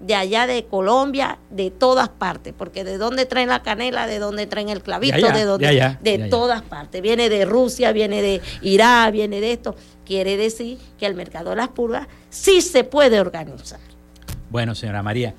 de 0.00 0.14
allá 0.14 0.46
de 0.46 0.64
Colombia, 0.64 1.38
de 1.50 1.70
todas 1.70 2.08
partes, 2.08 2.54
porque 2.56 2.84
de 2.84 2.96
dónde 2.96 3.26
traen 3.26 3.50
la 3.50 3.62
canela, 3.62 4.06
de 4.06 4.18
dónde 4.18 4.46
traen 4.46 4.70
el 4.70 4.82
clavito, 4.82 5.30
de, 5.30 5.44
dónde, 5.44 5.96
de, 6.00 6.18
todas 6.30 6.62
partes. 6.62 7.02
Viene 7.02 7.28
de 7.28 7.44
Rusia, 7.44 7.92
viene 7.92 8.22
de 8.22 8.40
Irak, 8.62 9.12
viene 9.12 9.40
de 9.40 9.52
esto. 9.52 9.76
Quiere 10.06 10.36
decir 10.36 10.78
que 10.98 11.06
el 11.06 11.14
mercado 11.14 11.50
de 11.50 11.56
las 11.56 11.68
purgas 11.68 12.08
sí 12.30 12.62
se 12.62 12.82
puede 12.82 13.20
organizar. 13.20 13.78
Bueno, 14.48 14.74
señora 14.74 15.02
María, 15.02 15.34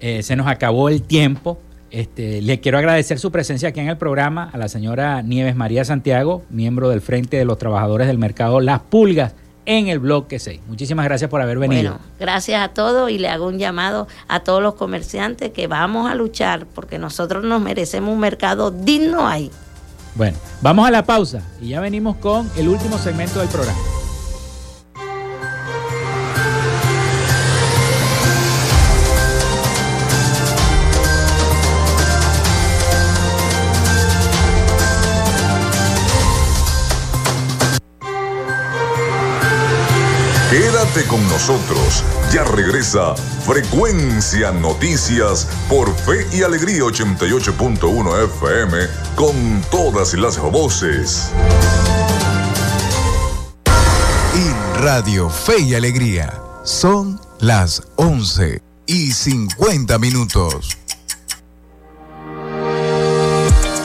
eh, 0.00 0.22
se 0.22 0.36
nos 0.36 0.46
acabó 0.46 0.88
el 0.88 1.02
tiempo. 1.02 1.58
Este, 1.90 2.42
le 2.42 2.60
quiero 2.60 2.78
agradecer 2.78 3.18
su 3.18 3.30
presencia 3.30 3.68
aquí 3.68 3.80
en 3.80 3.88
el 3.88 3.96
programa 3.96 4.50
a 4.52 4.58
la 4.58 4.68
señora 4.68 5.22
Nieves 5.22 5.54
María 5.54 5.84
Santiago, 5.84 6.42
miembro 6.50 6.88
del 6.88 7.00
Frente 7.00 7.36
de 7.36 7.44
los 7.44 7.58
Trabajadores 7.58 8.08
del 8.08 8.18
Mercado 8.18 8.60
Las 8.60 8.80
Pulgas 8.80 9.34
en 9.66 9.88
el 9.88 9.98
bloque 9.98 10.38
6. 10.38 10.60
Muchísimas 10.68 11.04
gracias 11.04 11.28
por 11.28 11.42
haber 11.42 11.58
venido. 11.58 11.92
Bueno, 11.92 12.06
gracias 12.18 12.62
a 12.62 12.68
todos 12.68 13.10
y 13.10 13.18
le 13.18 13.28
hago 13.28 13.46
un 13.46 13.58
llamado 13.58 14.06
a 14.28 14.40
todos 14.40 14.62
los 14.62 14.74
comerciantes 14.74 15.50
que 15.50 15.66
vamos 15.66 16.10
a 16.10 16.14
luchar 16.14 16.66
porque 16.74 16.98
nosotros 16.98 17.44
nos 17.44 17.60
merecemos 17.60 18.12
un 18.14 18.20
mercado 18.20 18.70
digno 18.70 19.28
ahí. 19.28 19.50
Bueno, 20.14 20.38
vamos 20.62 20.88
a 20.88 20.90
la 20.90 21.04
pausa 21.04 21.42
y 21.60 21.68
ya 21.68 21.80
venimos 21.80 22.16
con 22.16 22.50
el 22.56 22.68
último 22.68 22.96
segmento 22.96 23.40
del 23.40 23.48
programa. 23.48 24.05
Quédate 40.50 41.04
con 41.08 41.20
nosotros. 41.28 42.04
Ya 42.32 42.44
regresa 42.44 43.16
Frecuencia 43.44 44.52
Noticias 44.52 45.48
por 45.68 45.92
Fe 45.92 46.24
y 46.32 46.44
Alegría 46.44 46.82
88.1 46.82 48.24
FM 48.24 48.78
con 49.16 49.60
todas 49.72 50.14
las 50.14 50.38
voces. 50.38 51.30
Y 54.36 54.80
Radio 54.80 55.28
Fe 55.28 55.62
y 55.62 55.74
Alegría. 55.74 56.32
Son 56.62 57.20
las 57.40 57.82
11 57.96 58.62
y 58.86 59.10
50 59.10 59.98
minutos. 59.98 60.78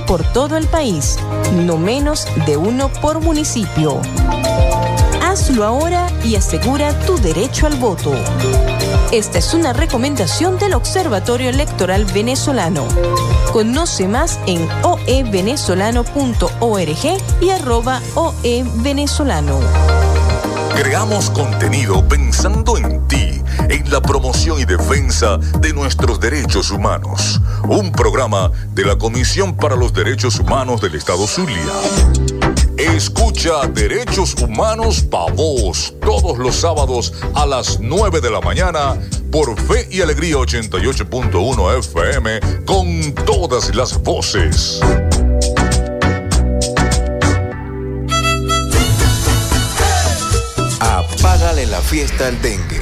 por 0.00 0.24
todo 0.32 0.56
el 0.56 0.66
país, 0.66 1.18
no 1.52 1.76
menos 1.76 2.26
de 2.46 2.56
uno 2.56 2.88
por 3.00 3.20
municipio. 3.20 4.00
Hazlo 5.22 5.64
ahora 5.64 6.08
y 6.24 6.34
asegura 6.36 6.92
tu 7.06 7.16
derecho 7.18 7.66
al 7.66 7.76
voto. 7.76 8.12
Esta 9.12 9.38
es 9.38 9.54
una 9.54 9.72
recomendación 9.72 10.58
del 10.58 10.74
Observatorio 10.74 11.48
Electoral 11.50 12.04
Venezolano. 12.06 12.86
Conoce 13.52 14.08
más 14.08 14.40
en 14.46 14.66
oevenezolano.org 14.82 17.20
y 17.40 17.50
arroba 17.50 18.00
oevenezolano. 18.14 19.60
Creamos 20.74 21.30
contenido 21.30 22.08
pensando 22.08 22.76
en 22.78 23.06
ti, 23.06 23.31
en 23.72 23.90
la 23.90 24.02
promoción 24.02 24.60
y 24.60 24.66
defensa 24.66 25.38
de 25.60 25.72
nuestros 25.72 26.20
derechos 26.20 26.70
humanos. 26.70 27.40
Un 27.66 27.90
programa 27.90 28.52
de 28.74 28.84
la 28.84 28.98
Comisión 28.98 29.56
para 29.56 29.76
los 29.76 29.94
Derechos 29.94 30.38
Humanos 30.38 30.82
del 30.82 30.94
Estado 30.94 31.26
Zulia. 31.26 31.56
Escucha 32.76 33.66
Derechos 33.68 34.34
Humanos 34.34 35.02
Pa' 35.02 35.30
Voz 35.32 35.94
todos 36.02 36.36
los 36.36 36.54
sábados 36.56 37.14
a 37.34 37.46
las 37.46 37.80
9 37.80 38.20
de 38.20 38.30
la 38.30 38.42
mañana 38.42 38.98
por 39.30 39.58
Fe 39.58 39.88
y 39.90 40.02
Alegría 40.02 40.36
88.1 40.36 41.78
FM 41.78 42.40
con 42.66 43.14
todas 43.24 43.74
las 43.74 44.02
voces. 44.02 44.80
Apágale 50.78 51.64
la 51.66 51.80
fiesta 51.80 52.26
al 52.26 52.42
dengue. 52.42 52.81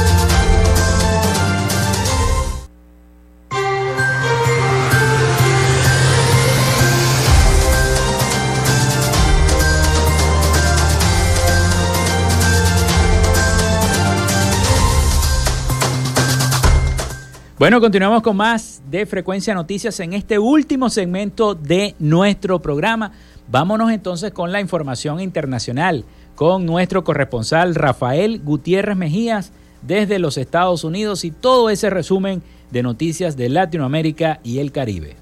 Bueno, 17.61 17.79
continuamos 17.79 18.23
con 18.23 18.37
más 18.37 18.81
de 18.89 19.05
Frecuencia 19.05 19.53
Noticias 19.53 19.99
en 19.99 20.13
este 20.13 20.39
último 20.39 20.89
segmento 20.89 21.53
de 21.53 21.93
nuestro 21.99 22.59
programa. 22.59 23.11
Vámonos 23.51 23.91
entonces 23.91 24.31
con 24.31 24.51
la 24.51 24.59
información 24.59 25.19
internacional 25.19 26.03
con 26.33 26.65
nuestro 26.65 27.03
corresponsal 27.03 27.75
Rafael 27.75 28.41
Gutiérrez 28.43 28.97
Mejías 28.97 29.51
desde 29.83 30.17
los 30.17 30.37
Estados 30.37 30.83
Unidos 30.83 31.23
y 31.23 31.29
todo 31.29 31.69
ese 31.69 31.91
resumen 31.91 32.41
de 32.71 32.81
noticias 32.81 33.37
de 33.37 33.49
Latinoamérica 33.49 34.39
y 34.43 34.57
el 34.57 34.71
Caribe. 34.71 35.15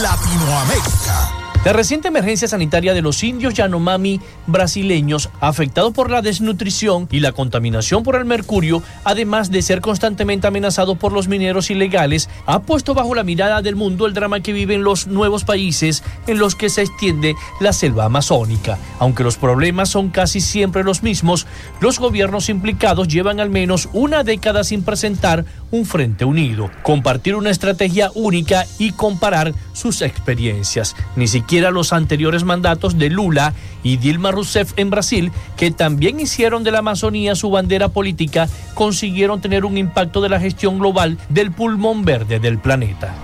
Latinoamérica. 0.00 1.43
La 1.64 1.72
reciente 1.72 2.08
emergencia 2.08 2.46
sanitaria 2.46 2.92
de 2.92 3.00
los 3.00 3.24
indios 3.24 3.54
Yanomami 3.54 4.20
brasileños, 4.46 5.30
afectados 5.40 5.94
por 5.94 6.10
la 6.10 6.20
desnutrición 6.20 7.08
y 7.10 7.20
la 7.20 7.32
contaminación 7.32 8.02
por 8.02 8.16
el 8.16 8.26
mercurio, 8.26 8.82
además 9.02 9.50
de 9.50 9.62
ser 9.62 9.80
constantemente 9.80 10.46
amenazados 10.46 10.98
por 10.98 11.12
los 11.12 11.26
mineros 11.26 11.70
ilegales, 11.70 12.28
ha 12.44 12.60
puesto 12.60 12.92
bajo 12.92 13.14
la 13.14 13.24
mirada 13.24 13.62
del 13.62 13.76
mundo 13.76 14.04
el 14.04 14.12
drama 14.12 14.40
que 14.40 14.52
viven 14.52 14.84
los 14.84 15.06
nuevos 15.06 15.44
países 15.44 16.02
en 16.26 16.36
los 16.36 16.54
que 16.54 16.68
se 16.68 16.82
extiende 16.82 17.34
la 17.60 17.72
selva 17.72 18.04
amazónica. 18.04 18.76
Aunque 18.98 19.24
los 19.24 19.38
problemas 19.38 19.88
son 19.88 20.10
casi 20.10 20.42
siempre 20.42 20.84
los 20.84 21.02
mismos, 21.02 21.46
los 21.80 21.98
gobiernos 21.98 22.50
implicados 22.50 23.08
llevan 23.08 23.40
al 23.40 23.48
menos 23.48 23.88
una 23.94 24.22
década 24.22 24.64
sin 24.64 24.82
presentar 24.82 25.46
un 25.70 25.86
frente 25.86 26.26
unido, 26.26 26.70
compartir 26.82 27.34
una 27.34 27.48
estrategia 27.48 28.10
única 28.14 28.66
y 28.78 28.92
comparar 28.92 29.54
sus 29.72 30.02
experiencias. 30.02 30.94
Ni 31.16 31.26
siquiera 31.26 31.53
los 31.60 31.92
anteriores 31.92 32.44
mandatos 32.44 32.98
de 32.98 33.10
Lula 33.10 33.54
y 33.82 33.96
Dilma 33.96 34.32
Rousseff 34.32 34.72
en 34.76 34.90
Brasil, 34.90 35.32
que 35.56 35.70
también 35.70 36.20
hicieron 36.20 36.64
de 36.64 36.72
la 36.72 36.80
Amazonía 36.80 37.34
su 37.34 37.50
bandera 37.50 37.88
política, 37.88 38.48
consiguieron 38.74 39.40
tener 39.40 39.64
un 39.64 39.78
impacto 39.78 40.20
de 40.20 40.28
la 40.28 40.40
gestión 40.40 40.78
global 40.78 41.18
del 41.28 41.52
pulmón 41.52 42.04
verde 42.04 42.40
del 42.40 42.58
planeta. 42.58 43.14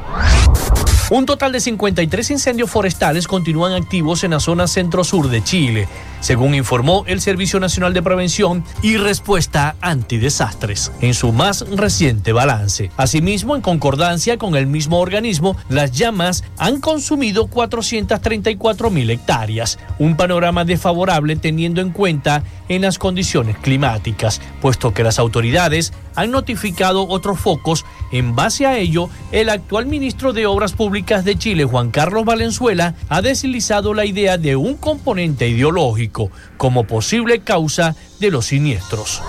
Un 1.11 1.27
total 1.27 1.51
de 1.51 1.59
53 1.59 2.31
incendios 2.31 2.71
forestales 2.71 3.27
continúan 3.27 3.73
activos 3.73 4.23
en 4.23 4.31
la 4.31 4.39
zona 4.39 4.69
centro-sur 4.69 5.29
de 5.29 5.43
Chile, 5.43 5.89
según 6.21 6.55
informó 6.55 7.03
el 7.09 7.21
Servicio 7.21 7.59
Nacional 7.59 7.93
de 7.93 8.01
Prevención 8.01 8.63
y 8.81 8.97
Respuesta 8.97 9.75
Antidesastres 9.81 10.93
en 11.01 11.15
su 11.15 11.33
más 11.33 11.69
reciente 11.69 12.33
balance. 12.33 12.93
Asimismo, 12.97 13.57
en 13.57 13.63
concordancia 13.63 14.39
con 14.39 14.55
el 14.55 14.69
mismo 14.69 15.01
organismo, 15.01 15.57
las 15.69 15.91
llamas 15.91 16.45
han 16.59 16.81
consumido 16.81 17.49
434 17.49 18.91
mil 18.91 19.11
hectáreas, 19.11 19.81
un 19.99 20.17
panorama 20.17 20.65
desfavorable 20.65 21.35
teniendo 21.35 21.81
en 21.81 21.91
cuenta 21.91 22.45
en 22.71 22.83
las 22.83 22.99
condiciones 22.99 23.59
climáticas, 23.59 24.41
puesto 24.63 24.95
que 24.95 25.03
las 25.03 25.19
autoridades 25.19 25.93
han 26.15 26.31
notificado 26.31 27.07
otros 27.07 27.39
focos. 27.39 27.85
En 28.13 28.35
base 28.35 28.65
a 28.65 28.79
ello, 28.79 29.11
el 29.33 29.51
actual 29.51 29.87
ministro 29.87 30.33
de 30.33 30.47
Obras 30.47 30.73
Públicas 30.73 31.25
de 31.25 31.37
Chile, 31.37 31.65
Juan 31.65 31.91
Carlos 31.91 32.25
Valenzuela, 32.25 32.95
ha 33.09 33.23
deslizado 33.23 33.93
la 33.93 34.07
idea 34.07 34.39
de 34.39 34.57
un 34.57 34.77
componente 34.77 35.49
ideológico 35.49 36.31
como 36.57 36.85
posible 36.85 37.41
causa 37.41 37.97
de 38.21 38.31
los 38.31 38.47
siniestros. 38.47 39.21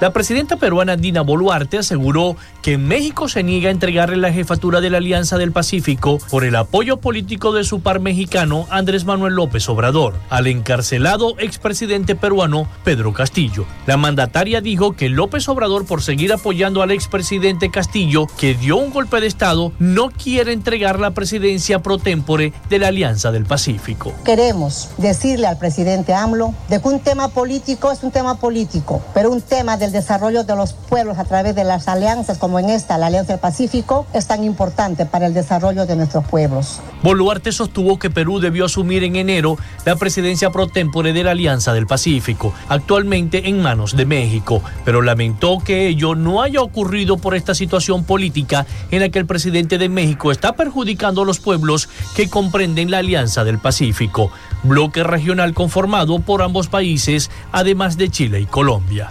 La 0.00 0.14
presidenta 0.14 0.56
peruana 0.56 0.96
Dina 0.96 1.20
Boluarte 1.20 1.76
aseguró 1.76 2.34
que 2.62 2.78
México 2.78 3.28
se 3.28 3.42
niega 3.42 3.68
a 3.68 3.70
entregarle 3.70 4.16
la 4.16 4.32
jefatura 4.32 4.80
de 4.80 4.88
la 4.88 4.96
Alianza 4.96 5.36
del 5.36 5.52
Pacífico 5.52 6.16
por 6.30 6.44
el 6.44 6.56
apoyo 6.56 6.96
político 6.96 7.52
de 7.52 7.64
su 7.64 7.80
par 7.80 8.00
mexicano 8.00 8.66
Andrés 8.70 9.04
Manuel 9.04 9.34
López 9.34 9.68
Obrador 9.68 10.14
al 10.30 10.46
encarcelado 10.46 11.38
expresidente 11.38 12.16
peruano 12.16 12.66
Pedro 12.82 13.12
Castillo. 13.12 13.66
La 13.84 13.98
mandataria 13.98 14.62
dijo 14.62 14.92
que 14.92 15.10
López 15.10 15.46
Obrador, 15.50 15.84
por 15.84 16.02
seguir 16.02 16.32
apoyando 16.32 16.80
al 16.80 16.92
expresidente 16.92 17.70
Castillo, 17.70 18.26
que 18.38 18.54
dio 18.54 18.78
un 18.78 18.92
golpe 18.92 19.20
de 19.20 19.26
Estado, 19.26 19.70
no 19.78 20.08
quiere 20.08 20.54
entregar 20.54 20.98
la 20.98 21.10
presidencia 21.10 21.80
pro 21.80 21.98
tempore 21.98 22.54
de 22.70 22.78
la 22.78 22.88
Alianza 22.88 23.32
del 23.32 23.44
Pacífico. 23.44 24.14
Queremos 24.24 24.88
decirle 24.96 25.46
al 25.46 25.58
presidente 25.58 26.14
AMLO 26.14 26.54
de 26.70 26.80
que 26.80 26.88
un 26.88 27.00
tema 27.00 27.28
político 27.28 27.92
es 27.92 28.02
un 28.02 28.10
tema 28.10 28.36
político, 28.36 29.02
pero 29.12 29.30
un 29.30 29.42
tema 29.42 29.76
del 29.90 30.02
desarrollo 30.02 30.44
de 30.44 30.54
los 30.54 30.72
pueblos 30.72 31.18
a 31.18 31.24
través 31.24 31.54
de 31.54 31.64
las 31.64 31.88
alianzas 31.88 32.38
como 32.38 32.58
en 32.58 32.70
esta, 32.70 32.96
la 32.96 33.06
Alianza 33.06 33.32
del 33.32 33.40
Pacífico, 33.40 34.06
es 34.12 34.26
tan 34.26 34.44
importante 34.44 35.04
para 35.04 35.26
el 35.26 35.34
desarrollo 35.34 35.84
de 35.84 35.96
nuestros 35.96 36.24
pueblos. 36.24 36.80
Boluarte 37.02 37.50
sostuvo 37.50 37.98
que 37.98 38.08
Perú 38.08 38.38
debió 38.38 38.66
asumir 38.66 39.02
en 39.02 39.16
enero 39.16 39.56
la 39.84 39.96
presidencia 39.96 40.50
pro 40.50 40.68
tempore 40.68 41.12
de 41.12 41.24
la 41.24 41.32
Alianza 41.32 41.72
del 41.72 41.86
Pacífico, 41.86 42.54
actualmente 42.68 43.48
en 43.48 43.62
manos 43.62 43.96
de 43.96 44.06
México, 44.06 44.62
pero 44.84 45.02
lamentó 45.02 45.58
que 45.58 45.88
ello 45.88 46.14
no 46.14 46.42
haya 46.42 46.60
ocurrido 46.60 47.16
por 47.16 47.34
esta 47.34 47.54
situación 47.54 48.04
política 48.04 48.66
en 48.90 49.00
la 49.00 49.08
que 49.08 49.18
el 49.18 49.26
presidente 49.26 49.76
de 49.76 49.88
México 49.88 50.30
está 50.30 50.52
perjudicando 50.52 51.22
a 51.22 51.26
los 51.26 51.40
pueblos 51.40 51.88
que 52.14 52.30
comprenden 52.30 52.90
la 52.90 52.98
Alianza 52.98 53.44
del 53.44 53.58
Pacífico, 53.58 54.30
bloque 54.62 55.02
regional 55.02 55.52
conformado 55.52 56.20
por 56.20 56.42
ambos 56.42 56.68
países, 56.68 57.30
además 57.50 57.96
de 57.96 58.08
Chile 58.08 58.40
y 58.40 58.46
Colombia. 58.46 59.10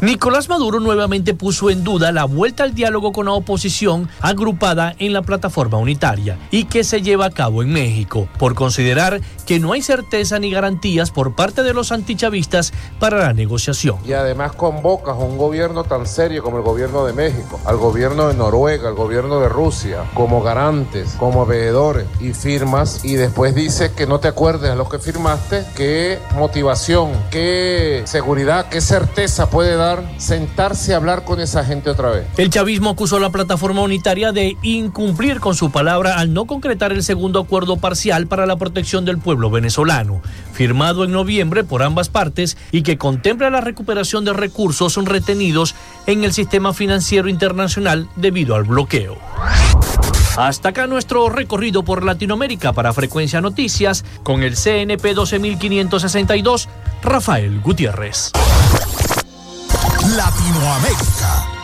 Nicolás 0.00 0.48
Maduro 0.48 0.78
nuevamente 0.78 1.34
puso 1.34 1.70
en 1.70 1.82
duda 1.82 2.12
la 2.12 2.24
vuelta 2.24 2.62
al 2.62 2.72
diálogo 2.72 3.10
con 3.10 3.26
la 3.26 3.32
oposición 3.32 4.08
agrupada 4.20 4.94
en 5.00 5.12
la 5.12 5.22
plataforma 5.22 5.76
unitaria 5.78 6.38
y 6.52 6.66
que 6.66 6.84
se 6.84 7.02
lleva 7.02 7.26
a 7.26 7.30
cabo 7.30 7.64
en 7.64 7.72
México, 7.72 8.28
por 8.38 8.54
considerar 8.54 9.20
que 9.44 9.58
no 9.58 9.72
hay 9.72 9.82
certeza 9.82 10.38
ni 10.38 10.52
garantías 10.52 11.10
por 11.10 11.34
parte 11.34 11.64
de 11.64 11.74
los 11.74 11.90
antichavistas 11.90 12.72
para 13.00 13.18
la 13.18 13.32
negociación. 13.32 13.96
Y 14.06 14.12
además 14.12 14.52
convocas 14.52 15.16
a 15.16 15.18
un 15.18 15.36
gobierno 15.36 15.82
tan 15.82 16.06
serio 16.06 16.44
como 16.44 16.58
el 16.58 16.62
gobierno 16.62 17.04
de 17.04 17.12
México, 17.12 17.58
al 17.64 17.78
gobierno 17.78 18.28
de 18.28 18.34
Noruega, 18.34 18.88
al 18.88 18.94
gobierno 18.94 19.40
de 19.40 19.48
Rusia, 19.48 20.04
como 20.14 20.42
garantes, 20.42 21.16
como 21.18 21.44
veedores, 21.44 22.06
y 22.20 22.34
firmas, 22.34 23.04
y 23.04 23.14
después 23.14 23.52
dices 23.52 23.90
que 23.90 24.06
no 24.06 24.20
te 24.20 24.28
acuerdes 24.28 24.70
a 24.70 24.76
lo 24.76 24.88
que 24.88 25.00
firmaste, 25.00 25.64
qué 25.74 26.20
motivación, 26.36 27.10
qué 27.32 28.02
seguridad, 28.04 28.68
qué 28.68 28.80
certeza 28.80 29.50
puede 29.50 29.74
dar 29.74 29.87
sentarse 30.18 30.92
a 30.92 30.96
hablar 30.96 31.24
con 31.24 31.40
esa 31.40 31.64
gente 31.64 31.90
otra 31.90 32.10
vez. 32.10 32.26
El 32.36 32.50
chavismo 32.50 32.90
acusó 32.90 33.16
a 33.16 33.20
la 33.20 33.30
plataforma 33.30 33.82
unitaria 33.82 34.32
de 34.32 34.56
incumplir 34.62 35.40
con 35.40 35.54
su 35.54 35.70
palabra 35.70 36.18
al 36.18 36.32
no 36.32 36.46
concretar 36.46 36.92
el 36.92 37.02
segundo 37.02 37.40
acuerdo 37.40 37.76
parcial 37.76 38.26
para 38.26 38.46
la 38.46 38.56
protección 38.56 39.04
del 39.04 39.18
pueblo 39.18 39.50
venezolano, 39.50 40.20
firmado 40.52 41.04
en 41.04 41.12
noviembre 41.12 41.64
por 41.64 41.82
ambas 41.82 42.08
partes 42.08 42.56
y 42.72 42.82
que 42.82 42.98
contempla 42.98 43.50
la 43.50 43.60
recuperación 43.60 44.24
de 44.24 44.32
recursos 44.32 44.96
retenidos 45.04 45.74
en 46.06 46.24
el 46.24 46.32
sistema 46.32 46.72
financiero 46.72 47.28
internacional 47.28 48.08
debido 48.16 48.54
al 48.54 48.64
bloqueo. 48.64 49.16
Hasta 50.38 50.68
acá 50.68 50.86
nuestro 50.86 51.28
recorrido 51.30 51.82
por 51.82 52.04
Latinoamérica 52.04 52.72
para 52.72 52.92
Frecuencia 52.92 53.40
Noticias 53.40 54.04
con 54.22 54.44
el 54.44 54.54
CNP 54.54 55.14
12562, 55.14 56.68
Rafael 57.02 57.60
Gutiérrez. 57.60 58.30
Latinoamérica. 60.16 61.58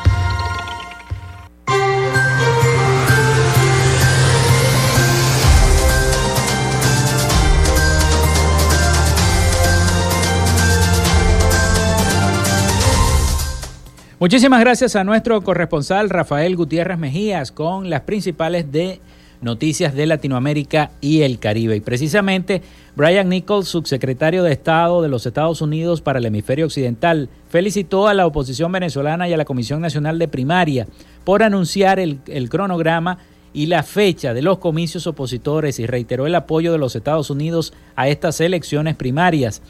Muchísimas 14.19 14.61
gracias 14.61 14.97
a 14.97 15.05
nuestro 15.05 15.43
corresponsal 15.43 16.09
Rafael 16.09 16.57
Gutiérrez 16.57 16.99
Mejías 16.99 17.53
con 17.53 17.91
las 17.91 18.03
principales 18.03 18.73
de 18.73 19.01
noticias 19.45 19.95
de 19.95 20.07
Latinoamérica 20.07 20.91
y 21.01 21.23
el 21.23 21.39
Caribe. 21.39 21.77
Y 21.77 21.81
precisamente 21.81 22.63
Brian 22.97 23.29
Nichols, 23.29 23.69
subsecretario 23.69 24.43
de 24.43 24.53
Estado 24.53 25.03
de 25.03 25.09
los 25.09 25.27
Estados 25.27 25.63
Unidos 25.63 26.01
para 26.01 26.19
el 26.19 26.27
hemisferio 26.27 26.67
occidental, 26.67 27.29
felicitó 27.49 28.09
a 28.09 28.15
la 28.15 28.27
oposición 28.27 28.73
venezolana 28.73 29.29
y 29.29 29.33
a 29.33 29.37
la 29.37 29.45
Comisión 29.45 29.81
Nacional 29.81 30.19
de 30.19 30.27
Primaria 30.29 30.89
por 31.23 31.43
anunciar 31.43 32.01
el, 32.01 32.19
el 32.27 32.49
cronograma 32.49 33.19
y 33.53 33.67
la 33.67 33.85
fecha 33.85 34.35
de 34.35 34.43
los 34.43 34.59
comicios 34.59 35.07
opositores 35.07 35.79
y 35.79 35.87
reiteró 35.87 36.27
el 36.27 36.35
apoyo 36.35 36.73
de 36.73 36.79
los 36.79 36.97
Estados 36.97 37.31
Unidos 37.31 37.73
a 37.95 38.09
estas 38.09 38.41
elecciones 38.41 38.97
primarias. 38.97 39.63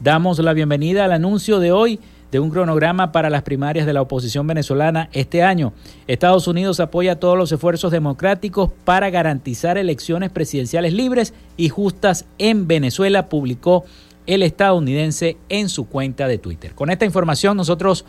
Damos 0.00 0.38
la 0.38 0.52
bienvenida 0.52 1.04
al 1.04 1.12
anuncio 1.12 1.58
de 1.58 1.72
hoy 1.72 2.00
de 2.30 2.40
un 2.40 2.50
cronograma 2.50 3.12
para 3.12 3.30
las 3.30 3.42
primarias 3.42 3.86
de 3.86 3.92
la 3.92 4.02
oposición 4.02 4.46
venezolana 4.46 5.08
este 5.12 5.42
año. 5.42 5.72
Estados 6.06 6.46
Unidos 6.48 6.80
apoya 6.80 7.18
todos 7.18 7.36
los 7.36 7.52
esfuerzos 7.52 7.90
democráticos 7.92 8.70
para 8.84 9.10
garantizar 9.10 9.78
elecciones 9.78 10.30
presidenciales 10.30 10.92
libres 10.92 11.34
y 11.56 11.68
justas 11.68 12.26
en 12.38 12.66
Venezuela, 12.66 13.28
publicó 13.28 13.84
el 14.26 14.42
estadounidense 14.42 15.36
en 15.48 15.68
su 15.68 15.88
cuenta 15.88 16.28
de 16.28 16.38
Twitter. 16.38 16.74
Con 16.74 16.90
esta 16.90 17.04
información 17.04 17.56
nosotros 17.56 18.04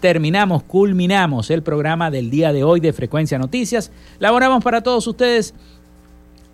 terminamos, 0.00 0.62
culminamos 0.62 1.50
el 1.50 1.62
programa 1.62 2.10
del 2.10 2.30
día 2.30 2.52
de 2.52 2.64
hoy 2.64 2.80
de 2.80 2.92
Frecuencia 2.92 3.38
Noticias. 3.38 3.90
Laboramos 4.18 4.62
para 4.62 4.82
todos 4.82 5.06
ustedes 5.06 5.54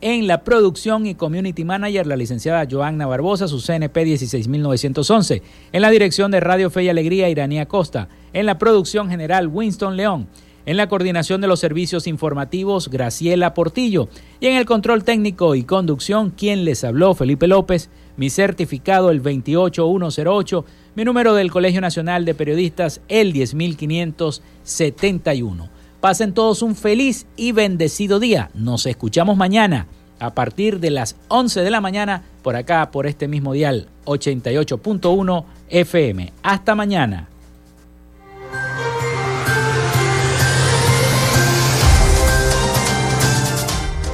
en 0.02 0.26
la 0.26 0.44
producción 0.44 1.06
y 1.06 1.14
community 1.14 1.64
manager, 1.64 2.08
la 2.08 2.16
licenciada 2.16 2.66
Joanna 2.68 3.06
Barbosa, 3.06 3.46
su 3.46 3.60
CNP 3.60 4.04
16911. 4.04 5.42
En 5.72 5.80
la 5.80 5.90
dirección 5.90 6.32
de 6.32 6.40
Radio 6.40 6.70
Fe 6.70 6.82
y 6.82 6.88
Alegría, 6.88 7.28
Iranía 7.28 7.66
Costa. 7.66 8.08
En 8.32 8.46
la 8.46 8.58
producción 8.58 9.08
general, 9.08 9.46
Winston 9.46 9.96
León. 9.96 10.26
En 10.66 10.76
la 10.76 10.88
coordinación 10.88 11.40
de 11.40 11.46
los 11.46 11.60
servicios 11.60 12.08
informativos, 12.08 12.88
Graciela 12.88 13.54
Portillo. 13.54 14.08
Y 14.40 14.48
en 14.48 14.56
el 14.56 14.66
control 14.66 15.04
técnico 15.04 15.54
y 15.54 15.62
conducción, 15.62 16.30
quien 16.30 16.64
les 16.64 16.82
habló, 16.82 17.14
Felipe 17.14 17.46
López. 17.46 17.88
Mi 18.16 18.28
certificado, 18.28 19.10
el 19.10 19.20
28108. 19.20 20.64
Mi 20.96 21.04
número 21.04 21.34
del 21.34 21.52
Colegio 21.52 21.80
Nacional 21.80 22.24
de 22.24 22.34
Periodistas, 22.34 23.02
el 23.08 23.32
10571. 23.32 25.81
Pasen 26.02 26.34
todos 26.34 26.62
un 26.62 26.74
feliz 26.74 27.26
y 27.36 27.52
bendecido 27.52 28.18
día. 28.18 28.50
Nos 28.54 28.86
escuchamos 28.86 29.36
mañana 29.36 29.86
a 30.18 30.34
partir 30.34 30.80
de 30.80 30.90
las 30.90 31.14
11 31.28 31.60
de 31.60 31.70
la 31.70 31.80
mañana 31.80 32.24
por 32.42 32.56
acá, 32.56 32.90
por 32.90 33.06
este 33.06 33.28
mismo 33.28 33.52
dial 33.52 33.86
88.1 34.06 35.44
FM. 35.68 36.32
Hasta 36.42 36.74
mañana. 36.74 37.28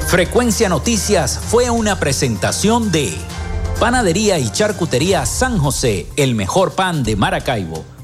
Frecuencia 0.08 0.68
Noticias 0.68 1.38
fue 1.38 1.70
una 1.70 1.98
presentación 1.98 2.92
de 2.92 3.14
Panadería 3.80 4.38
y 4.38 4.50
Charcutería 4.50 5.24
San 5.24 5.56
José, 5.56 6.06
el 6.16 6.34
mejor 6.34 6.72
pan 6.72 7.02
de 7.02 7.16
Maracaibo 7.16 7.82